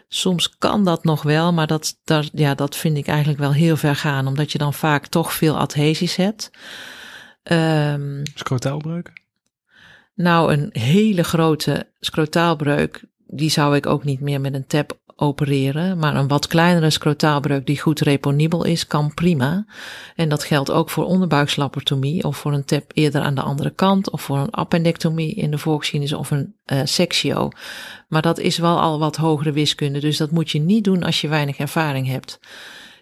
Soms 0.07 0.57
kan 0.57 0.83
dat 0.83 1.03
nog 1.03 1.23
wel, 1.23 1.53
maar 1.53 1.67
dat, 1.67 1.99
dat, 2.03 2.29
ja, 2.33 2.55
dat 2.55 2.75
vind 2.75 2.97
ik 2.97 3.07
eigenlijk 3.07 3.39
wel 3.39 3.53
heel 3.53 3.77
ver 3.77 3.95
gaan, 3.95 4.27
omdat 4.27 4.51
je 4.51 4.57
dan 4.57 4.73
vaak 4.73 5.07
toch 5.07 5.33
veel 5.33 5.57
adhesies 5.57 6.15
hebt. 6.15 6.51
Um, 7.43 8.21
Scrotaalbreuk? 8.33 9.23
Nou, 10.15 10.53
een 10.53 10.69
hele 10.71 11.23
grote 11.23 11.87
scrotaalbreuk, 11.99 13.03
die 13.27 13.49
zou 13.49 13.75
ik 13.75 13.85
ook 13.85 14.03
niet 14.03 14.19
meer 14.19 14.41
met 14.41 14.53
een 14.53 14.67
tap 14.67 14.99
opereren. 15.15 15.97
Maar 15.97 16.15
een 16.15 16.27
wat 16.27 16.47
kleinere 16.47 16.89
scrotaalbreuk 16.89 17.65
die 17.65 17.79
goed 17.79 17.99
reponibel 17.99 18.63
is, 18.63 18.87
kan 18.87 19.13
prima. 19.13 19.65
En 20.15 20.29
dat 20.29 20.43
geldt 20.43 20.71
ook 20.71 20.89
voor 20.89 21.05
onderbuikslaparotomie 21.05 22.23
of 22.23 22.37
voor 22.37 22.53
een 22.53 22.65
tap 22.65 22.91
eerder 22.93 23.21
aan 23.21 23.35
de 23.35 23.41
andere 23.41 23.69
kant 23.69 24.09
of 24.09 24.21
voor 24.21 24.37
een 24.37 24.49
appendectomie 24.49 25.33
in 25.33 25.51
de 25.51 25.57
voorgeschiedenis 25.57 26.13
of 26.13 26.31
een 26.31 26.55
uh, 26.65 26.79
sectio. 26.83 27.49
Maar 28.07 28.21
dat 28.21 28.39
is 28.39 28.57
wel 28.57 28.79
al 28.79 28.99
wat 28.99 29.15
hogere 29.15 29.51
wiskunde, 29.51 29.99
dus 29.99 30.17
dat 30.17 30.31
moet 30.31 30.51
je 30.51 30.59
niet 30.59 30.83
doen 30.83 31.03
als 31.03 31.21
je 31.21 31.27
weinig 31.27 31.57
ervaring 31.57 32.07
hebt. 32.07 32.39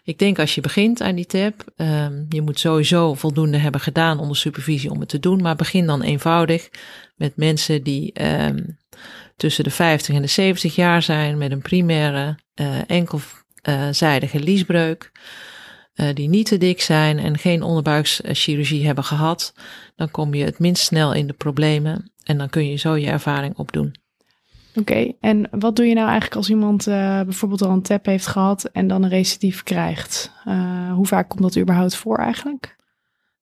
Ik 0.06 0.20
denk 0.20 0.40
als 0.40 0.56
je 0.56 0.62
begint 0.62 1.02
aan 1.02 1.16
die 1.16 1.26
tab, 1.26 1.54
um, 1.78 2.26
je 2.30 2.42
moet 2.42 2.60
sowieso 2.60 3.14
voldoende 3.14 3.58
hebben 3.58 3.82
gedaan 3.82 4.20
onder 4.20 4.38
supervisie 4.38 4.92
om 4.92 5.00
het 5.00 5.10
te 5.10 5.20
doen, 5.20 5.42
maar 5.42 5.56
begin 5.56 5.86
dan 5.86 6.02
eenvoudig 6.02 6.70
met 7.16 7.36
mensen 7.36 7.84
die 7.84 8.24
um, 8.46 8.78
tussen 9.36 9.64
de 9.64 9.70
50 9.70 10.16
en 10.16 10.22
de 10.22 10.28
70 10.28 10.76
jaar 10.76 11.02
zijn 11.02 11.38
met 11.38 11.52
een 11.52 11.62
primaire 11.62 12.38
uh, 12.56 12.68
enkelzijdige 12.88 14.40
liesbreuk, 14.40 15.12
uh, 15.96 16.08
die 16.14 16.30
niet 16.30 16.46
te 16.46 16.58
dik 16.58 16.82
zijn 16.82 17.20
en 17.20 17.38
geen 17.38 17.64
onderbuikschirurgie 17.64 18.86
hebben 18.86 19.04
gehad, 19.04 19.54
dan 19.96 20.12
kom 20.12 20.34
je 20.34 20.44
het 20.44 20.60
minst 20.60 20.84
snel 20.84 21.14
in 21.14 21.28
de 21.28 21.34
problemen 21.34 22.12
en 22.24 22.38
dan 22.38 22.50
kun 22.50 22.68
je 22.68 22.76
zo 22.76 22.96
je 22.96 23.08
ervaring 23.08 23.58
opdoen. 23.58 23.96
Oké, 24.76 25.12
en 25.20 25.48
wat 25.52 25.76
doe 25.76 25.86
je 25.86 25.94
nou 25.94 26.08
eigenlijk 26.08 26.36
als 26.36 26.50
iemand 26.50 26.86
bijvoorbeeld 26.86 27.62
al 27.62 27.70
een 27.70 27.82
TAP 27.82 28.06
heeft 28.06 28.28
gehad 28.28 28.64
en 28.64 28.88
dan 28.88 29.04
een 29.04 29.10
recidief 29.10 29.64
krijgt? 29.64 30.32
Hoe 30.94 31.06
vaak 31.06 31.30
komt 31.30 31.42
dat 31.42 31.58
überhaupt 31.58 31.96
voor 31.96 32.18
eigenlijk? 32.18 32.76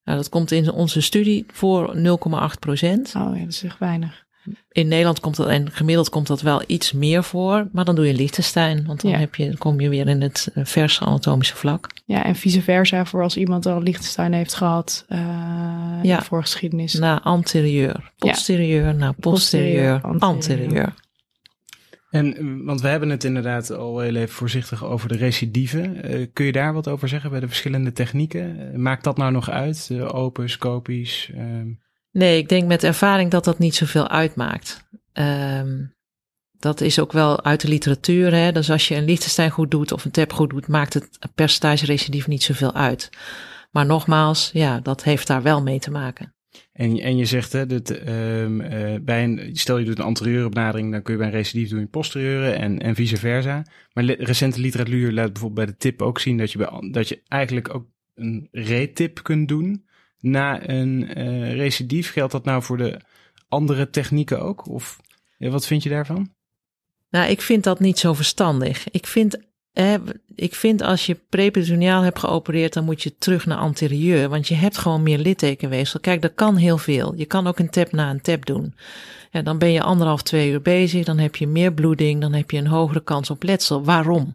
Nou, 0.04 0.18
dat 0.18 0.30
komt 0.30 0.52
in 0.52 0.72
onze 0.72 1.02
studie 1.02 1.46
voor 1.54 1.96
0,8 1.96 2.60
procent. 2.60 3.14
Oh 3.18 3.36
ja, 3.36 3.40
dat 3.44 3.50
is 3.54 3.64
echt 3.64 3.80
weinig. 3.80 4.24
In 4.72 4.88
Nederland 4.88 5.20
komt 5.20 5.36
dat, 5.36 5.48
en 5.48 5.72
gemiddeld 5.72 6.10
komt 6.10 6.28
dat 6.28 6.42
wel 6.42 6.62
iets 6.68 6.92
meer 6.92 7.24
voor, 7.24 7.68
maar 7.72 7.86
dan 7.86 7.96
doe 7.96 8.08
je 8.08 8.14
Liechtenstein, 8.14 8.86
want 8.86 9.02
dan, 9.02 9.12
Ja. 9.12 9.18
heb 9.18 9.36
je, 9.36 9.46
dan 9.46 9.58
kom 9.58 9.80
je 9.80 9.90
weer 9.90 10.08
in 10.08 10.22
het 10.22 10.50
eh, 10.54 10.66
verse 10.66 11.06
anatomische 11.06 11.56
vlak. 11.56 11.88
Ja, 12.06 12.24
en 12.24 12.36
vice 12.36 12.62
versa 12.62 13.06
voor 13.06 13.24
als 13.24 13.38
iemand 13.38 13.66
al 13.66 13.82
Liechtenstein 13.82 14.34
heeft 14.34 14.54
gehad 14.54 15.06
uh, 15.10 15.20
Ja. 16.02 16.22
voor 16.22 16.42
geschiedenis. 16.42 16.94
Na 16.94 17.22
anterieur, 17.22 18.12
posterieur, 18.18 18.96
na 18.96 19.12
posterieur, 19.12 20.00
Posterieur, 20.00 20.22
anterieur. 20.22 20.66
anterieur. 20.68 20.94
En, 22.12 22.38
eh, 22.38 22.66
want 22.66 22.82
we 22.82 22.88
hebben 22.88 23.10
het 23.10 23.24
inderdaad 23.24 23.72
al 23.72 24.00
heel 24.00 24.16
even 24.16 24.36
voorzichtig 24.36 24.86
over 24.86 25.08
de 25.08 25.16
recidieven. 25.16 26.04
Eh, 26.04 26.28
kun 26.34 26.46
je 26.46 26.52
daar 26.52 26.74
wat 26.74 26.88
over 26.88 27.08
zeggen 27.08 27.30
bij 27.30 27.40
de 27.40 27.48
verschillende 27.48 27.92
technieken? 27.92 28.72
Eh, 28.72 28.78
maakt 28.78 29.04
dat 29.04 29.18
nou 29.18 29.32
nog 29.32 29.50
uit? 29.50 29.90
Uh, 29.92 30.16
open, 30.16 30.50
scopisch? 30.50 31.32
ehm, 31.36 31.68
Nee, 32.12 32.38
ik 32.38 32.50
denk 32.50 32.68
met 32.68 32.84
ervaring 32.84 33.32
dat 33.32 33.44
dat 33.44 33.60
niet 33.60 33.76
zoveel 33.76 34.08
uitmaakt. 34.08 34.88
Ehm, 35.14 35.86
dat 36.60 36.82
is 36.82 37.00
ook 37.00 37.12
wel 37.12 37.44
uit 37.44 37.62
de 37.62 37.68
literatuur. 37.68 38.34
Hè? 38.34 38.52
Dus 38.52 38.72
als 38.72 38.88
je 38.88 38.96
een 38.96 39.06
Liechtenstein 39.06 39.50
goed 39.50 39.72
doet 39.72 39.92
of 39.92 40.06
een 40.06 40.12
TAP 40.12 40.34
goed 40.34 40.50
doet, 40.50 40.68
maakt 40.68 40.94
het 40.94 41.20
percentage 41.36 41.86
recidief 41.86 42.28
niet 42.28 42.44
zoveel 42.44 42.74
uit. 42.74 43.10
Maar 43.72 43.86
nogmaals, 43.86 44.50
ja, 44.54 44.80
dat 44.80 45.04
heeft 45.04 45.28
daar 45.28 45.42
wel 45.42 45.62
mee 45.62 45.80
te 45.80 45.92
maken. 45.92 46.34
En, 46.82 47.00
en 47.00 47.18
je 47.18 47.26
zegt, 47.26 47.52
hè, 47.52 47.66
dat, 47.66 47.90
ehm, 47.90 48.62
eh, 48.62 49.00
bij 49.02 49.24
een, 49.24 49.50
stel 49.54 49.78
je 49.78 49.86
doet 49.86 50.00
een 50.00 50.06
anterieure 50.06 50.50
benadering, 50.50 50.92
dan 50.92 51.02
kun 51.02 51.14
je 51.14 51.20
bij 51.20 51.28
een 51.28 51.34
recidief 51.34 51.70
doen 51.70 51.80
in 51.80 51.90
posterieure 51.90 52.52
en, 52.52 52.82
en 52.82 52.96
vice 52.96 53.18
versa. 53.18 53.66
Maar 53.94 54.04
recente 54.04 54.60
literatuur 54.60 55.12
laat 55.12 55.34
bijvoorbeeld 55.34 55.66
bij 55.66 55.76
de 55.76 55.78
tip 55.80 56.02
ook 56.02 56.20
zien 56.20 56.38
dat 56.38 56.52
je, 56.52 56.58
bij, 56.58 56.90
dat 56.92 57.08
je 57.08 57.22
eigenlijk 57.28 57.74
ook 57.74 57.86
een 58.16 58.48
retip 58.52 59.24
kunt 59.24 59.48
doen 59.48 59.86
na 60.20 60.70
een 60.70 61.08
eh 61.14 61.54
recidief. 61.54 62.12
Geldt 62.12 62.32
dat 62.32 62.46
nou 62.46 62.64
voor 62.64 62.78
de 62.78 63.00
andere 63.48 63.90
technieken 63.90 64.42
ook? 64.42 64.68
Of 64.68 65.00
wat 65.38 65.68
vind 65.68 65.84
je 65.84 65.90
daarvan? 65.90 66.34
Nou, 67.10 67.30
ik 67.30 67.42
vind 67.42 67.64
dat 67.64 67.80
niet 67.80 68.00
zo 68.00 68.14
verstandig. 68.14 68.90
Ik 68.90 69.08
vind, 69.08 69.38
hè, 69.74 69.98
ik 70.36 70.56
vind 70.56 70.82
als 70.82 71.06
je 71.06 71.18
preperitoneaal 71.30 72.02
hebt 72.02 72.20
geopereerd, 72.20 72.74
dan 72.74 72.84
moet 72.84 73.04
je 73.04 73.18
terug 73.18 73.46
naar 73.46 73.58
anterieur, 73.58 74.30
want 74.30 74.48
je 74.48 74.56
hebt 74.56 74.78
gewoon 74.78 75.04
meer 75.04 75.18
littekenweefsel. 75.18 76.00
Kijk, 76.00 76.22
dat 76.22 76.32
kan 76.36 76.56
heel 76.56 76.78
veel. 76.78 77.14
Je 77.16 77.26
kan 77.26 77.48
ook 77.48 77.60
een 77.60 77.70
tap 77.70 77.92
na 77.92 78.10
een 78.10 78.22
tap 78.22 78.46
doen. 78.46 78.76
Ja, 79.32 79.42
dan 79.42 79.58
ben 79.58 79.72
je 79.72 79.82
anderhalf, 79.82 80.22
twee 80.22 80.52
uur 80.52 80.62
bezig, 80.62 81.06
dan 81.06 81.18
heb 81.18 81.36
je 81.36 81.48
meer 81.48 81.74
bloeding, 81.74 82.22
dan 82.22 82.34
heb 82.34 82.52
je 82.52 82.58
een 82.58 82.68
hogere 82.68 83.04
kans 83.04 83.30
op 83.30 83.44
letsel. 83.44 83.84
Waarom? 83.84 84.34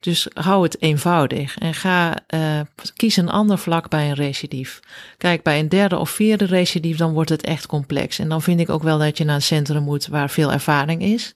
Dus 0.00 0.28
hou 0.34 0.62
het 0.62 0.82
eenvoudig 0.82 1.58
en 1.58 1.74
ga 1.74 2.18
uh, 2.34 2.60
kies 2.96 3.16
een 3.16 3.28
ander 3.28 3.58
vlak 3.58 3.88
bij 3.88 4.08
een 4.08 4.14
recidief. 4.14 4.80
Kijk, 5.18 5.42
bij 5.42 5.58
een 5.58 5.68
derde 5.68 5.98
of 5.98 6.10
vierde 6.10 6.44
recidief, 6.44 6.96
dan 6.96 7.12
wordt 7.12 7.30
het 7.30 7.42
echt 7.42 7.66
complex. 7.66 8.18
En 8.18 8.28
dan 8.28 8.42
vind 8.42 8.60
ik 8.60 8.70
ook 8.70 8.82
wel 8.82 8.98
dat 8.98 9.18
je 9.18 9.24
naar 9.24 9.34
een 9.34 9.42
centrum 9.42 9.82
moet 9.82 10.06
waar 10.06 10.30
veel 10.30 10.52
ervaring 10.52 11.02
is. 11.02 11.34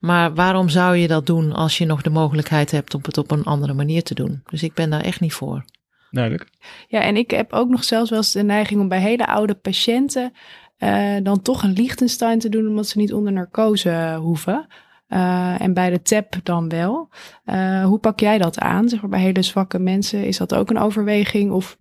Maar 0.00 0.34
waarom 0.34 0.68
zou 0.68 0.96
je 0.96 1.08
dat 1.08 1.26
doen 1.26 1.52
als 1.52 1.78
je 1.78 1.86
nog 1.86 2.02
de 2.02 2.10
mogelijkheid 2.10 2.70
hebt 2.70 2.94
om 2.94 3.00
het 3.04 3.18
op 3.18 3.30
een 3.30 3.44
andere 3.44 3.72
manier 3.74 4.02
te 4.02 4.14
doen? 4.14 4.42
Dus 4.50 4.62
ik 4.62 4.74
ben 4.74 4.90
daar 4.90 5.00
echt 5.00 5.20
niet 5.20 5.32
voor. 5.32 5.64
Duidelijk. 6.10 6.50
Ja, 6.88 7.00
en 7.00 7.16
ik 7.16 7.30
heb 7.30 7.52
ook 7.52 7.68
nog 7.68 7.84
zelfs 7.84 8.10
wel 8.10 8.18
eens 8.18 8.32
de 8.32 8.42
neiging 8.42 8.80
om 8.80 8.88
bij 8.88 9.00
hele 9.00 9.26
oude 9.26 9.54
patiënten 9.54 10.32
uh, 10.78 11.16
dan 11.22 11.42
toch 11.42 11.62
een 11.62 11.72
Liechtenstein 11.72 12.38
te 12.38 12.48
doen, 12.48 12.68
omdat 12.68 12.88
ze 12.88 12.98
niet 12.98 13.12
onder 13.12 13.32
narcose 13.32 14.16
hoeven. 14.20 14.66
Uh, 15.08 15.60
en 15.60 15.74
bij 15.74 15.90
de 15.90 16.02
TAP 16.02 16.34
dan 16.42 16.68
wel. 16.68 17.08
Uh, 17.44 17.84
hoe 17.84 17.98
pak 17.98 18.20
jij 18.20 18.38
dat 18.38 18.58
aan? 18.58 18.88
Zeg 18.88 19.00
maar 19.00 19.10
bij 19.10 19.20
hele 19.20 19.42
zwakke 19.42 19.78
mensen, 19.78 20.24
is 20.24 20.36
dat 20.36 20.54
ook 20.54 20.70
een 20.70 20.78
overweging? 20.78 21.52
Of 21.52 21.78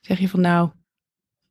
zeg 0.00 0.18
je 0.18 0.28
van 0.28 0.40
nou, 0.40 0.70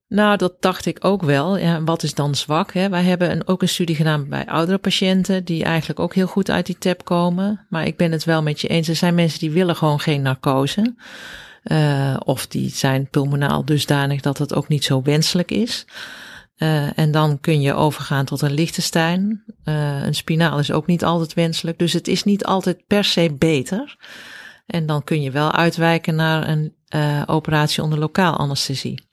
nou, 0.10 0.38
dat 0.38 0.54
dacht 0.60 0.86
ik 0.86 1.06
ook 1.06 1.24
wel. 1.24 1.58
Ja, 1.58 1.84
wat 1.84 2.04
is 2.04 2.14
dan 2.14 2.36
zwak? 2.36 2.74
Hè? 2.74 2.90
Wij 2.90 3.04
hebben 3.04 3.32
een, 3.32 3.48
ook 3.48 3.62
een 3.62 3.70
studie 3.70 3.96
gedaan 3.96 4.30
bij 4.30 4.46
oudere 4.46 4.78
patiënten, 4.78 5.44
die 5.44 5.64
eigenlijk 5.64 6.00
ook 6.00 6.14
heel 6.14 6.28
goed 6.28 6.50
uit 6.50 6.66
die 6.66 6.78
TAP 6.78 7.06
komen. 7.06 7.66
Maar 7.70 7.86
ik 7.86 7.98
ben 7.98 8.12
het 8.12 8.24
wel 8.24 8.42
met 8.42 8.62
je 8.62 8.68
eens. 8.68 8.88
Er 8.88 8.96
zijn 8.96 9.16
mensen 9.16 9.40
die 9.40 9.52
willen 9.52 9.76
gewoon 9.76 10.00
geen 10.00 10.22
narcose. 10.22 10.96
Uh, 11.64 12.16
of 12.26 12.48
die 12.48 12.70
zijn 12.70 13.10
pulmonaal 13.10 13.66
dusdanig 13.66 14.22
dat 14.22 14.38
het 14.38 14.54
ook 14.54 14.68
niet 14.68 14.84
zo 14.84 15.02
wenselijk 15.02 15.52
is. 15.52 15.86
Uh, 16.58 16.98
en 16.98 17.12
dan 17.12 17.40
kun 17.40 17.62
je 17.62 17.74
overgaan 17.74 18.26
tot 18.26 18.42
een 18.42 18.54
Liechtenstein. 18.54 19.44
Uh, 19.66 20.06
een 20.06 20.16
spinaal 20.16 20.60
is 20.60 20.72
ook 20.72 20.88
niet 20.88 21.04
altijd 21.04 21.34
wenselijk. 21.34 21.80
Dus 21.80 21.94
het 21.94 22.08
is 22.08 22.24
niet 22.24 22.46
altijd 22.46 22.88
per 22.88 23.04
se 23.04 23.36
beter. 23.38 23.98
En 24.66 24.86
dan 24.86 25.04
kun 25.04 25.22
je 25.22 25.32
wel 25.32 25.52
uitwijken 25.52 26.16
naar 26.16 26.48
een 26.48 26.74
operatie 27.26 27.84
onder 27.84 28.00
lokaal 28.00 28.38
anesthesie. 28.38 29.09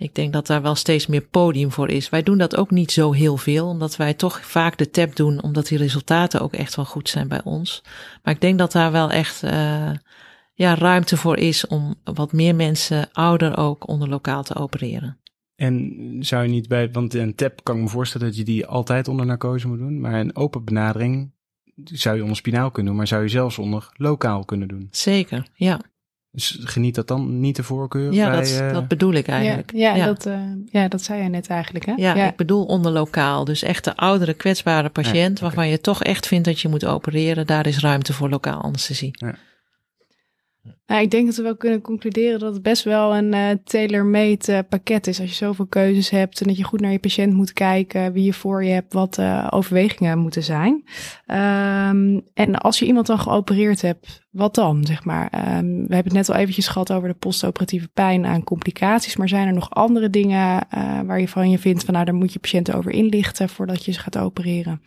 Ik 0.00 0.14
denk 0.14 0.32
dat 0.32 0.46
daar 0.46 0.62
wel 0.62 0.74
steeds 0.74 1.06
meer 1.06 1.20
podium 1.20 1.72
voor 1.72 1.88
is. 1.88 2.08
Wij 2.08 2.22
doen 2.22 2.38
dat 2.38 2.56
ook 2.56 2.70
niet 2.70 2.92
zo 2.92 3.12
heel 3.12 3.36
veel, 3.36 3.66
omdat 3.66 3.96
wij 3.96 4.14
toch 4.14 4.46
vaak 4.46 4.78
de 4.78 4.90
tap 4.90 5.16
doen, 5.16 5.42
omdat 5.42 5.66
die 5.66 5.78
resultaten 5.78 6.40
ook 6.40 6.52
echt 6.52 6.76
wel 6.76 6.84
goed 6.84 7.08
zijn 7.08 7.28
bij 7.28 7.40
ons. 7.44 7.82
Maar 8.22 8.34
ik 8.34 8.40
denk 8.40 8.58
dat 8.58 8.72
daar 8.72 8.92
wel 8.92 9.10
echt 9.10 9.42
uh, 9.42 9.90
ja, 10.54 10.74
ruimte 10.74 11.16
voor 11.16 11.36
is 11.36 11.66
om 11.66 11.94
wat 12.04 12.32
meer 12.32 12.54
mensen, 12.54 13.08
ouder 13.12 13.56
ook, 13.56 13.88
onder 13.88 14.08
lokaal 14.08 14.42
te 14.42 14.54
opereren. 14.54 15.18
En 15.56 16.16
zou 16.20 16.42
je 16.42 16.48
niet 16.48 16.68
bij, 16.68 16.90
want 16.90 17.14
een 17.14 17.34
tap 17.34 17.64
kan 17.64 17.76
ik 17.76 17.82
me 17.82 17.88
voorstellen 17.88 18.26
dat 18.26 18.36
je 18.36 18.44
die 18.44 18.66
altijd 18.66 19.08
onder 19.08 19.26
narcose 19.26 19.68
moet 19.68 19.78
doen, 19.78 20.00
maar 20.00 20.20
een 20.20 20.36
open 20.36 20.64
benadering 20.64 21.30
zou 21.84 22.16
je 22.16 22.22
onder 22.22 22.36
spinaal 22.36 22.70
kunnen 22.70 22.86
doen, 22.86 22.96
maar 22.96 23.08
zou 23.08 23.22
je 23.22 23.28
zelfs 23.28 23.58
onder 23.58 23.90
lokaal 23.96 24.44
kunnen 24.44 24.68
doen. 24.68 24.88
Zeker, 24.90 25.46
ja. 25.54 25.80
Dus 26.32 26.58
geniet 26.60 26.94
dat 26.94 27.08
dan 27.08 27.40
niet 27.40 27.56
de 27.56 27.62
voorkeur? 27.62 28.12
Ja, 28.12 28.30
bij, 28.30 28.38
dat, 28.38 28.60
uh... 28.60 28.72
dat 28.72 28.88
bedoel 28.88 29.12
ik 29.12 29.28
eigenlijk. 29.28 29.72
Ja, 29.74 29.78
ja, 29.78 29.96
ja. 29.96 30.06
Dat, 30.06 30.26
uh, 30.26 30.34
ja, 30.66 30.88
dat 30.88 31.02
zei 31.02 31.22
je 31.22 31.28
net 31.28 31.46
eigenlijk. 31.46 31.86
Hè? 31.86 31.92
Ja, 31.96 32.14
ja, 32.14 32.28
ik 32.28 32.36
bedoel 32.36 32.64
onder 32.64 32.92
lokaal. 32.92 33.44
Dus 33.44 33.62
echt 33.62 33.84
de 33.84 33.96
oudere 33.96 34.34
kwetsbare 34.34 34.88
patiënt 34.88 35.14
ja, 35.16 35.22
okay. 35.22 35.40
waarvan 35.40 35.68
je 35.68 35.80
toch 35.80 36.02
echt 36.02 36.26
vindt 36.26 36.44
dat 36.44 36.60
je 36.60 36.68
moet 36.68 36.84
opereren, 36.84 37.46
daar 37.46 37.66
is 37.66 37.78
ruimte 37.78 38.12
voor 38.12 38.28
lokaal 38.28 38.60
anesthesie. 38.62 39.10
Ja. 39.12 39.34
Nou, 40.90 41.02
ik 41.02 41.10
denk 41.10 41.26
dat 41.26 41.36
we 41.36 41.42
wel 41.42 41.56
kunnen 41.56 41.80
concluderen 41.80 42.38
dat 42.38 42.52
het 42.52 42.62
best 42.62 42.84
wel 42.84 43.16
een 43.16 43.34
uh, 43.34 43.48
tailor-made 43.64 44.52
uh, 44.52 44.58
pakket 44.68 45.06
is. 45.06 45.20
Als 45.20 45.28
je 45.28 45.34
zoveel 45.34 45.66
keuzes 45.66 46.10
hebt 46.10 46.40
en 46.40 46.46
dat 46.46 46.56
je 46.56 46.64
goed 46.64 46.80
naar 46.80 46.92
je 46.92 46.98
patiënt 46.98 47.32
moet 47.32 47.52
kijken, 47.52 48.12
wie 48.12 48.24
je 48.24 48.32
voor 48.32 48.64
je 48.64 48.70
hebt, 48.70 48.92
wat 48.92 49.18
uh, 49.18 49.46
overwegingen 49.50 50.18
moeten 50.18 50.42
zijn. 50.42 50.84
Um, 51.26 52.22
en 52.34 52.54
als 52.60 52.78
je 52.78 52.86
iemand 52.86 53.06
dan 53.06 53.18
geopereerd 53.18 53.82
hebt, 53.82 54.26
wat 54.30 54.54
dan, 54.54 54.84
zeg 54.86 55.04
maar? 55.04 55.56
Um, 55.58 55.86
we 55.86 55.94
hebben 55.94 56.12
het 56.16 56.26
net 56.26 56.30
al 56.30 56.34
eventjes 56.34 56.68
gehad 56.68 56.92
over 56.92 57.08
de 57.08 57.14
postoperatieve 57.14 57.88
pijn 57.88 58.26
aan 58.26 58.44
complicaties, 58.44 59.16
maar 59.16 59.28
zijn 59.28 59.46
er 59.46 59.54
nog 59.54 59.70
andere 59.70 60.10
dingen 60.10 60.66
waar 61.06 61.20
je 61.20 61.28
van 61.28 61.50
je 61.50 61.58
vindt 61.58 61.84
van 61.84 61.94
nou, 61.94 62.06
daar 62.06 62.14
moet 62.14 62.32
je 62.32 62.38
patiënt 62.38 62.74
over 62.74 62.92
inlichten 62.92 63.48
voordat 63.48 63.84
je 63.84 63.92
ze 63.92 64.00
gaat 64.00 64.18
opereren? 64.18 64.80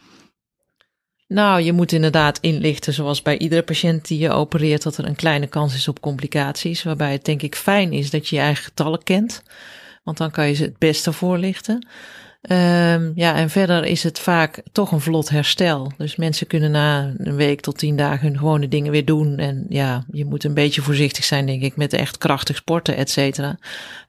Nou, 1.34 1.62
je 1.62 1.74
moet 1.74 1.91
inderdaad 1.91 2.38
inlichten, 2.41 2.93
zoals 2.93 3.22
bij 3.22 3.38
iedere 3.38 3.62
patiënt 3.62 4.08
die 4.08 4.19
je 4.19 4.30
opereert, 4.30 4.84
dat 4.84 4.98
er 4.98 5.06
een 5.06 5.15
kleine 5.15 5.48
kans 5.48 5.76
is 5.76 5.88
op 5.88 6.00
complicaties. 6.00 6.84
Waarbij 6.84 7.12
het 7.12 7.26
denk 7.26 7.41
ik 7.41 7.56
fijn 7.56 7.93
is 7.93 8.10
dat 8.10 8.28
je 8.30 8.36
je 8.36 8.41
eigen 8.41 8.63
getallen 8.63 9.04
kent. 9.04 9.43
Want 10.04 10.17
dan 10.17 10.32
kan 10.32 10.48
je 10.48 10.54
ze 10.54 10.63
het 10.63 10.78
beste 10.78 11.12
voorlichten. 11.12 11.88
Um, 12.50 13.12
ja, 13.15 13.36
en 13.36 13.50
verder 13.50 13.86
is 13.86 14.04
het 14.04 14.19
vaak 14.19 14.62
toch 14.72 14.91
een 14.91 15.02
vlot 15.02 15.30
herstel. 15.30 15.91
Dus 15.98 16.15
mensen 16.15 16.48
kunnen 16.48 16.72
na 16.72 17.13
een 17.17 17.36
week 17.36 17.62
tot 17.62 17.78
tien 17.78 17.96
dagen 17.96 18.28
hun 18.28 18.38
gewone 18.38 18.67
dingen 18.67 18.91
weer 18.91 19.06
doen. 19.06 19.38
En 19.38 19.65
ja, 19.69 20.06
je 20.12 20.26
moet 20.26 20.43
een 20.43 20.54
beetje 20.54 20.82
voorzichtig 20.82 21.24
zijn, 21.24 21.46
denk 21.46 21.62
ik, 21.62 21.76
met 21.76 21.93
echt 21.93 22.17
krachtig 22.17 22.56
sporten, 22.56 22.96
et 22.96 23.10
cetera. 23.10 23.58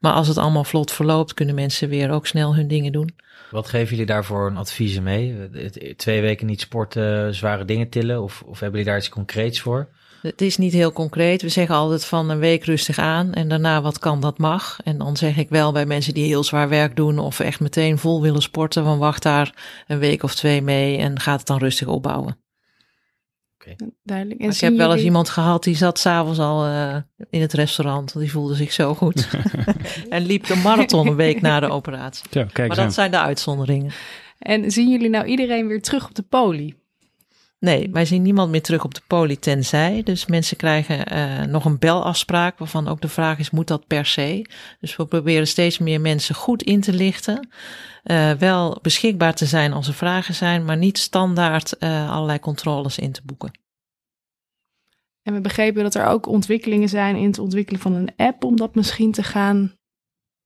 Maar 0.01 0.13
als 0.13 0.29
het 0.29 0.39
allemaal 0.39 0.65
vlot 0.65 0.93
verloopt, 0.93 1.35
kunnen 1.35 1.55
mensen 1.55 1.89
weer 1.89 2.11
ook 2.11 2.27
snel 2.27 2.55
hun 2.55 2.69
dingen 2.69 2.93
doen. 2.93 3.15
Wat 3.55 3.69
geven 3.69 3.91
jullie 3.91 4.07
daarvoor 4.07 4.47
een 4.47 4.57
adviezen 4.57 5.03
mee? 5.03 5.51
Twee 5.97 6.21
weken 6.21 6.47
niet 6.47 6.61
sporten, 6.61 7.35
zware 7.35 7.65
dingen 7.65 7.89
tillen? 7.89 8.23
Of, 8.23 8.43
of 8.47 8.61
hebben 8.61 8.71
jullie 8.71 8.85
daar 8.85 8.97
iets 8.97 9.09
concreets 9.09 9.61
voor? 9.61 9.89
Het 10.23 10.41
is 10.41 10.57
niet 10.57 10.73
heel 10.73 10.93
concreet. 10.93 11.43
We 11.43 11.49
zeggen 11.49 11.75
altijd 11.75 12.05
van 12.05 12.31
een 12.31 12.39
week 12.39 12.65
rustig 12.65 12.99
aan 12.99 13.33
en 13.33 13.49
daarna 13.49 13.83
wat 13.83 13.99
kan, 13.99 14.21
dat 14.21 14.39
mag. 14.39 14.79
En 14.85 14.99
dan 14.99 15.17
zeg 15.17 15.37
ik 15.37 15.49
wel 15.49 15.73
bij 15.73 15.87
mensen 15.87 16.15
die 16.15 16.27
heel 16.27 16.45
zwaar 16.45 16.69
werk 16.69 16.97
doen 16.97 17.19
of 17.19 17.41
echt 17.41 17.61
meteen 17.61 17.99
vol 17.99 18.23
willen 18.23 18.43
sporten, 18.43 18.85
van 18.85 18.99
wacht 18.99 19.23
daar 19.23 19.55
een 19.87 19.99
week 19.99 20.23
of 20.23 20.35
twee 20.35 20.63
mee 20.63 20.99
en 20.99 21.21
gaat 21.21 21.39
het 21.39 21.47
dan 21.47 21.59
rustig 21.59 21.87
opbouwen. 21.87 22.44
Okay. 23.73 23.91
Duidelijk. 24.03 24.41
En 24.41 24.51
ik 24.51 24.61
heb 24.61 24.77
wel 24.77 24.93
eens 24.93 25.03
iemand 25.03 25.29
gehad 25.29 25.65
die 25.65 25.77
zat 25.77 25.99
s'avonds 25.99 26.39
al 26.39 26.67
uh, 26.67 26.97
in 27.31 27.41
het 27.41 27.53
restaurant. 27.53 28.19
Die 28.19 28.31
voelde 28.31 28.55
zich 28.55 28.73
zo 28.73 28.95
goed. 28.95 29.29
en 30.09 30.27
liep 30.27 30.47
de 30.47 30.57
marathon 30.57 31.07
een 31.07 31.17
week 31.17 31.41
na 31.41 31.61
de 31.61 31.71
operatie. 31.79 32.25
Ja, 32.31 32.45
kijk 32.53 32.69
maar 32.69 32.77
dat 32.77 32.95
zijn 32.95 33.11
de 33.11 33.19
uitzonderingen. 33.19 33.93
En 34.39 34.71
zien 34.71 34.91
jullie 34.91 35.09
nou 35.09 35.25
iedereen 35.25 35.67
weer 35.67 35.83
terug 35.83 36.07
op 36.07 36.15
de 36.15 36.23
poli? 36.23 36.75
Nee, 37.65 37.91
wij 37.91 38.05
zien 38.05 38.23
niemand 38.23 38.51
meer 38.51 38.63
terug 38.63 38.85
op 38.85 38.95
de 38.95 39.01
poli 39.07 39.39
tenzij. 39.39 40.03
Dus 40.03 40.27
mensen 40.27 40.57
krijgen 40.57 41.13
uh, 41.13 41.43
nog 41.43 41.65
een 41.65 41.79
belafspraak 41.79 42.59
waarvan 42.59 42.89
ook 42.89 43.01
de 43.01 43.09
vraag 43.09 43.39
is, 43.39 43.51
moet 43.51 43.69
dat 43.69 43.87
per 43.87 44.07
se? 44.07 44.47
Dus 44.81 44.97
we 44.97 45.07
proberen 45.07 45.47
steeds 45.47 45.79
meer 45.79 46.01
mensen 46.01 46.35
goed 46.35 46.63
in 46.63 46.81
te 46.81 46.93
lichten. 46.93 47.49
Uh, 48.05 48.33
wel 48.33 48.79
beschikbaar 48.83 49.35
te 49.35 49.47
zijn 49.47 49.73
als 49.73 49.89
er 49.89 49.95
vragen 49.95 50.35
zijn, 50.35 50.65
maar 50.65 50.77
niet 50.77 50.99
standaard 50.99 51.77
uh, 51.79 52.11
allerlei 52.11 52.39
controles 52.39 52.99
in 52.99 53.13
te 53.13 53.23
boeken. 53.25 53.59
En 55.23 55.35
we 55.35 55.41
begrepen 55.41 55.83
dat 55.83 55.95
er 55.95 56.07
ook 56.07 56.27
ontwikkelingen 56.27 56.89
zijn 56.89 57.17
in 57.17 57.27
het 57.27 57.39
ontwikkelen 57.39 57.81
van 57.81 57.95
een 57.95 58.13
app 58.17 58.45
om 58.45 58.57
dat 58.57 58.75
misschien 58.75 59.13
te 59.13 59.23
gaan 59.23 59.73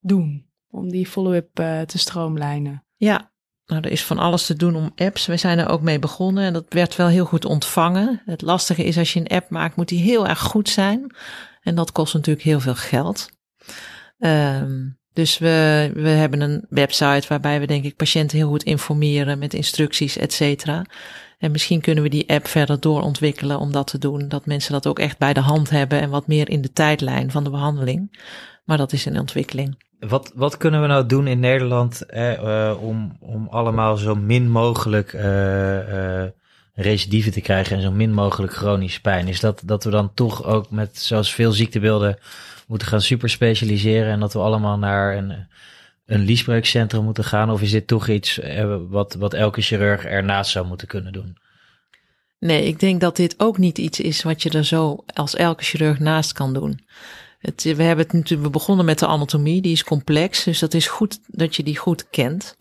doen. 0.01 0.47
Om 0.71 0.91
die 0.91 1.07
follow-up 1.07 1.55
te 1.87 1.99
stroomlijnen. 1.99 2.85
Ja, 2.97 3.33
nou, 3.69 3.83
er 3.83 3.91
is 3.91 4.05
van 4.05 4.19
alles 4.19 4.47
te 4.47 4.57
doen 4.57 4.77
om 4.77 4.93
apps. 4.97 5.27
We 5.27 5.37
zijn 5.37 5.59
er 5.59 5.69
ook 5.69 5.83
mee 5.83 5.99
begonnen 5.99 6.45
en 6.45 6.53
dat 6.53 6.64
werd 6.69 6.97
wel 6.97 7.09
heel 7.09 7.25
goed 7.25 7.45
ontvangen. 7.45 8.23
Het 8.25 8.43
lastige 8.43 8.85
is 8.85 8.99
als 8.99 9.12
je 9.12 9.21
een 9.21 9.37
app 9.37 9.51
maakt, 9.51 9.77
moet 9.77 9.89
die 9.89 10.03
heel 10.03 10.29
erg 10.29 10.41
goed 10.41 10.69
zijn. 10.69 11.14
En 11.62 11.75
dat 11.75 11.93
kost 11.93 12.14
natuurlijk 12.14 12.45
heel 12.45 12.61
veel 12.61 12.75
geld. 12.75 13.29
Um, 14.19 14.99
dus 15.12 15.39
we, 15.39 15.91
we 15.95 16.09
hebben 16.09 16.41
een 16.41 16.66
website 16.69 17.29
waarbij 17.29 17.61
we 17.61 17.66
denk 17.66 17.85
ik 17.85 17.97
patiënten 17.97 18.37
heel 18.39 18.49
goed 18.49 18.62
informeren 18.62 19.39
met 19.39 19.55
instructies, 19.55 20.16
et 20.16 20.33
cetera. 20.33 20.85
En 21.39 21.51
misschien 21.51 21.80
kunnen 21.80 22.03
we 22.03 22.09
die 22.09 22.28
app 22.30 22.47
verder 22.47 22.80
doorontwikkelen 22.80 23.59
om 23.59 23.72
dat 23.72 23.86
te 23.86 23.99
doen. 23.99 24.28
Dat 24.28 24.47
mensen 24.47 24.72
dat 24.72 24.86
ook 24.86 24.99
echt 24.99 25.18
bij 25.18 25.32
de 25.32 25.41
hand 25.41 25.70
hebben 25.70 26.01
en 26.01 26.11
wat 26.11 26.26
meer 26.26 26.49
in 26.49 26.62
de 26.62 26.72
tijdlijn 26.72 27.30
van 27.30 27.45
de 27.45 27.51
behandeling. 27.51 28.20
Maar 28.64 28.76
dat 28.76 28.93
is 28.93 29.05
een 29.05 29.18
ontwikkeling. 29.18 29.76
Wat, 29.99 30.32
wat 30.34 30.57
kunnen 30.57 30.80
we 30.80 30.86
nou 30.86 31.07
doen 31.07 31.26
in 31.26 31.41
Nederland 31.41 32.07
eh, 32.07 32.76
om, 32.80 33.16
om 33.20 33.49
allemaal 33.51 33.97
zo 33.97 34.14
min 34.14 34.51
mogelijk 34.51 35.12
uh, 35.12 36.24
recidieven 36.74 37.32
te 37.32 37.41
krijgen 37.41 37.76
en 37.76 37.82
zo 37.82 37.91
min 37.91 38.12
mogelijk 38.12 38.53
chronische 38.53 39.01
pijn? 39.01 39.28
Is 39.28 39.41
dat 39.41 39.62
dat 39.64 39.84
we 39.84 39.91
dan 39.91 40.14
toch 40.14 40.45
ook 40.45 40.70
met 40.70 40.99
zoals 40.99 41.34
veel 41.34 41.53
ziektebeelden 41.53 42.18
moeten 42.66 42.89
gaan 42.89 43.01
superspecialiseren 43.01 44.12
en 44.12 44.20
dat 44.20 44.32
we 44.32 44.39
allemaal 44.39 44.78
naar 44.78 45.16
een, 45.16 45.47
een 46.09 46.24
liesbreukcentrum 46.24 47.04
moeten 47.04 47.24
gaan? 47.24 47.50
Of 47.50 47.62
is 47.62 47.70
dit 47.70 47.86
toch 47.86 48.09
iets 48.09 48.40
wat, 48.88 49.14
wat 49.14 49.34
elke 49.34 49.61
chirurg 49.61 50.04
ernaast 50.04 50.50
zou 50.50 50.66
moeten 50.66 50.88
kunnen 50.88 51.12
doen? 51.12 51.36
Nee, 52.38 52.66
ik 52.66 52.80
denk 52.80 53.00
dat 53.00 53.16
dit 53.16 53.34
ook 53.36 53.59
niet 53.59 53.78
iets 53.78 54.00
is 54.00 54.22
wat 54.22 54.42
je 54.42 54.50
er 54.50 54.64
zo 54.64 55.04
als 55.14 55.34
elke 55.34 55.64
chirurg 55.64 55.98
naast 55.98 56.32
kan 56.32 56.52
doen. 56.54 56.80
Het, 57.38 57.62
we 57.62 57.82
hebben 57.82 58.04
het 58.04 58.12
natuurlijk, 58.12 58.42
we 58.42 58.50
begonnen 58.50 58.84
met 58.84 58.98
de 58.98 59.06
anatomie, 59.06 59.62
die 59.62 59.72
is 59.72 59.84
complex, 59.84 60.44
dus 60.44 60.59
dat 60.59 60.74
is 60.74 60.86
goed 60.86 61.20
dat 61.26 61.56
je 61.56 61.62
die 61.62 61.76
goed 61.76 62.11
kent. 62.11 62.56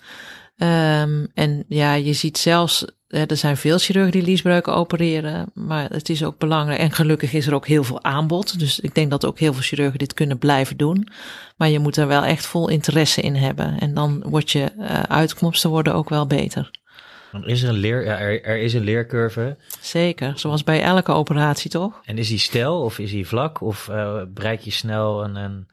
Um, 0.57 1.27
en 1.33 1.65
ja, 1.67 1.93
je 1.93 2.13
ziet 2.13 2.37
zelfs, 2.37 2.85
er 3.07 3.37
zijn 3.37 3.57
veel 3.57 3.77
chirurgen 3.77 4.11
die 4.11 4.23
liesbreuken 4.23 4.73
opereren, 4.73 5.51
maar 5.53 5.89
het 5.89 6.09
is 6.09 6.23
ook 6.23 6.37
belangrijk. 6.37 6.79
En 6.79 6.91
gelukkig 6.91 7.33
is 7.33 7.47
er 7.47 7.53
ook 7.53 7.67
heel 7.67 7.83
veel 7.83 8.03
aanbod, 8.03 8.59
dus 8.59 8.79
ik 8.79 8.95
denk 8.95 9.09
dat 9.09 9.25
ook 9.25 9.39
heel 9.39 9.53
veel 9.53 9.61
chirurgen 9.61 9.99
dit 9.99 10.13
kunnen 10.13 10.37
blijven 10.37 10.77
doen. 10.77 11.07
Maar 11.57 11.69
je 11.69 11.79
moet 11.79 11.97
er 11.97 12.07
wel 12.07 12.23
echt 12.23 12.45
vol 12.45 12.69
interesse 12.69 13.21
in 13.21 13.35
hebben 13.35 13.79
en 13.79 13.93
dan 13.93 14.23
wordt 14.25 14.51
je 14.51 14.71
uh, 14.79 14.99
uitkomsten 15.01 15.69
worden 15.69 15.93
ook 15.93 16.09
wel 16.09 16.27
beter. 16.27 16.71
Dan 17.31 17.47
is 17.47 17.63
er 17.63 17.69
een 17.69 17.75
leer, 17.75 18.05
ja, 18.05 18.17
er, 18.17 18.43
er, 18.43 18.57
is 18.57 18.73
een 18.73 18.83
leercurve. 18.83 19.57
Zeker, 19.81 20.39
zoals 20.39 20.63
bij 20.63 20.81
elke 20.81 21.11
operatie 21.11 21.69
toch? 21.69 22.01
En 22.05 22.17
is 22.17 22.27
die 22.27 22.39
stel 22.39 22.81
of 22.81 22.99
is 22.99 23.11
die 23.11 23.27
vlak 23.27 23.61
of 23.61 23.87
uh, 23.91 24.21
bereik 24.27 24.61
je 24.61 24.71
snel 24.71 25.23
een, 25.23 25.35
een... 25.35 25.67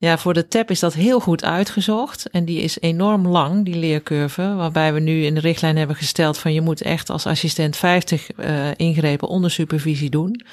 Ja, 0.00 0.18
voor 0.18 0.34
de 0.34 0.48
TAP 0.48 0.70
is 0.70 0.80
dat 0.80 0.94
heel 0.94 1.20
goed 1.20 1.44
uitgezocht 1.44 2.30
en 2.30 2.44
die 2.44 2.60
is 2.60 2.80
enorm 2.80 3.28
lang, 3.28 3.64
die 3.64 3.76
leercurve, 3.76 4.54
waarbij 4.54 4.92
we 4.92 5.00
nu 5.00 5.24
in 5.24 5.34
de 5.34 5.40
richtlijn 5.40 5.76
hebben 5.76 5.96
gesteld 5.96 6.38
van 6.38 6.52
je 6.52 6.60
moet 6.60 6.82
echt 6.82 7.10
als 7.10 7.26
assistent 7.26 7.76
50 7.76 8.28
uh, 8.36 8.68
ingrepen 8.76 9.28
onder 9.28 9.50
supervisie 9.50 10.10
doen. 10.10 10.44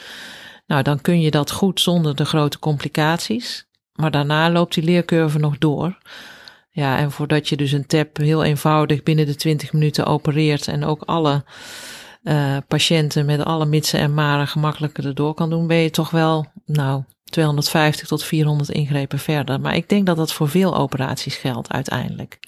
Nou, 0.68 0.84
dan 0.84 1.02
kun 1.02 1.22
je 1.22 1.32
dat 1.32 1.52
goed 1.52 1.82
zonder 1.82 2.16
de 2.16 2.26
grote 2.26 2.60
complicaties. 2.60 3.66
Maar 3.94 4.12
daarna 4.12 4.52
loopt 4.52 4.74
die 4.74 4.84
leercurve 4.84 5.40
nog 5.40 5.58
door. 5.58 5.98
Ja, 6.70 6.98
en 6.98 7.12
voordat 7.12 7.50
je 7.50 7.58
dus 7.58 7.72
een 7.72 7.86
TAP 7.86 8.18
heel 8.18 8.44
eenvoudig 8.44 9.04
binnen 9.04 9.26
de 9.26 9.36
20 9.36 9.74
minuten 9.74 10.06
opereert 10.06 10.68
en 10.68 10.86
ook 10.86 11.02
alle 11.02 11.44
uh, 12.26 12.58
patiënten 12.68 13.26
met 13.26 13.44
alle 13.44 13.66
mitsen 13.66 14.00
en 14.00 14.14
maren 14.14 14.48
gemakkelijker 14.48 15.06
erdoor 15.06 15.34
kan 15.34 15.50
doen, 15.50 15.68
ben 15.68 15.78
je 15.78 15.90
toch 15.90 16.10
wel, 16.10 16.46
nou, 16.66 17.04
250 17.24 18.08
tot 18.08 18.24
400 18.24 18.70
ingrepen 18.70 19.20
verder. 19.20 19.60
Maar 19.60 19.76
ik 19.76 19.90
denk 19.90 20.06
dat 20.06 20.18
dat 20.18 20.34
voor 20.34 20.50
veel 20.50 20.78
operaties 20.78 21.36
geldt 21.36 21.72
uiteindelijk. 21.72 22.40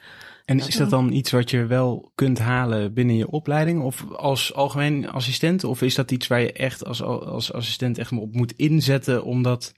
En 0.46 0.58
is 0.58 0.76
dat 0.76 0.90
dan 0.90 1.12
iets 1.12 1.32
wat 1.32 1.50
je 1.50 1.66
wel 1.66 2.12
kunt 2.16 2.40
halen 2.40 2.94
binnen 2.94 3.16
je 3.16 3.30
opleiding 3.30 3.82
of 3.82 4.06
als 4.16 4.54
algemeen 4.54 5.10
assistent? 5.10 5.64
Of 5.64 5.82
is 5.82 5.96
dat 5.96 6.12
iets 6.12 6.28
waar 6.28 6.42
je 6.42 6.52
echt 6.52 6.86
als, 6.86 7.02
als 7.04 7.54
assistent 7.54 7.98
echt 7.98 8.12
op 8.12 8.34
moet 8.34 8.52
inzetten 8.52 9.24
omdat 9.24 9.74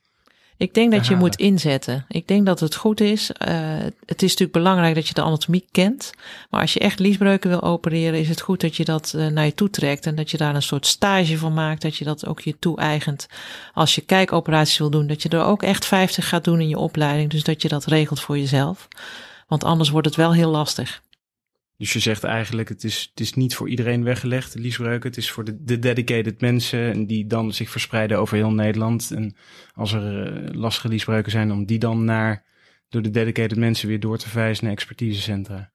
ik 0.60 0.74
denk 0.74 0.92
dat 0.92 1.08
je 1.08 1.16
moet 1.16 1.36
inzetten. 1.36 2.06
Ik 2.08 2.28
denk 2.28 2.46
dat 2.46 2.60
het 2.60 2.76
goed 2.76 3.02
is. 3.02 3.32
Uh, 3.48 3.58
het 4.06 4.22
is 4.22 4.30
natuurlijk 4.30 4.52
belangrijk 4.52 4.96
dat 4.96 5.08
je 5.08 5.14
de 5.14 5.22
anatomie 5.22 5.66
kent. 5.72 6.12
Maar 6.50 6.62
als 6.62 6.74
je 6.74 6.80
echt 6.80 7.00
liesbreuken 7.00 7.50
wil 7.50 7.62
opereren, 7.62 8.20
is 8.20 8.30
het 8.30 8.42
goed 8.42 8.62
dat 8.62 8.76
je 8.76 8.86
dat 8.86 9.14
uh, 9.16 9.28
naar 9.28 9.46
je 9.46 9.54
toe 9.54 9.70
trekt. 9.70 10.06
En 10.06 10.16
dat 10.16 10.32
je 10.32 10.38
daar 10.38 10.56
een 10.56 10.62
soort 10.62 10.86
stage 10.86 11.38
van 11.38 11.54
maakt. 11.54 11.82
Dat 11.82 11.96
je 11.96 12.06
dat 12.06 12.26
ook 12.26 12.42
je 12.42 12.56
toe-eigent. 12.60 13.28
Als 13.74 13.96
je 13.96 14.02
kijkoperaties 14.02 14.78
wil 14.78 14.90
doen, 14.90 15.08
dat 15.08 15.22
je 15.22 15.30
er 15.30 15.44
ook 15.44 15.64
echt 15.64 15.86
50 15.86 16.30
gaat 16.30 16.44
doen 16.44 16.62
in 16.62 16.70
je 16.70 16.78
opleiding. 16.78 17.30
Dus 17.30 17.44
dat 17.44 17.62
je 17.62 17.68
dat 17.68 17.86
regelt 17.86 18.20
voor 18.20 18.38
jezelf. 18.38 18.88
Want 19.48 19.64
anders 19.64 19.90
wordt 19.90 20.08
het 20.08 20.16
wel 20.16 20.34
heel 20.34 20.50
lastig. 20.50 21.02
Dus 21.80 21.94
je 21.94 22.00
zegt 22.00 22.24
eigenlijk, 22.24 22.70
het 22.70 22.84
is, 22.84 23.08
het 23.10 23.20
is 23.20 23.34
niet 23.34 23.56
voor 23.56 23.70
iedereen 23.70 24.04
weggelegd, 24.04 24.56
liesbreuken. 24.56 25.10
Het 25.10 25.18
is 25.18 25.32
voor 25.32 25.44
de, 25.44 25.64
de 25.64 25.80
dedicated 25.80 26.42
mensen 26.42 27.06
die 27.06 27.28
dan 27.28 27.54
zich 27.54 27.70
verspreiden 27.70 28.20
over 28.20 28.38
heel 28.38 28.52
Nederland. 28.52 29.12
En 29.12 29.36
als 29.74 29.94
er 29.94 30.44
uh, 30.44 30.54
lastige 30.54 30.88
liesbreuken 30.88 31.32
zijn, 31.32 31.52
om 31.52 31.66
die 31.66 31.80
dan 31.80 32.06
naar, 32.06 32.46
door 32.90 33.02
de 33.02 33.10
dedicated 33.10 33.58
mensen 33.58 33.88
weer 33.88 34.00
door 34.00 34.18
te 34.18 34.30
verwijzen 34.30 34.64
naar 34.64 34.74
expertisecentra. 34.74 35.72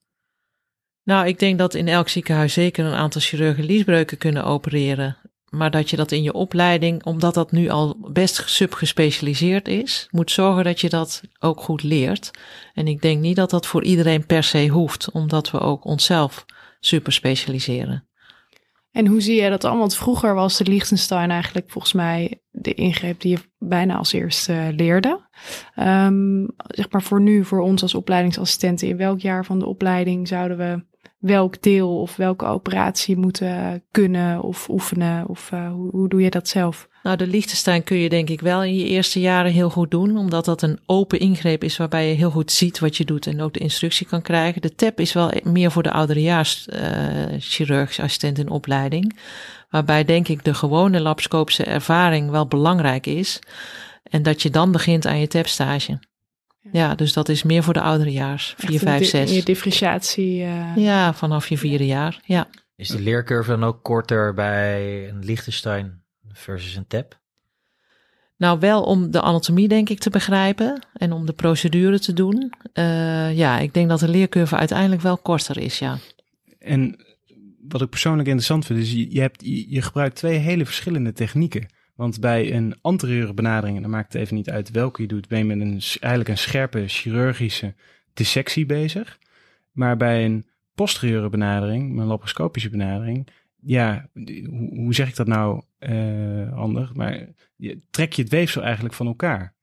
Nou, 1.03 1.27
ik 1.27 1.39
denk 1.39 1.59
dat 1.59 1.75
in 1.75 1.89
elk 1.89 2.09
ziekenhuis 2.09 2.53
zeker 2.53 2.85
een 2.85 2.93
aantal 2.93 3.21
chirurgen 3.21 3.65
liesbreuken 3.65 4.19
kunnen 4.19 4.45
opereren 4.45 5.17
maar 5.57 5.71
dat 5.71 5.91
je 5.91 5.97
dat 5.97 6.13
in 6.13 6.23
je 6.23 6.33
opleiding, 6.33 7.05
omdat 7.05 7.35
dat 7.35 7.53
nu 7.53 7.69
al 7.69 7.97
best 8.13 8.43
subgespecialiseerd 8.47 9.69
is, 9.69 10.09
moet 10.11 10.31
zorgen 10.31 10.65
dat 10.65 10.81
je 10.81 10.89
dat 10.89 11.23
ook 11.41 11.61
goed 11.61 11.83
leert. 11.83 12.31
En 12.75 12.87
ik 12.87 13.03
denk 13.03 13.21
niet 13.21 13.37
dat 13.37 13.51
dat 13.51 13.67
voor 13.67 13.85
iedereen 13.85 14.27
per 14.27 14.43
se 14.43 14.69
hoeft, 14.69 15.11
omdat 15.11 15.51
we 15.51 15.61
ook 15.61 15.85
onszelf 15.85 16.45
super 16.81 17.13
specialiseren. 17.13 18.09
En 18.91 19.07
hoe 19.07 19.21
zie 19.21 19.43
je 19.43 19.51
dat 19.51 19.65
allemaal? 19.65 19.81
Want 19.81 19.97
vroeger 19.97 20.35
was 20.35 20.57
de 20.57 20.65
Liechtenstein 20.65 21.31
eigenlijk 21.31 21.71
volgens 21.71 21.93
mij 21.93 22.43
de 22.51 22.75
ingreep 22.75 23.21
die 23.21 23.31
je 23.31 23.43
bijna 23.59 23.97
als 23.97 24.13
eerste 24.13 24.73
leerde. 24.77 25.21
Um, 25.79 26.47
zeg 26.57 26.91
maar 26.91 27.03
voor 27.03 27.21
nu, 27.21 27.45
voor 27.45 27.61
ons 27.61 27.83
als 27.83 27.95
opleidingsassistenten, 27.95 28.89
in 28.89 28.97
welk 28.97 29.21
jaar 29.21 29.45
van 29.45 29.59
de 29.59 29.67
opleiding 29.67 30.29
zouden 30.29 30.57
we 30.57 30.85
welk 31.25 31.63
deel 31.63 32.01
of 32.01 32.17
welke 32.17 32.45
operatie 32.45 33.17
moeten 33.17 33.83
kunnen 33.91 34.43
of 34.43 34.69
oefenen? 34.69 35.29
Of 35.29 35.51
uh, 35.55 35.73
hoe, 35.73 35.91
hoe 35.91 36.09
doe 36.09 36.23
je 36.23 36.31
dat 36.31 36.49
zelf? 36.49 36.89
Nou, 37.03 37.17
de 37.17 37.27
Liechtenstein 37.27 37.85
kun 37.85 37.97
je 37.97 38.09
denk 38.09 38.29
ik 38.29 38.41
wel 38.41 38.63
in 38.63 38.75
je 38.75 38.85
eerste 38.85 39.21
jaren 39.21 39.53
heel 39.53 39.71
goed 39.71 39.91
doen, 39.91 40.17
omdat 40.19 40.45
dat 40.45 40.63
een 40.63 40.79
open 40.87 41.19
ingreep 41.19 41.65
is 41.65 41.77
waarbij 41.77 42.09
je 42.09 42.15
heel 42.15 42.31
goed 42.31 42.53
ziet 42.53 42.79
wat 42.79 42.97
je 42.97 43.05
doet 43.05 43.27
en 43.27 43.41
ook 43.41 43.53
de 43.53 43.61
instructie 43.61 44.07
kan 44.07 44.23
krijgen. 44.23 44.63
De 44.63 44.75
TEP 44.75 45.01
is 45.01 45.13
wel 45.13 45.33
meer 45.43 45.71
voor 45.71 45.83
de 45.83 45.93
ouderejaars 45.93 46.69
uh, 46.69 46.81
chirurgische 47.39 48.03
assistent 48.03 48.39
in 48.39 48.49
opleiding, 48.49 49.19
waarbij 49.71 50.05
denk 50.05 50.29
ik 50.29 50.45
de 50.45 50.55
gewone 50.55 51.01
lapscopische 51.01 51.65
ervaring 51.65 52.31
wel 52.31 52.47
belangrijk 52.47 53.07
is 53.07 53.39
en 54.03 54.23
dat 54.23 54.43
je 54.43 54.51
dan 54.51 54.73
begint 54.73 55.07
aan 55.07 55.21
je 55.21 55.27
TEP-stage. 55.27 55.99
Ja, 56.73 56.95
dus 56.95 57.13
dat 57.13 57.29
is 57.29 57.43
meer 57.43 57.63
voor 57.63 57.75
de 57.75 57.81
ouderejaars. 57.81 58.55
4, 58.57 58.79
5, 58.79 59.07
6. 59.07 59.35
Je 59.35 59.43
differentiatie. 59.43 60.43
Uh... 60.43 60.77
Ja, 60.77 61.15
vanaf 61.15 61.49
je 61.49 61.59
vierde 61.59 61.87
jaar. 61.87 62.21
Ja. 62.25 62.49
Is 62.77 62.89
de 62.89 63.01
leercurve 63.01 63.51
dan 63.51 63.65
ook 63.65 63.83
korter 63.83 64.35
bij 64.35 65.09
een 65.09 65.25
Liechtenstein 65.25 66.03
versus 66.33 66.77
een 66.77 66.87
TEP? 66.87 67.19
Nou, 68.37 68.59
wel 68.59 68.83
om 68.83 69.11
de 69.11 69.21
anatomie 69.21 69.69
denk 69.69 69.89
ik 69.89 69.99
te 69.99 70.11
begrijpen 70.11 70.87
en 70.93 71.13
om 71.13 71.27
de 71.27 71.33
procedure 71.33 72.01
te 72.01 72.13
doen. 72.13 72.53
Uh, 72.75 73.37
ja, 73.37 73.59
ik 73.59 73.75
denk 73.75 73.89
dat 73.89 74.01
de 74.01 74.09
leercurve 74.09 74.57
uiteindelijk 74.57 75.03
wel 75.03 75.19
korter 75.19 75.59
is, 75.59 75.79
ja. 75.79 75.99
En 76.59 77.05
wat 77.69 77.83
ik 77.83 77.89
persoonlijk 77.89 78.29
interessant 78.29 78.67
vind, 78.67 78.79
is 78.79 78.93
je, 78.93 79.13
je, 79.13 79.21
hebt, 79.21 79.43
je, 79.45 79.71
je 79.71 79.83
gebruikt 79.83 80.17
twee 80.17 80.39
hele 80.39 80.65
verschillende 80.65 81.13
technieken. 81.13 81.69
Want 81.95 82.21
bij 82.21 82.53
een 82.53 82.75
anterieure 82.81 83.35
benadering, 83.35 83.77
en 83.77 83.83
dan 83.83 83.91
maakt 83.91 84.13
het 84.13 84.23
even 84.23 84.37
niet 84.37 84.51
uit 84.51 84.71
welke 84.71 85.03
je 85.03 85.09
doet, 85.09 85.29
ben 85.29 85.39
je 85.39 85.45
met 85.45 85.61
een, 85.61 85.81
eigenlijk 86.01 86.29
een 86.29 86.39
scherpe 86.39 86.89
chirurgische 86.89 87.75
dissectie 88.13 88.67
bezig. 88.67 89.19
Maar 89.73 89.97
bij 89.97 90.25
een 90.25 90.47
posterieure 90.75 91.29
benadering, 91.29 91.99
een 91.99 92.07
laparoscopische 92.07 92.71
benadering, 92.71 93.29
ja, 93.61 94.09
hoe, 94.71 94.95
zeg 94.95 95.09
ik 95.09 95.17
dat 95.17 95.27
nou 95.27 95.63
uh, 95.79 96.53
handig? 96.53 96.95
Maar 96.95 97.29
je, 97.57 97.81
trek 97.91 98.13
je 98.13 98.23
het 98.23 98.31
weefsel 98.31 98.63
eigenlijk 98.63 98.95
van 98.95 99.07
elkaar. 99.07 99.55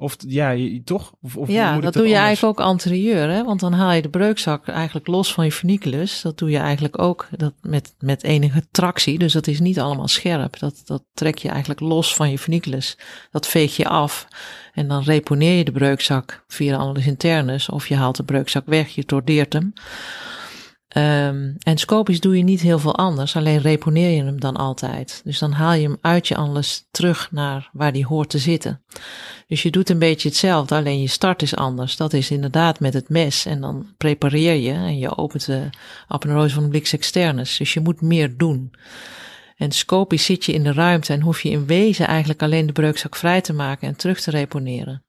Of 0.00 0.16
ja, 0.18 0.50
je- 0.50 0.82
toch? 0.84 1.12
Of, 1.22 1.36
of 1.36 1.48
ja, 1.48 1.72
moet 1.72 1.82
dat 1.82 1.92
doe 1.92 2.02
je 2.02 2.08
anders? 2.08 2.26
eigenlijk 2.26 2.60
ook 2.60 2.66
anterieur, 2.66 3.30
hè? 3.30 3.44
want 3.44 3.60
dan 3.60 3.72
haal 3.72 3.92
je 3.92 4.02
de 4.02 4.08
breukzak 4.08 4.68
eigenlijk 4.68 5.06
los 5.06 5.32
van 5.32 5.44
je 5.44 5.52
funiculus. 5.52 6.20
Dat 6.22 6.38
doe 6.38 6.50
je 6.50 6.58
eigenlijk 6.58 6.98
ook 6.98 7.28
dat 7.36 7.52
met, 7.60 7.94
met 7.98 8.22
enige 8.22 8.62
tractie, 8.70 9.18
dus 9.18 9.32
dat 9.32 9.46
is 9.46 9.60
niet 9.60 9.80
allemaal 9.80 10.08
scherp. 10.08 10.58
Dat, 10.58 10.82
dat 10.84 11.02
trek 11.14 11.38
je 11.38 11.48
eigenlijk 11.48 11.80
los 11.80 12.14
van 12.14 12.30
je 12.30 12.38
funiculus. 12.38 12.98
Dat 13.30 13.46
veeg 13.46 13.76
je 13.76 13.88
af 13.88 14.28
en 14.74 14.88
dan 14.88 15.02
reponeer 15.02 15.56
je 15.56 15.64
de 15.64 15.72
breukzak 15.72 16.44
via 16.48 16.72
de 16.72 16.78
annulus 16.78 17.06
internus 17.06 17.68
of 17.68 17.88
je 17.88 17.94
haalt 17.94 18.16
de 18.16 18.24
breukzak 18.24 18.66
weg, 18.66 18.88
je 18.88 19.04
tordeert 19.04 19.52
hem. 19.52 19.72
Ehm, 20.88 21.52
en 21.58 21.78
scopisch 21.78 22.20
doe 22.20 22.36
je 22.36 22.42
niet 22.42 22.60
heel 22.60 22.78
veel 22.78 22.96
anders, 22.96 23.36
alleen 23.36 23.60
reponeer 23.60 24.10
je 24.10 24.24
hem 24.24 24.40
dan 24.40 24.56
altijd. 24.56 25.20
Dus 25.24 25.38
dan 25.38 25.52
haal 25.52 25.72
je 25.72 25.82
hem 25.82 25.98
uit 26.00 26.28
je 26.28 26.36
annulus 26.36 26.86
terug 26.90 27.32
naar 27.32 27.70
waar 27.72 27.92
die 27.92 28.06
hoort 28.06 28.30
te 28.30 28.38
zitten. 28.38 28.82
Dus 29.46 29.62
je 29.62 29.70
doet 29.70 29.90
een 29.90 29.98
beetje 29.98 30.28
hetzelfde, 30.28 30.74
alleen 30.74 31.00
je 31.00 31.08
start 31.08 31.42
is 31.42 31.56
anders. 31.56 31.96
Dat 31.96 32.12
is 32.12 32.30
inderdaad 32.30 32.80
met 32.80 32.94
het 32.94 33.08
mes 33.08 33.46
en 33.46 33.60
dan 33.60 33.94
prepareer 33.96 34.54
je 34.54 34.72
en 34.72 34.98
je 34.98 35.16
opent 35.16 35.46
de 35.46 35.70
apeneurose 36.06 36.54
van 36.54 36.62
de 36.62 36.68
blix 36.68 36.92
externus. 36.92 37.56
Dus 37.56 37.72
je 37.74 37.80
moet 37.80 38.00
meer 38.00 38.36
doen. 38.36 38.74
En 39.56 39.72
scopisch 39.72 40.24
zit 40.24 40.44
je 40.44 40.52
in 40.52 40.62
de 40.62 40.72
ruimte 40.72 41.12
en 41.12 41.20
hoef 41.20 41.40
je 41.40 41.50
in 41.50 41.66
wezen 41.66 42.06
eigenlijk 42.06 42.42
alleen 42.42 42.66
de 42.66 42.72
breukzak 42.72 43.16
vrij 43.16 43.40
te 43.40 43.52
maken 43.52 43.88
en 43.88 43.96
terug 43.96 44.20
te 44.20 44.30
reponeren. 44.30 45.04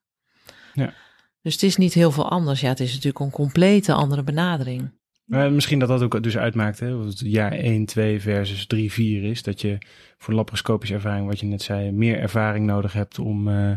Ja. 0.74 0.94
Dus 1.42 1.54
het 1.54 1.64
is 1.64 1.76
niet 1.76 1.94
heel 1.94 2.12
veel 2.12 2.30
anders. 2.30 2.62
Ja, 2.62 2.70
het 2.70 2.80
is 2.80 2.90
natuurlijk 2.90 3.20
een 3.20 3.32
complete 3.32 3.94
andere 3.94 4.24
benadering. 4.24 4.99
Maar 5.30 5.52
misschien 5.52 5.80
dat 5.80 5.88
dat 5.88 6.02
ook 6.02 6.24
dus 6.24 6.38
uitmaakt, 6.38 6.80
hè? 6.80 7.06
Het 7.06 7.20
jaar 7.20 7.52
1, 7.52 7.86
2 7.86 8.22
versus 8.22 8.68
3, 8.68 8.92
4 8.92 9.24
is. 9.24 9.44
Dat 9.44 9.62
je 9.62 9.78
voor 10.18 10.34
laparoscopische 10.34 10.96
ervaring, 10.96 11.28
wat 11.28 11.40
je 11.40 11.46
net 11.46 11.62
zei, 11.62 11.92
meer 11.92 12.20
ervaring 12.20 12.66
nodig 12.66 12.94
hebt 12.94 13.20
om, 13.20 13.48
eh, 13.48 13.72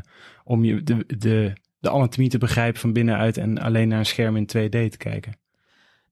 om 0.44 0.64
je 0.64 0.82
de, 0.82 1.04
de, 1.18 1.52
de 1.78 1.90
anatomie 1.90 2.28
te 2.28 2.38
begrijpen 2.38 2.80
van 2.80 2.92
binnenuit 2.92 3.36
en 3.36 3.58
alleen 3.58 3.88
naar 3.88 3.98
een 3.98 4.06
scherm 4.06 4.36
in 4.36 4.46
2D 4.46 4.70
te 4.70 4.96
kijken. 4.96 5.36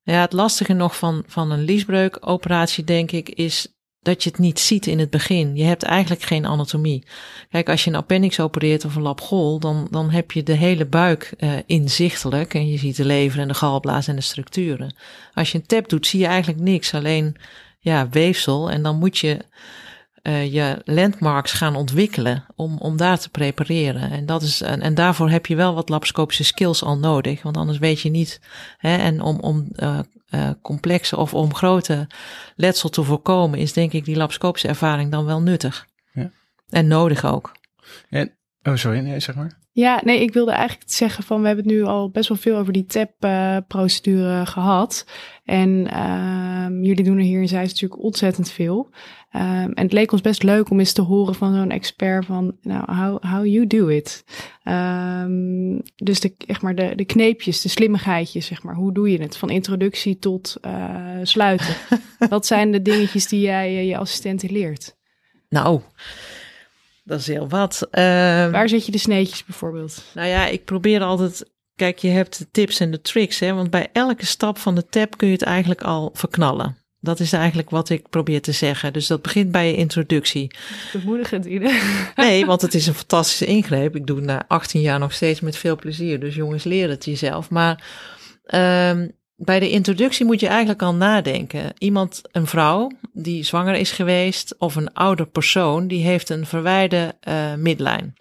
Ja, 0.03 0.21
het 0.21 0.33
lastige 0.33 0.73
nog 0.73 0.97
van, 0.97 1.25
van 1.27 1.51
een 1.51 1.65
liesbreukoperatie, 1.65 2.85
denk 2.85 3.11
ik, 3.11 3.29
is 3.29 3.80
dat 4.03 4.23
je 4.23 4.31
het 4.31 4.39
niet 4.39 4.59
ziet 4.59 4.87
in 4.87 4.99
het 4.99 5.11
begin. 5.11 5.57
Je 5.57 5.65
hebt 5.65 5.83
eigenlijk 5.83 6.23
geen 6.23 6.47
anatomie. 6.47 7.07
Kijk, 7.51 7.69
als 7.69 7.85
je 7.85 7.91
een 7.91 7.97
appendix 7.97 8.41
opereert 8.41 8.85
of 8.85 8.95
een 8.95 9.03
labgol, 9.03 9.59
dan, 9.59 9.89
dan 9.91 10.11
heb 10.11 10.33
je 10.33 10.43
de 10.43 10.53
hele 10.53 10.87
buik 10.87 11.35
eh, 11.37 11.53
inzichtelijk 11.67 12.55
en 12.55 12.69
je 12.69 12.79
ziet 12.79 12.97
de 12.97 13.05
lever 13.05 13.41
en 13.41 13.49
de 13.49 13.55
galblaas 13.55 14.09
en 14.09 14.17
de 14.17 14.23
structuren. 14.23 14.95
Als 15.35 15.53
je 15.53 15.59
een 15.59 15.67
tap 15.67 15.89
doet, 15.89 16.07
zie 16.07 16.21
je 16.21 16.27
eigenlijk 16.27 16.61
niks, 16.63 16.95
alleen 16.95 17.37
ja, 17.79 18.09
weefsel 18.09 18.71
en 18.71 18.83
dan 18.83 18.99
moet 18.99 19.19
je 19.19 19.39
eh, 20.23 20.53
je 20.53 20.83
landmarks 20.85 21.53
gaan 21.53 21.77
ontwikkelen 21.77 22.45
om, 22.57 22.79
om 22.79 22.97
daar 22.97 23.19
te 23.19 23.31
prepareren. 23.31 24.11
En, 24.11 24.27
dat 24.27 24.43
is, 24.43 24.61
en, 24.61 24.81
en 24.81 24.95
daarvoor 24.95 25.31
heb 25.31 25.47
je 25.47 25.57
wel 25.57 25.75
wat 25.75 25.89
laparoscopische 25.89 26.45
skills 26.45 26.83
al 26.83 26.99
nodig, 26.99 27.43
want 27.43 27.57
anders 27.57 27.79
weet 27.79 28.01
je 28.01 28.11
niet. 28.11 28.41
Hè, 28.77 28.97
en 28.97 29.21
om, 29.21 29.39
om 29.41 29.69
eh, 29.75 29.99
eh, 30.31 30.51
complexe 30.63 31.17
of 31.17 31.35
om 31.35 31.55
grote 31.55 32.07
letsel 32.57 32.89
te 32.89 33.03
voorkomen, 33.03 33.59
is 33.59 33.73
denk 33.73 33.93
ik 33.93 34.05
die 34.05 34.17
laparoscopische 34.17 34.69
ervaring 34.69 35.11
dan 35.11 35.25
wel 35.25 35.41
nuttig. 35.41 35.87
Ja. 36.13 36.31
En 36.69 36.87
nodig 36.87 37.25
ook. 37.25 37.53
En, 38.11 38.35
oh, 38.63 38.75
sorry, 38.75 38.99
nee, 38.99 39.21
zeg 39.21 39.35
maar. 39.35 39.59
Ja, 39.73 40.01
nee, 40.05 40.21
ik 40.21 40.33
wilde 40.33 40.51
eigenlijk 40.51 40.91
zeggen 40.91 41.25
van 41.25 41.41
we 41.41 41.47
hebben 41.47 41.65
het 41.65 41.75
nu 41.75 41.83
al 41.83 42.11
best 42.11 42.29
wel 42.29 42.39
veel 42.39 42.57
over 42.57 42.73
die 42.73 42.87
TAP-procedure 42.87 44.47
gehad. 44.47 45.07
En 45.45 45.87
ehm, 45.91 46.83
jullie 46.83 47.05
doen 47.05 47.17
er 47.17 47.25
hier 47.25 47.41
in 47.41 47.49
Zeist 47.49 47.73
natuurlijk 47.73 48.03
ontzettend 48.03 48.51
veel. 48.51 48.91
Ehm, 49.31 49.71
en 49.71 49.83
het 49.83 49.93
leek 49.93 50.13
ons 50.13 50.21
best 50.21 50.43
leuk 50.43 50.71
om 50.71 50.79
eens 50.79 50.93
te 50.93 51.03
horen 51.03 51.35
van 51.35 51.55
zo'n 51.55 51.71
expert 51.71 52.27
van, 52.27 52.57
nou, 52.63 52.95
how, 52.95 53.25
how 53.25 53.47
you 53.47 53.67
do 53.67 53.89
it. 53.89 54.25
Ehm, 54.63 55.79
dus 55.97 56.21
de, 56.21 56.35
echt 56.47 56.63
maar 56.63 56.75
de, 56.75 56.93
de 56.95 57.05
kneepjes, 57.05 57.61
de 57.61 57.69
slimmigheidjes, 57.69 58.47
zeg 58.47 58.63
maar. 58.63 58.75
Hoe 58.75 58.93
doe 58.93 59.11
je 59.11 59.21
het? 59.21 59.37
Van 59.37 59.51
introductie 59.51 60.19
tot 60.19 60.57
eh, 60.61 61.19
sluiten. 61.23 61.75
Wat 62.29 62.47
zijn 62.47 62.73
de 62.73 62.83
dingetjes 62.83 63.29
die 63.29 63.41
jij 63.41 63.67
eh, 63.67 63.89
je 63.89 63.97
assistenten 63.97 64.53
leert? 64.53 64.99
Nou, 65.49 65.81
dat 67.11 67.21
is 67.21 67.27
heel 67.27 67.49
wat. 67.49 67.89
Uh, 67.93 68.03
Waar 68.51 68.69
zet 68.69 68.87
je 68.87 68.93
de 68.93 68.99
sneetjes 68.99 69.45
bijvoorbeeld? 69.45 70.05
Nou 70.15 70.29
ja, 70.29 70.47
ik 70.47 70.65
probeer 70.65 71.01
altijd. 71.01 71.51
Kijk, 71.77 71.99
je 71.99 72.09
hebt 72.09 72.39
de 72.39 72.51
tips 72.51 72.81
en 72.81 72.91
de 72.91 73.01
tricks, 73.01 73.39
hè? 73.39 73.55
Want 73.55 73.71
bij 73.71 73.89
elke 73.93 74.27
stap 74.27 74.59
van 74.59 74.75
de 74.75 74.87
tap 74.87 75.17
kun 75.17 75.27
je 75.27 75.33
het 75.33 75.43
eigenlijk 75.43 75.83
al 75.83 76.11
verknallen. 76.15 76.77
Dat 77.01 77.21
is 77.21 77.33
eigenlijk 77.33 77.71
wat 77.71 77.89
ik 77.89 78.09
probeer 78.09 78.43
te 78.43 78.53
zeggen. 78.53 78.93
Dus 78.93 79.07
dat 79.07 79.23
begint 79.23 79.51
bij 79.53 79.67
je 79.67 79.77
introductie. 79.77 80.51
Bemoedigend, 80.93 81.45
Ide. 81.45 81.81
Nee, 82.15 82.47
want 82.47 82.61
het 82.63 82.75
is 82.75 82.87
een 82.87 82.95
fantastische 82.95 83.47
ingreep. 83.47 83.97
Ik 83.97 84.07
doe 84.07 84.17
het 84.17 84.25
na 84.25 84.45
18 84.49 84.81
jaar 84.81 84.99
nog 84.99 85.13
steeds 85.13 85.41
met 85.41 85.57
veel 85.57 85.77
plezier. 85.77 86.21
Dus 86.21 86.35
jongens, 86.35 86.65
leer 86.65 86.89
het 86.89 87.05
jezelf. 87.05 87.51
Maar 87.51 87.85
um, 88.55 89.13
bij 89.43 89.61
de 89.61 89.71
introductie 89.71 90.27
moet 90.27 90.41
je 90.41 90.47
eigenlijk 90.47 90.83
al 90.83 90.95
nadenken. 90.95 91.73
Iemand, 91.79 92.21
een 92.33 92.47
vrouw 92.47 92.91
die 93.13 93.45
zwanger 93.45 93.75
is 93.75 93.91
geweest 93.91 94.55
of 94.59 94.75
een 94.77 94.93
ouder 94.93 95.27
persoon, 95.27 95.87
die 95.87 96.05
heeft 96.05 96.29
een 96.29 96.47
verwijde 96.47 97.15
uh, 97.29 97.55
midlijn. 97.55 98.15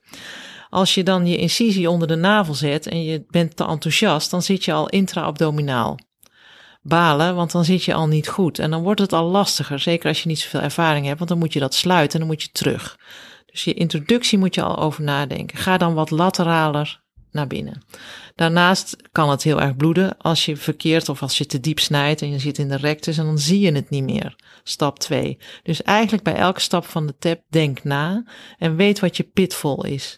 Als 0.70 0.93
je 0.93 1.03
dan 1.03 1.28
je 1.28 1.38
incisie 1.38 1.89
onder 1.89 2.07
de 2.07 2.15
navel 2.15 2.53
zet 2.53 2.88
en 2.88 3.03
je 3.03 3.26
bent 3.28 3.55
te 3.55 3.65
enthousiast, 3.65 4.32
dan 4.32 4.41
zit 4.41 4.65
je 4.65 4.74
al 4.74 4.89
intra-abdominaal. 4.89 5.99
Balen, 6.82 7.36
want 7.36 7.51
dan 7.51 7.65
zit 7.65 7.84
je 7.84 7.93
al 7.93 8.07
niet 8.07 8.28
goed. 8.28 8.59
En 8.59 8.72
dan 8.72 8.84
wordt 8.84 9.01
het 9.01 9.13
al 9.13 9.26
lastiger, 9.26 9.80
zeker 9.80 10.07
als 10.07 10.22
je 10.22 10.28
niet 10.28 10.39
zoveel 10.39 10.61
ervaring 10.61 11.05
hebt, 11.05 11.17
want 11.17 11.30
dan 11.30 11.39
moet 11.39 11.53
je 11.53 11.59
dat 11.59 11.74
sluiten 11.74 12.13
en 12.13 12.20
dan 12.20 12.36
moet 12.36 12.43
je 12.43 12.51
terug. 12.51 12.97
Dus 13.45 13.63
je 13.63 13.74
introductie 13.74 14.38
moet 14.38 14.55
je 14.55 14.61
al 14.61 14.78
over 14.78 15.03
nadenken. 15.03 15.57
Ga 15.57 15.78
dan 15.78 15.93
wat 15.93 16.11
lateraler 16.11 17.01
naar 17.32 17.47
binnen. 17.47 17.82
Daarnaast 18.40 18.96
kan 19.12 19.30
het 19.30 19.44
heel 19.44 19.62
erg 19.62 19.76
bloeden 19.76 20.18
als 20.18 20.46
je 20.46 20.56
verkeerd 20.56 21.10
of 21.10 21.22
als 21.22 21.38
je 21.38 21.46
te 21.46 21.60
diep 21.60 21.80
snijdt 21.80 22.22
en 22.22 22.30
je 22.30 22.40
zit 22.40 22.58
in 22.58 22.68
de 22.68 22.78
rectus 22.78 23.18
en 23.18 23.26
dan 23.26 23.40
zie 23.40 23.60
je 23.60 23.72
het 23.72 23.90
niet 23.90 24.04
meer. 24.04 24.36
Stap 24.64 25.00
2. 25.00 25.38
Dus 25.64 25.84
eigenlijk 25.84 26.24
bij 26.24 26.36
elke 26.36 26.60
stap 26.60 26.86
van 26.86 27.08
de 27.08 27.16
tap 27.18 27.42
denk 27.50 27.84
na 27.84 28.24
en 28.58 28.76
weet 28.76 29.00
wat 29.00 29.18
je 29.18 29.24
pitfall 29.24 29.92
is. 29.92 30.16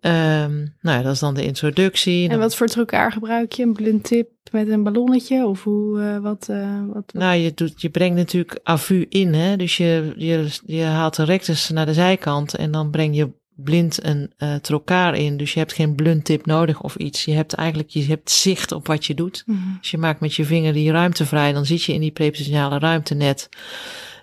Um, 0.00 0.74
nou 0.80 0.96
ja, 0.96 1.02
dat 1.02 1.12
is 1.12 1.18
dan 1.18 1.34
de 1.34 1.44
introductie. 1.44 2.28
En 2.28 2.38
wat 2.38 2.56
voor 2.56 2.66
trucaar 2.66 3.12
gebruik 3.12 3.52
je? 3.52 3.62
Een 3.62 3.72
blunt 3.72 4.04
tip 4.04 4.30
met 4.50 4.68
een 4.68 4.82
ballonnetje? 4.82 5.46
Of 5.46 5.64
hoe, 5.64 5.98
uh, 5.98 6.18
wat, 6.18 6.46
uh, 6.50 6.78
wat, 6.86 6.94
wat, 6.94 7.12
Nou, 7.12 7.36
je, 7.36 7.54
doet, 7.54 7.80
je 7.80 7.90
brengt 7.90 8.16
natuurlijk 8.16 8.60
avu 8.62 9.06
in, 9.08 9.34
hè. 9.34 9.56
Dus 9.56 9.76
je, 9.76 10.12
je, 10.16 10.48
je 10.66 10.82
haalt 10.82 11.16
de 11.16 11.24
rectus 11.24 11.68
naar 11.68 11.86
de 11.86 11.94
zijkant 11.94 12.54
en 12.54 12.70
dan 12.70 12.90
breng 12.90 13.16
je 13.16 13.30
blind 13.64 14.04
een 14.04 14.32
uh, 14.38 14.54
trokaar 14.54 15.14
in. 15.14 15.36
Dus 15.36 15.52
je 15.52 15.58
hebt 15.58 15.72
geen 15.72 15.94
blunt 15.94 16.24
tip 16.24 16.46
nodig 16.46 16.80
of 16.80 16.96
iets. 16.96 17.24
Je 17.24 17.32
hebt 17.32 17.52
eigenlijk 17.52 17.88
je 17.88 18.04
hebt 18.04 18.30
zicht 18.30 18.72
op 18.72 18.86
wat 18.86 19.06
je 19.06 19.14
doet. 19.14 19.42
Mhm. 19.46 19.58
Als 19.78 19.90
je 19.90 19.98
maakt 19.98 20.20
met 20.20 20.34
je 20.34 20.44
vinger 20.44 20.72
die 20.72 20.90
ruimte 20.90 21.26
vrij, 21.26 21.52
dan 21.52 21.66
zit 21.66 21.82
je 21.82 21.92
in 21.92 22.00
die 22.00 22.10
prepositionale 22.10 22.78
ruimte 22.78 23.14
net. 23.14 23.48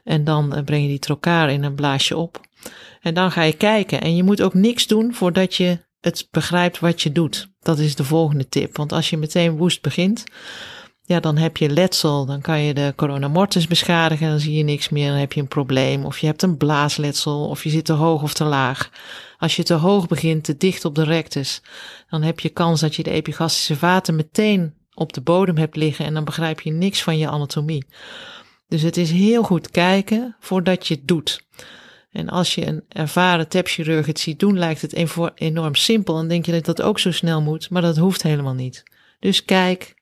En 0.03 0.23
dan 0.23 0.57
uh, 0.57 0.63
breng 0.63 0.81
je 0.81 0.89
die 0.89 0.99
trokaar 0.99 1.51
in 1.51 1.63
en 1.63 1.75
blaas 1.75 2.07
je 2.07 2.17
op. 2.17 2.41
En 3.01 3.13
dan 3.13 3.31
ga 3.31 3.41
je 3.41 3.53
kijken. 3.53 4.01
En 4.01 4.15
je 4.15 4.23
moet 4.23 4.41
ook 4.41 4.53
niks 4.53 4.87
doen 4.87 5.13
voordat 5.13 5.55
je 5.55 5.79
het 6.01 6.27
begrijpt 6.31 6.79
wat 6.79 7.01
je 7.01 7.11
doet. 7.11 7.49
Dat 7.59 7.79
is 7.79 7.95
de 7.95 8.03
volgende 8.03 8.49
tip. 8.49 8.77
Want 8.77 8.91
als 8.91 9.09
je 9.09 9.17
meteen 9.17 9.57
woest 9.57 9.81
begint, 9.81 10.23
ja, 11.05 11.19
dan 11.19 11.37
heb 11.37 11.57
je 11.57 11.69
letsel. 11.69 12.25
Dan 12.25 12.41
kan 12.41 12.61
je 12.61 12.73
de 12.73 12.93
corona 12.95 13.27
mortis 13.27 13.67
beschadigen. 13.67 14.29
Dan 14.29 14.39
zie 14.39 14.57
je 14.57 14.63
niks 14.63 14.89
meer. 14.89 15.09
Dan 15.09 15.19
heb 15.19 15.33
je 15.33 15.41
een 15.41 15.47
probleem. 15.47 16.05
Of 16.05 16.17
je 16.17 16.25
hebt 16.25 16.41
een 16.41 16.57
blaasletsel. 16.57 17.47
Of 17.47 17.63
je 17.63 17.69
zit 17.69 17.85
te 17.85 17.93
hoog 17.93 18.21
of 18.21 18.33
te 18.33 18.43
laag. 18.43 18.89
Als 19.37 19.55
je 19.55 19.63
te 19.63 19.73
hoog 19.73 20.07
begint, 20.07 20.43
te 20.43 20.57
dicht 20.57 20.85
op 20.85 20.95
de 20.95 21.03
rectus, 21.03 21.61
dan 22.09 22.21
heb 22.21 22.39
je 22.39 22.49
kans 22.49 22.79
dat 22.79 22.95
je 22.95 23.03
de 23.03 23.11
epigastische 23.11 23.75
vaten 23.75 24.15
meteen 24.15 24.73
op 24.93 25.13
de 25.13 25.21
bodem 25.21 25.57
hebt 25.57 25.75
liggen. 25.75 26.05
En 26.05 26.13
dan 26.13 26.23
begrijp 26.23 26.61
je 26.61 26.71
niks 26.71 27.03
van 27.03 27.17
je 27.17 27.29
anatomie. 27.29 27.85
Dus 28.67 28.81
het 28.81 28.97
is 28.97 29.11
heel 29.11 29.43
goed 29.43 29.71
kijken 29.71 30.35
voordat 30.39 30.87
je 30.87 30.95
het 30.95 31.07
doet. 31.07 31.43
En 32.11 32.29
als 32.29 32.55
je 32.55 32.67
een 32.67 32.83
ervaren 32.89 33.47
tapchirurg 33.47 34.05
het 34.05 34.19
ziet 34.19 34.39
doen, 34.39 34.57
lijkt 34.57 34.81
het 34.81 34.93
enorm 35.35 35.75
simpel 35.75 36.19
en 36.19 36.27
denk 36.27 36.45
je 36.45 36.51
dat 36.51 36.65
dat 36.65 36.81
ook 36.81 36.99
zo 36.99 37.11
snel 37.11 37.41
moet, 37.41 37.69
maar 37.69 37.81
dat 37.81 37.97
hoeft 37.97 38.23
helemaal 38.23 38.53
niet. 38.53 38.83
Dus 39.19 39.45
kijk 39.45 39.95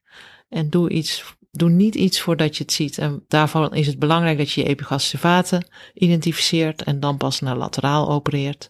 en 0.54 0.70
doe 0.70 0.90
iets, 0.90 1.36
doe 1.52 1.70
niet 1.70 1.96
iets 1.96 2.22
voordat 2.22 2.58
je 2.58 2.64
het 2.64 2.74
ziet. 2.74 2.98
En 2.98 3.24
daarvoor 3.28 3.76
is 3.76 3.88
het 3.88 4.00
belangrijk 4.00 4.38
dat 4.38 4.52
je 4.52 4.62
je 4.62 4.68
epigastische 4.68 5.18
vaten 5.18 5.68
identificeert 5.94 6.84
en 6.84 7.00
dan 7.00 7.18
pas 7.18 7.40
naar 7.40 7.58
lateraal 7.58 8.10
opereert. 8.10 8.70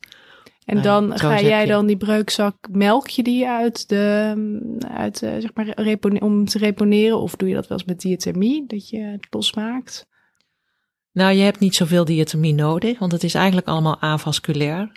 En 0.65 0.81
dan 0.81 1.11
uh, 1.11 1.17
ga 1.17 1.41
jij 1.41 1.65
dan 1.65 1.85
die 1.85 1.97
breukzak, 1.97 2.55
melk 2.71 3.07
je 3.07 3.23
die 3.23 3.47
uit 3.47 3.89
de, 3.89 4.35
uit, 4.87 5.21
uh, 5.21 5.31
zeg 5.39 5.49
maar, 5.53 6.21
om 6.21 6.45
te 6.45 6.57
reponeren? 6.57 7.19
Of 7.19 7.35
doe 7.35 7.49
je 7.49 7.55
dat 7.55 7.67
wel 7.67 7.77
eens 7.77 7.87
met 7.87 8.01
diathermie, 8.01 8.63
dat 8.67 8.89
je 8.89 8.99
het 8.99 9.27
losmaakt? 9.29 10.07
Nou, 11.11 11.33
je 11.33 11.43
hebt 11.43 11.59
niet 11.59 11.75
zoveel 11.75 12.05
diatomie 12.05 12.53
nodig, 12.53 12.99
want 12.99 13.11
het 13.11 13.23
is 13.23 13.33
eigenlijk 13.33 13.67
allemaal 13.67 14.01
avasculair. 14.01 14.91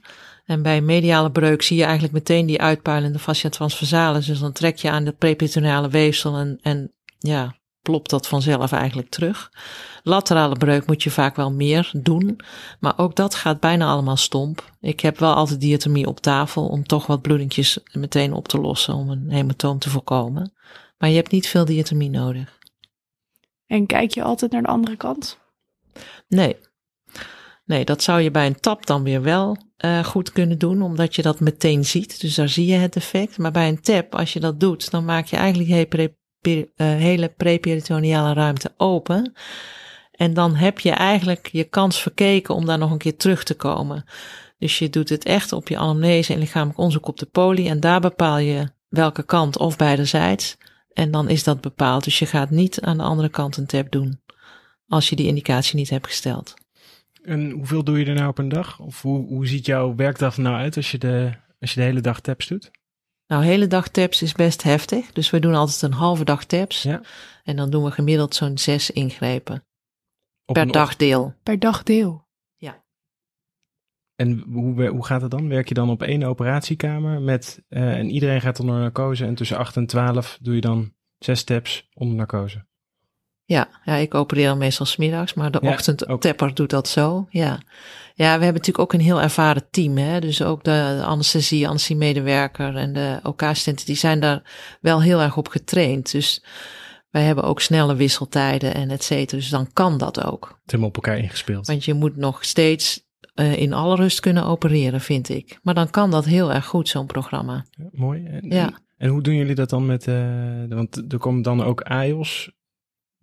En 0.47 0.63
bij 0.63 0.81
mediale 0.81 1.31
breuk 1.31 1.63
zie 1.63 1.77
je 1.77 1.83
eigenlijk 1.83 2.13
meteen 2.13 2.47
die 2.47 2.61
uitpuilende 2.61 3.19
fascia 3.19 3.49
transversalis. 3.49 4.27
Dus 4.27 4.39
dan 4.39 4.53
trek 4.53 4.77
je 4.77 4.91
aan 4.91 5.07
het 5.07 5.19
preperitoneale 5.19 5.89
weefsel 5.89 6.37
en, 6.37 6.59
en 6.63 6.93
ja, 7.19 7.57
plopt 7.83 8.11
dat 8.11 8.29
vanzelf 8.29 8.73
eigenlijk 8.73 9.09
terug. 9.09 9.51
Laterale 10.03 10.57
breuk 10.57 10.87
moet 10.87 11.03
je 11.03 11.11
vaak 11.11 11.37
wel 11.37 11.53
meer 11.53 11.91
doen, 11.93 12.41
maar 12.81 12.99
ook 12.99 13.17
dat 13.17 13.35
gaat 13.35 13.61
bijna 13.61 13.87
allemaal 13.87 14.17
stomp. 14.17 14.73
Ik 14.81 15.01
heb 15.01 15.19
wel 15.19 15.35
altijd 15.35 15.61
diathermie 15.61 16.07
op 16.07 16.21
tafel 16.21 16.67
om 16.67 16.87
toch 16.87 17.07
wat 17.07 17.23
bloedingjes 17.23 17.79
meteen 17.93 18.33
op 18.33 18.49
te 18.49 18.61
lossen 18.61 18.95
om 18.95 19.11
een 19.11 19.31
hematoom 19.31 19.79
te 19.79 19.91
voorkomen. 19.91 20.53
Maar 20.99 21.09
je 21.09 21.17
hebt 21.17 21.31
niet 21.31 21.49
veel 21.49 21.65
diathermie 21.65 22.11
nodig. 22.11 22.59
En 23.67 23.87
kijk 23.87 24.15
je 24.15 24.23
altijd 24.23 24.53
naar 24.53 24.63
de 24.63 24.69
andere 24.69 24.97
kant? 24.97 25.39
Nee. 26.29 26.57
Nee, 27.67 27.85
dat 27.85 28.03
zou 28.03 28.21
je 28.21 28.31
bij 28.31 28.47
een 28.47 28.61
tap 28.61 28.87
dan 28.87 29.03
weer 29.03 29.23
wel 29.23 29.57
uh, 29.85 30.05
goed 30.05 30.33
kunnen 30.33 30.59
doen, 30.59 30.83
omdat 30.83 31.15
je 31.15 31.23
dat 31.23 31.41
meteen 31.41 31.85
ziet. 31.85 32.21
Dus 32.21 32.35
daar 32.35 32.49
zie 32.49 32.67
je 32.67 32.77
het 32.77 32.97
effect. 32.97 33.39
Maar 33.39 33.51
bij 33.51 33.69
een 33.69 33.81
tap, 33.81 34.15
als 34.15 34.33
je 34.33 34.41
dat 34.41 34.61
doet, 34.61 34.91
dan 34.91 35.05
maak 35.05 35.27
je 35.27 35.37
eigenlijk 35.37 35.69
je 35.69 36.71
uh, 36.77 36.87
hele 36.87 37.29
preperitoneale 37.29 38.33
ruimte 38.33 38.75
open. 38.77 39.33
En 40.11 40.35
dan 40.35 40.55
heb 40.55 40.79
je 40.79 40.91
eigenlijk 40.91 41.49
je 41.53 41.65
kans 41.65 42.01
verkeken 42.01 42.55
om 42.55 42.67
daar 42.67 42.79
nog 42.79 42.91
een 42.91 42.99
keer 42.99 43.17
terug 43.17 43.45
te 43.45 43.55
komen. 43.55 44.05
Dus 44.59 44.79
je 44.79 44.91
doet 44.91 45.09
het 45.09 45.25
echt 45.25 45.53
op 45.53 45.69
je 45.69 45.79
anamnese 45.79 46.33
en 46.33 46.39
lichamelijk 46.39 46.79
onderzoek 46.79 47.09
op 47.09 47.19
de 47.19 47.27
poli. 47.27 47.69
En 47.69 47.81
daar 47.81 48.01
bepaal 48.01 48.39
je 48.39 48.69
welke 48.89 49.23
kant 49.23 49.59
of 49.59 49.77
beidezijds. 49.77 50.57
En 50.93 51.11
dan 51.11 51.29
is 51.29 51.45
dat 51.45 51.61
bepaald. 51.61 52.05
Dus 52.05 52.19
je 52.19 52.27
gaat 52.27 52.51
niet 52.51 52.81
aan 52.81 52.97
de 52.97 53.03
andere 53.03 53.29
kant 53.29 53.57
een 53.57 53.67
tap 53.67 53.91
doen. 53.91 54.21
Als 54.87 55.09
je 55.09 55.17
die 55.17 55.27
indicatie 55.27 55.77
niet 55.77 55.91
hebt 55.91 56.07
gesteld. 56.07 56.55
En 57.27 57.51
hoeveel 57.51 57.85
doe 57.85 57.99
je 57.99 58.05
er 58.05 58.15
nou 58.15 58.29
op 58.29 58.39
een 58.39 58.49
dag? 58.49 58.81
Of 58.81 59.03
hoe, 59.03 59.27
hoe 59.27 59.47
ziet 59.47 59.67
jouw 59.67 59.95
werkdag 59.95 60.37
er 60.37 60.43
nou 60.43 60.57
uit 60.57 60.77
als 60.77 60.91
je, 60.91 60.99
de, 60.99 61.33
als 61.61 61.75
je 61.75 61.81
de 61.81 61.87
hele 61.87 62.01
dag 62.01 62.21
taps 62.21 62.47
doet? 62.47 62.71
Nou, 63.27 63.45
hele 63.45 63.67
dag 63.67 63.89
taps 63.89 64.23
is 64.23 64.33
best 64.33 64.63
heftig. 64.63 65.13
Dus 65.13 65.31
we 65.31 65.39
doen 65.39 65.55
altijd 65.55 65.83
een 65.83 65.93
halve 65.93 66.25
dag 66.25 66.45
taps. 66.45 66.83
Ja. 66.83 67.01
En 67.45 67.57
dan 67.57 67.71
doen 67.71 67.85
we 67.85 67.91
gemiddeld 67.91 68.35
zo'n 68.35 68.59
zes 68.59 68.91
ingrepen. 68.91 69.65
Op 70.45 70.55
per 70.55 70.73
dagdeel. 70.73 71.35
Per 71.43 71.59
dagdeel. 71.59 72.27
En 74.17 74.39
hoe, 74.39 74.87
hoe 74.87 75.07
gaat 75.07 75.23
het 75.23 75.31
dan? 75.31 75.49
Werk 75.49 75.69
je 75.69 75.75
dan 75.75 75.91
op 75.91 76.03
één 76.03 76.23
operatiekamer 76.23 77.21
met, 77.21 77.65
uh, 77.69 77.99
en 77.99 78.11
iedereen 78.11 78.41
gaat 78.41 78.61
onder 78.61 78.79
narcose 78.79 79.25
en 79.25 79.35
tussen 79.35 79.57
8 79.57 79.77
en 79.77 79.87
12 79.87 80.39
doe 80.41 80.55
je 80.55 80.61
dan 80.61 80.95
zes 81.19 81.45
taps 81.45 81.89
onder 81.95 82.17
narcose? 82.17 82.67
Ja, 83.49 83.69
ja 83.85 83.95
ik 83.95 84.15
opereer 84.15 84.57
meestal 84.57 84.87
smiddags, 84.87 85.35
maar 85.35 85.51
de 85.51 85.59
Ja, 85.63 85.71
ochtendtapper 85.71 86.55
doet 86.55 86.71
dat 86.71 86.89
zo. 86.89 87.27
Ja. 87.31 87.61
ja, 88.15 88.25
we 88.39 88.45
hebben 88.45 88.53
natuurlijk 88.53 88.79
ook 88.79 88.93
een 88.93 89.01
heel 89.01 89.21
ervaren 89.23 89.67
team. 89.71 89.97
Hè? 89.97 90.21
Dus 90.21 90.43
ook 90.43 90.65
de 90.65 91.03
anesthesie, 91.05 91.69
anesthesiemedewerker 91.69 92.77
en 92.77 92.93
de 92.93 93.21
OK-assistenten, 93.23 93.87
die 93.87 93.97
zijn 93.97 94.21
daar 94.21 94.43
wel 94.81 95.03
heel 95.03 95.21
erg 95.21 95.37
op 95.37 95.49
getraind. 95.49 96.13
Dus 96.13 96.45
wij 97.11 97.23
hebben 97.23 97.45
ook 97.45 97.61
snelle 97.61 97.95
wisseltijden 97.95 98.75
en 98.75 98.91
et 98.91 99.05
cetera. 99.05 99.41
Dus 99.41 99.49
dan 99.49 99.73
kan 99.73 99.99
dat 99.99 100.25
ook. 100.25 100.45
Het 100.49 100.59
helemaal 100.71 100.89
op 100.89 100.95
elkaar 100.97 101.19
ingespeeld. 101.19 101.67
Want 101.67 101.85
je 101.85 101.95
moet 101.95 102.17
nog 102.17 102.45
steeds 102.45 103.05
uh, 103.35 103.57
in 103.57 103.73
alle 103.73 103.97
rust 103.97 104.21
kunnen 104.21 104.45
opereren, 104.45 105.01
vind 105.01 105.29
ik. 105.29 105.59
Maar 105.63 105.75
dan 105.75 105.91
kan 105.91 106.11
dat 106.11 106.25
heel 106.25 106.53
erg 106.53 106.67
goed, 106.67 106.89
zo'n 106.89 107.07
programma. 107.07 107.65
Ja, 107.71 107.89
mooi. 107.93 108.25
En, 108.25 108.51
Ja. 108.51 108.67
en, 108.67 108.75
en 108.97 109.09
hoe 109.09 109.23
doen 109.23 109.35
jullie 109.35 109.55
dat 109.55 109.71
dan 109.71 109.87
met, 109.87 110.07
uh, 110.07 110.65
want 110.69 111.13
er 111.13 111.19
komt 111.19 111.45
dan 111.45 111.63
ook 111.65 111.81
AIOS, 111.81 112.51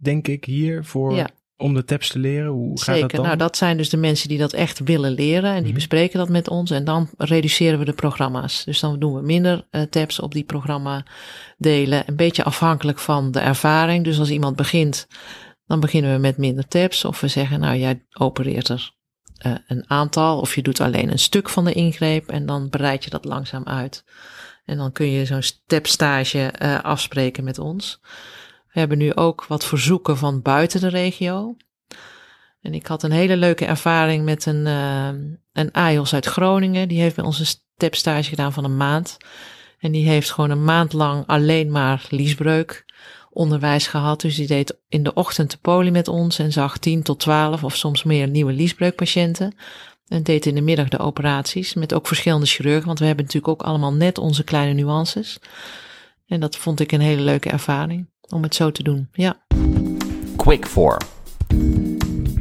denk 0.03 0.27
ik, 0.27 0.45
hier 0.45 0.85
voor, 0.85 1.15
Ja. 1.15 1.29
om 1.57 1.73
de 1.73 1.83
taps 1.83 2.09
te 2.09 2.19
leren. 2.19 2.51
Hoe 2.51 2.77
gaat 2.77 2.85
Zeker. 2.85 3.01
dat 3.01 3.11
dan? 3.11 3.21
Nou, 3.25 3.37
dat 3.37 3.57
zijn 3.57 3.77
dus 3.77 3.89
de 3.89 3.97
mensen 3.97 4.29
die 4.29 4.37
dat 4.37 4.53
echt 4.53 4.79
willen 4.79 5.11
leren. 5.11 5.49
En 5.49 5.55
die 5.55 5.63
Mhm. 5.65 5.73
bespreken 5.73 6.19
dat 6.19 6.29
met 6.29 6.47
ons. 6.47 6.71
En 6.71 6.83
dan 6.83 7.09
reduceren 7.17 7.79
we 7.79 7.85
de 7.85 7.93
programma's. 7.93 8.63
Dus 8.63 8.79
dan 8.79 8.99
doen 8.99 9.13
we 9.13 9.21
minder 9.21 9.67
uh, 9.71 9.81
tabs 9.81 10.19
op 10.19 10.33
die 10.33 10.43
programma 10.43 11.05
delen. 11.57 12.03
Een 12.05 12.15
beetje 12.15 12.43
afhankelijk 12.43 12.99
van 12.99 13.31
de 13.31 13.39
ervaring. 13.39 14.03
Dus 14.03 14.19
als 14.19 14.29
iemand 14.29 14.55
begint, 14.55 15.07
dan 15.65 15.79
beginnen 15.79 16.13
we 16.13 16.19
met 16.19 16.37
minder 16.37 16.67
tabs. 16.67 17.05
Of 17.05 17.19
we 17.21 17.27
zeggen, 17.27 17.59
nou, 17.59 17.77
jij 17.77 18.05
opereert 18.17 18.69
er 18.69 18.91
uh, 19.45 19.53
een 19.67 19.83
aantal. 19.89 20.39
Of 20.39 20.55
je 20.55 20.61
doet 20.61 20.81
alleen 20.81 21.11
een 21.11 21.19
stuk 21.19 21.49
van 21.49 21.65
de 21.65 21.73
ingreep. 21.73 22.29
En 22.29 22.45
dan 22.45 22.69
breid 22.69 23.03
je 23.03 23.09
dat 23.09 23.25
langzaam 23.25 23.63
uit. 23.65 24.03
En 24.65 24.77
dan 24.77 24.91
kun 24.91 25.11
je 25.11 25.25
zo'n 25.25 25.41
stepstage 25.41 26.53
uh, 26.61 26.81
afspreken 26.83 27.43
met 27.43 27.59
ons. 27.59 27.99
We 28.73 28.79
hebben 28.79 28.97
nu 28.97 29.13
ook 29.15 29.45
wat 29.45 29.65
verzoeken 29.65 30.17
van 30.17 30.41
buiten 30.41 30.81
de 30.81 30.87
regio. 30.87 31.55
En 32.61 32.73
ik 32.73 32.87
had 32.87 33.03
een 33.03 33.11
hele 33.11 33.37
leuke 33.37 33.65
ervaring 33.65 34.25
met 34.25 34.45
een, 34.45 34.65
uh, 34.65 35.07
een 35.53 35.71
AIOS 35.71 36.13
uit 36.13 36.25
Groningen. 36.25 36.87
Die 36.87 37.01
heeft 37.01 37.15
bij 37.15 37.25
ons 37.25 37.39
een 37.39 37.45
stepstage 37.45 38.29
gedaan 38.29 38.53
van 38.53 38.63
een 38.63 38.77
maand. 38.77 39.17
En 39.79 39.91
die 39.91 40.07
heeft 40.07 40.31
gewoon 40.31 40.49
een 40.49 40.63
maand 40.63 40.93
lang 40.93 41.23
alleen 41.27 41.71
maar 41.71 42.05
liesbreuk 42.09 42.85
onderwijs 43.29 43.87
gehad. 43.87 44.21
Dus 44.21 44.35
die 44.35 44.47
deed 44.47 44.77
in 44.89 45.03
de 45.03 45.13
ochtend 45.13 45.51
de 45.51 45.57
poli 45.61 45.91
met 45.91 46.07
ons 46.07 46.39
en 46.39 46.51
zag 46.51 46.77
10 46.77 47.03
tot 47.03 47.19
12 47.19 47.63
of 47.63 47.75
soms 47.75 48.03
meer 48.03 48.27
nieuwe 48.27 48.53
liesbreukpatiënten. 48.53 49.55
En 50.07 50.23
deed 50.23 50.45
in 50.45 50.55
de 50.55 50.61
middag 50.61 50.89
de 50.89 50.99
operaties 50.99 51.73
met 51.73 51.93
ook 51.93 52.07
verschillende 52.07 52.45
chirurgen. 52.45 52.85
Want 52.85 52.99
we 52.99 53.05
hebben 53.05 53.25
natuurlijk 53.25 53.53
ook 53.53 53.67
allemaal 53.67 53.93
net 53.93 54.17
onze 54.17 54.43
kleine 54.43 54.73
nuances. 54.73 55.39
En 56.27 56.39
dat 56.39 56.55
vond 56.55 56.79
ik 56.79 56.91
een 56.91 57.01
hele 57.01 57.21
leuke 57.21 57.49
ervaring 57.49 58.11
om 58.29 58.43
het 58.43 58.55
zo 58.55 58.71
te 58.71 58.83
doen. 58.83 59.07
Ja. 59.11 59.45
Quick 60.37 60.65
for. 60.65 60.97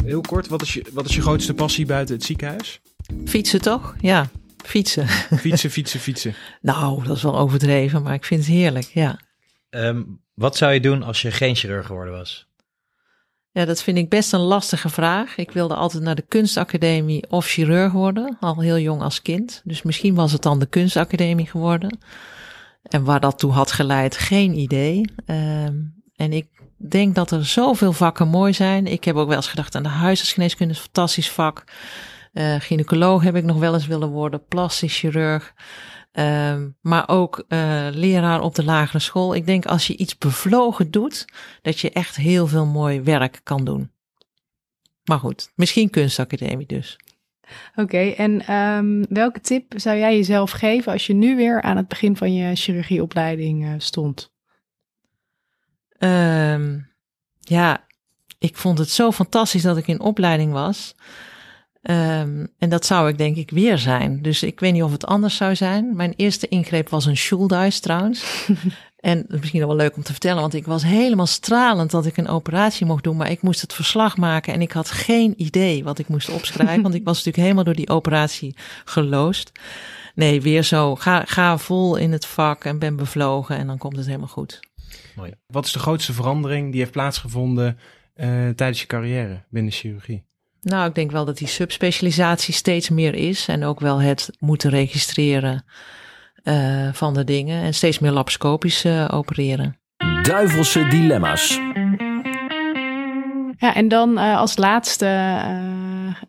Heel 0.04 0.20
kort, 0.20 0.48
wat 0.48 0.62
is, 0.62 0.74
je, 0.74 0.84
wat 0.92 1.08
is 1.08 1.14
je 1.14 1.20
grootste 1.20 1.54
passie 1.54 1.86
buiten 1.86 2.14
het 2.14 2.24
ziekenhuis? 2.24 2.80
Fietsen 3.24 3.60
toch? 3.60 3.94
Ja, 4.00 4.28
fietsen. 4.64 5.08
Fietsen, 5.08 5.70
fietsen, 5.70 6.00
fietsen. 6.00 6.34
nou, 6.60 7.04
dat 7.04 7.16
is 7.16 7.22
wel 7.22 7.38
overdreven, 7.38 8.02
maar 8.02 8.14
ik 8.14 8.24
vind 8.24 8.40
het 8.40 8.54
heerlijk, 8.54 8.90
ja. 8.94 9.18
Um, 9.70 10.20
wat 10.34 10.56
zou 10.56 10.72
je 10.72 10.80
doen 10.80 11.02
als 11.02 11.22
je 11.22 11.30
geen 11.30 11.56
chirurg 11.56 11.86
geworden 11.86 12.14
was? 12.14 12.50
Ja, 13.50 13.64
dat 13.64 13.82
vind 13.82 13.98
ik 13.98 14.08
best 14.08 14.32
een 14.32 14.40
lastige 14.40 14.88
vraag. 14.88 15.36
Ik 15.36 15.50
wilde 15.50 15.74
altijd 15.74 16.02
naar 16.02 16.14
de 16.14 16.24
kunstacademie 16.28 17.30
of 17.30 17.46
chirurg 17.46 17.92
worden, 17.92 18.36
al 18.40 18.60
heel 18.60 18.78
jong 18.78 19.02
als 19.02 19.22
kind. 19.22 19.60
Dus 19.64 19.82
misschien 19.82 20.14
was 20.14 20.32
het 20.32 20.42
dan 20.42 20.58
de 20.58 20.66
kunstacademie 20.66 21.46
geworden. 21.46 21.98
En 22.82 23.04
waar 23.04 23.20
dat 23.20 23.38
toe 23.38 23.52
had 23.52 23.72
geleid, 23.72 24.16
geen 24.16 24.58
idee. 24.58 25.12
Um, 25.26 25.94
en 26.16 26.32
ik 26.32 26.48
denk 26.76 27.14
dat 27.14 27.30
er 27.30 27.46
zoveel 27.46 27.92
vakken 27.92 28.28
mooi 28.28 28.52
zijn. 28.52 28.86
Ik 28.86 29.04
heb 29.04 29.16
ook 29.16 29.28
wel 29.28 29.36
eens 29.36 29.48
gedacht 29.48 29.74
aan 29.74 29.82
de 29.82 29.88
huisartsgeneeskunde, 29.88 30.74
een 30.74 30.80
fantastisch 30.80 31.30
vak. 31.30 31.64
Uh, 32.32 32.54
gynaecoloog 32.58 33.22
heb 33.22 33.36
ik 33.36 33.44
nog 33.44 33.58
wel 33.58 33.74
eens 33.74 33.86
willen 33.86 34.08
worden, 34.08 34.46
plastisch 34.46 34.98
chirurg. 34.98 35.54
Um, 36.12 36.76
maar 36.80 37.08
ook 37.08 37.44
uh, 37.48 37.86
leraar 37.90 38.40
op 38.40 38.54
de 38.54 38.64
lagere 38.64 38.98
school. 38.98 39.34
Ik 39.34 39.46
denk 39.46 39.66
als 39.66 39.86
je 39.86 39.96
iets 39.96 40.18
bevlogen 40.18 40.90
doet, 40.90 41.24
dat 41.62 41.80
je 41.80 41.90
echt 41.90 42.16
heel 42.16 42.46
veel 42.46 42.66
mooi 42.66 43.00
werk 43.00 43.40
kan 43.42 43.64
doen. 43.64 43.90
Maar 45.04 45.18
goed, 45.18 45.52
misschien 45.54 45.90
kunstacademie 45.90 46.66
dus. 46.66 46.98
Oké, 47.70 47.80
okay, 47.80 48.12
en 48.12 48.54
um, 48.54 49.06
welke 49.08 49.40
tip 49.40 49.72
zou 49.76 49.98
jij 49.98 50.16
jezelf 50.16 50.50
geven 50.50 50.92
als 50.92 51.06
je 51.06 51.14
nu 51.14 51.36
weer 51.36 51.62
aan 51.62 51.76
het 51.76 51.88
begin 51.88 52.16
van 52.16 52.34
je 52.34 52.56
chirurgieopleiding 52.56 53.64
uh, 53.64 53.74
stond? 53.78 54.32
Um, 55.98 56.90
ja, 57.40 57.86
ik 58.38 58.56
vond 58.56 58.78
het 58.78 58.90
zo 58.90 59.12
fantastisch 59.12 59.62
dat 59.62 59.76
ik 59.76 59.86
in 59.86 60.00
opleiding 60.00 60.52
was. 60.52 60.94
Um, 61.82 62.52
en 62.58 62.68
dat 62.68 62.86
zou 62.86 63.08
ik 63.08 63.18
denk 63.18 63.36
ik 63.36 63.50
weer 63.50 63.78
zijn. 63.78 64.22
Dus 64.22 64.42
ik 64.42 64.60
weet 64.60 64.72
niet 64.72 64.82
of 64.82 64.92
het 64.92 65.06
anders 65.06 65.36
zou 65.36 65.56
zijn. 65.56 65.96
Mijn 65.96 66.12
eerste 66.16 66.48
ingreep 66.48 66.88
was 66.88 67.06
een 67.06 67.16
Schuldeis 67.16 67.80
trouwens. 67.80 68.24
en 69.02 69.24
misschien 69.28 69.66
wel 69.66 69.76
leuk 69.76 69.96
om 69.96 70.02
te 70.02 70.12
vertellen, 70.12 70.40
want 70.40 70.54
ik 70.54 70.66
was 70.66 70.82
helemaal 70.82 71.26
stralend 71.26 71.90
dat 71.90 72.06
ik 72.06 72.16
een 72.16 72.28
operatie 72.28 72.86
mocht 72.86 73.04
doen. 73.04 73.16
Maar 73.16 73.30
ik 73.30 73.42
moest 73.42 73.60
het 73.60 73.72
verslag 73.72 74.16
maken 74.16 74.54
en 74.54 74.62
ik 74.62 74.72
had 74.72 74.90
geen 74.90 75.34
idee 75.36 75.84
wat 75.84 75.98
ik 75.98 76.08
moest 76.08 76.30
opschrijven. 76.30 76.82
want 76.82 76.94
ik 76.94 77.04
was 77.04 77.16
natuurlijk 77.16 77.44
helemaal 77.44 77.64
door 77.64 77.74
die 77.74 77.88
operatie 77.88 78.56
geloosd. 78.84 79.52
Nee, 80.14 80.40
weer 80.40 80.62
zo. 80.62 80.96
Ga, 80.96 81.24
ga 81.26 81.58
vol 81.58 81.96
in 81.96 82.12
het 82.12 82.26
vak 82.26 82.64
en 82.64 82.78
ben 82.78 82.96
bevlogen 82.96 83.56
en 83.56 83.66
dan 83.66 83.78
komt 83.78 83.96
het 83.96 84.06
helemaal 84.06 84.28
goed. 84.28 84.60
Mooi. 85.16 85.32
Wat 85.46 85.66
is 85.66 85.72
de 85.72 85.78
grootste 85.78 86.12
verandering 86.12 86.70
die 86.70 86.80
heeft 86.80 86.92
plaatsgevonden 86.92 87.78
uh, 88.16 88.26
tijdens 88.48 88.80
je 88.80 88.86
carrière 88.86 89.44
binnen 89.50 89.72
chirurgie? 89.72 90.24
Nou, 90.60 90.88
ik 90.88 90.94
denk 90.94 91.10
wel 91.10 91.24
dat 91.24 91.38
die 91.38 91.48
subspecialisatie 91.48 92.54
steeds 92.54 92.88
meer 92.88 93.14
is. 93.14 93.48
En 93.48 93.64
ook 93.64 93.80
wel 93.80 94.00
het 94.00 94.30
moeten 94.38 94.70
registreren 94.70 95.64
uh, 96.44 96.92
van 96.92 97.14
de 97.14 97.24
dingen. 97.24 97.62
En 97.62 97.74
steeds 97.74 97.98
meer 97.98 98.10
laparoscopisch 98.10 98.84
uh, 98.84 99.08
opereren. 99.12 99.76
Duivelse 100.22 100.86
dilemma's. 100.88 101.60
Ja, 103.56 103.74
en 103.74 103.88
dan 103.88 104.18
uh, 104.18 104.36
als 104.36 104.56
laatste 104.56 105.06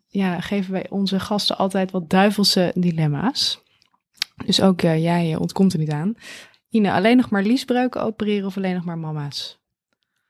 ja, 0.07 0.41
geven 0.41 0.72
wij 0.72 0.86
onze 0.89 1.20
gasten 1.20 1.57
altijd 1.57 1.91
wat 1.91 2.09
duivelse 2.09 2.72
dilemma's. 2.76 3.61
Dus 4.45 4.61
ook 4.61 4.82
jij 4.82 5.36
ontkomt 5.36 5.74
er 5.74 5.80
niet 5.80 5.91
aan. 5.91 6.16
Ine, 6.70 6.91
alleen 6.91 7.18
nog 7.18 7.30
maar 7.30 7.43
liesbreuken 7.43 8.03
opereren 8.03 8.45
of 8.45 8.57
alleen 8.57 8.74
nog 8.74 8.86
maar 8.86 8.97
mama's? 8.97 9.61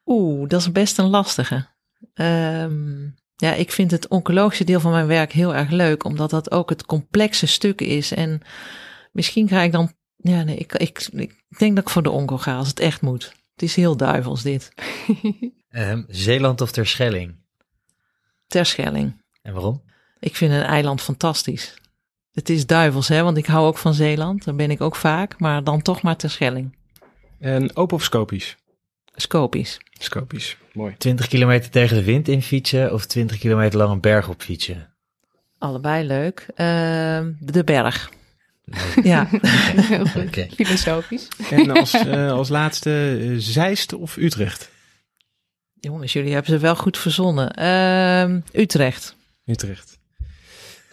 Oeh, 0.06 0.50
dat 0.50 0.62
is 0.62 0.72
best 0.72 0.98
een 0.98 1.10
lastige. 1.10 1.66
Um, 2.14 3.16
ja, 3.36 3.54
ik 3.54 3.72
vind 3.72 3.92
het 3.92 4.08
oncologische 4.08 4.64
deel 4.64 4.80
van 4.80 4.92
mijn 4.92 5.08
werk 5.08 5.32
heel 5.32 5.56
erg 5.56 5.70
leuk, 5.70 6.04
omdat 6.04 6.30
dat 6.30 6.52
ook 6.52 6.70
het 6.70 6.86
complexe 6.86 7.48
stuk 7.48 7.82
is. 7.82 8.14
En 8.14 8.42
misschien 9.14 9.48
ga 9.48 9.62
ik 9.62 9.72
dan, 9.72 9.92
ja, 10.16 10.44
nee, 10.44 10.58
ik, 10.58 10.74
ik, 10.74 11.10
ik 11.12 11.58
denk 11.58 11.76
dat 11.76 11.84
ik 11.84 11.90
voor 11.90 12.04
de 12.04 12.10
onco 12.10 12.38
ga 12.38 12.56
als 12.56 12.68
het 12.68 12.80
echt 12.80 13.02
moet. 13.02 13.34
Het 13.54 13.62
is 13.62 13.76
heel 13.76 13.98
duivels 13.98 14.42
dit. 14.42 14.72
Ehm, 15.70 16.04
Zeeland 16.08 16.62
of 16.62 16.72
Terschelling? 16.72 17.36
Terschelling. 18.48 19.22
En 19.42 19.54
waarom? 19.54 19.84
Ik 20.20 20.36
vind 20.36 20.52
een 20.52 20.62
eiland 20.62 21.02
fantastisch. 21.02 21.74
Het 22.32 22.50
is 22.50 22.66
duivels, 22.66 23.08
hè, 23.08 23.24
want 23.24 23.38
ik 23.38 23.46
hou 23.46 23.68
ook 23.68 23.78
van 23.78 23.94
Zeeland. 23.94 24.44
Daar 24.44 24.56
ben 24.56 24.72
ik 24.72 24.82
ook 24.82 24.96
vaak, 24.96 25.40
maar 25.40 25.64
dan 25.64 25.82
toch 25.82 26.02
maar 26.02 26.16
Terschelling. 26.16 26.76
En 27.40 27.76
open 27.76 27.96
of 27.96 28.04
scopisch? 28.04 28.58
Scopisch. 29.16 29.80
Scopisch, 29.92 30.58
mooi. 30.74 30.96
20 30.98 31.28
kilometer 31.28 31.70
tegen 31.70 31.98
de 31.98 32.04
wind 32.04 32.28
in 32.28 32.42
fietsen 32.42 32.94
of 32.94 33.06
20 33.06 33.38
kilometer 33.38 33.78
lang 33.78 33.92
een 33.92 34.02
berg 34.02 34.30
op 34.30 34.42
fietsen? 34.42 34.94
Allebei 35.58 36.08
leuk. 36.08 36.48
Ehm, 36.56 37.32
de 37.40 37.64
berg. 37.64 38.12
Ja. 39.04 39.28
Heel 39.32 40.06
goed. 40.06 40.26
Oké. 40.26 40.48
Filosofisch. 40.56 41.28
En 41.50 41.72
als, 41.72 41.94
eh, 41.94 42.32
als 42.32 42.50
laatste 42.50 43.20
eh, 43.22 43.34
Zeist 43.38 43.94
of 43.94 44.18
Utrecht? 44.18 44.72
Jongens, 45.80 46.14
jullie 46.14 46.34
hebben 46.34 46.52
ze 46.52 46.60
wel 46.60 46.76
goed 46.76 46.98
verzonnen. 46.98 47.52
Ehm, 47.54 48.40
Utrecht. 48.52 49.16
Utrecht. 49.46 50.00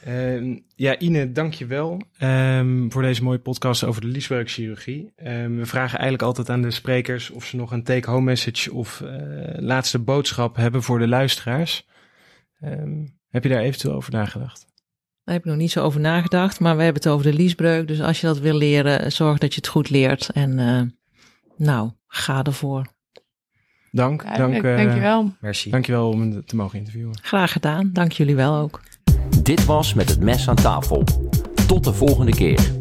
Ehm, 0.05 0.57
ja, 0.75 0.99
Ine, 0.99 1.33
dank 1.33 1.55
je 1.55 1.67
wel 1.67 2.03
ehm, 2.19 2.89
voor 2.89 3.03
deze 3.03 3.23
mooie 3.23 3.39
podcast 3.39 3.85
over 3.85 4.01
de 4.01 4.07
liesbreukchirurgie. 4.07 5.13
Ehm, 5.17 5.57
we 5.57 5.67
vragen 5.67 5.99
eigenlijk 5.99 6.23
altijd 6.23 6.51
aan 6.51 6.63
de 6.63 6.71
sprekers 6.71 7.31
of 7.31 7.45
ze 7.45 7.57
nog 7.57 7.73
een 7.73 7.83
take-home 7.83 8.25
message 8.25 8.73
of 8.73 9.01
eh, 9.01 9.19
laatste 9.57 9.99
boodschap 9.99 10.57
hebben 10.57 10.83
voor 10.83 10.99
de 10.99 11.09
luisteraars. 11.09 11.87
Ehm, 12.61 13.07
heb 13.29 13.43
je 13.43 13.49
daar 13.49 13.63
eventueel 13.63 13.95
over 13.95 14.13
nagedacht? 14.13 14.67
Daar 15.31 15.39
heb 15.39 15.49
ik 15.49 15.55
nog 15.55 15.63
niet 15.63 15.73
zo 15.73 15.85
over 15.85 16.01
nagedacht, 16.01 16.61
maar 16.61 16.77
we 16.77 16.83
hebben 16.83 17.03
het 17.03 17.13
over 17.13 17.31
de 17.31 17.37
liesbreuk. 17.37 17.89
Dus 17.89 18.01
als 18.01 18.21
je 18.21 18.27
dat 18.27 18.39
wil 18.39 18.55
leren, 18.55 19.13
zorg 19.13 19.39
dat 19.39 19.55
je 19.55 19.61
het 19.61 19.69
goed 19.69 19.91
leert. 19.91 20.31
En 20.31 20.59
eh, 20.59 20.81
nou, 21.67 21.91
ga 22.07 22.43
ervoor. 22.43 22.87
Dank, 23.91 24.23
dank, 24.23 24.37
Duidelijk, 24.37 24.65
eh, 24.65 24.85
dankjewel. 24.85 25.33
Merci. 25.41 25.71
dankjewel 25.71 26.09
om 26.09 26.29
me 26.29 26.45
te 26.45 26.57
mogen 26.57 26.79
interviewen. 26.79 27.19
Graag 27.23 27.53
gedaan. 27.53 27.91
Dank 27.93 28.13
jullie 28.13 28.37
wel 28.37 28.57
ook. 28.57 28.81
Dit 29.43 29.65
was 29.65 29.95
Met 29.95 30.09
het 30.09 30.21
Mes 30.21 30.49
aan 30.49 30.57
tafel. 30.57 31.05
Tot 31.67 31.85
de 31.85 31.93
volgende 31.93 32.33
keer. 32.33 32.80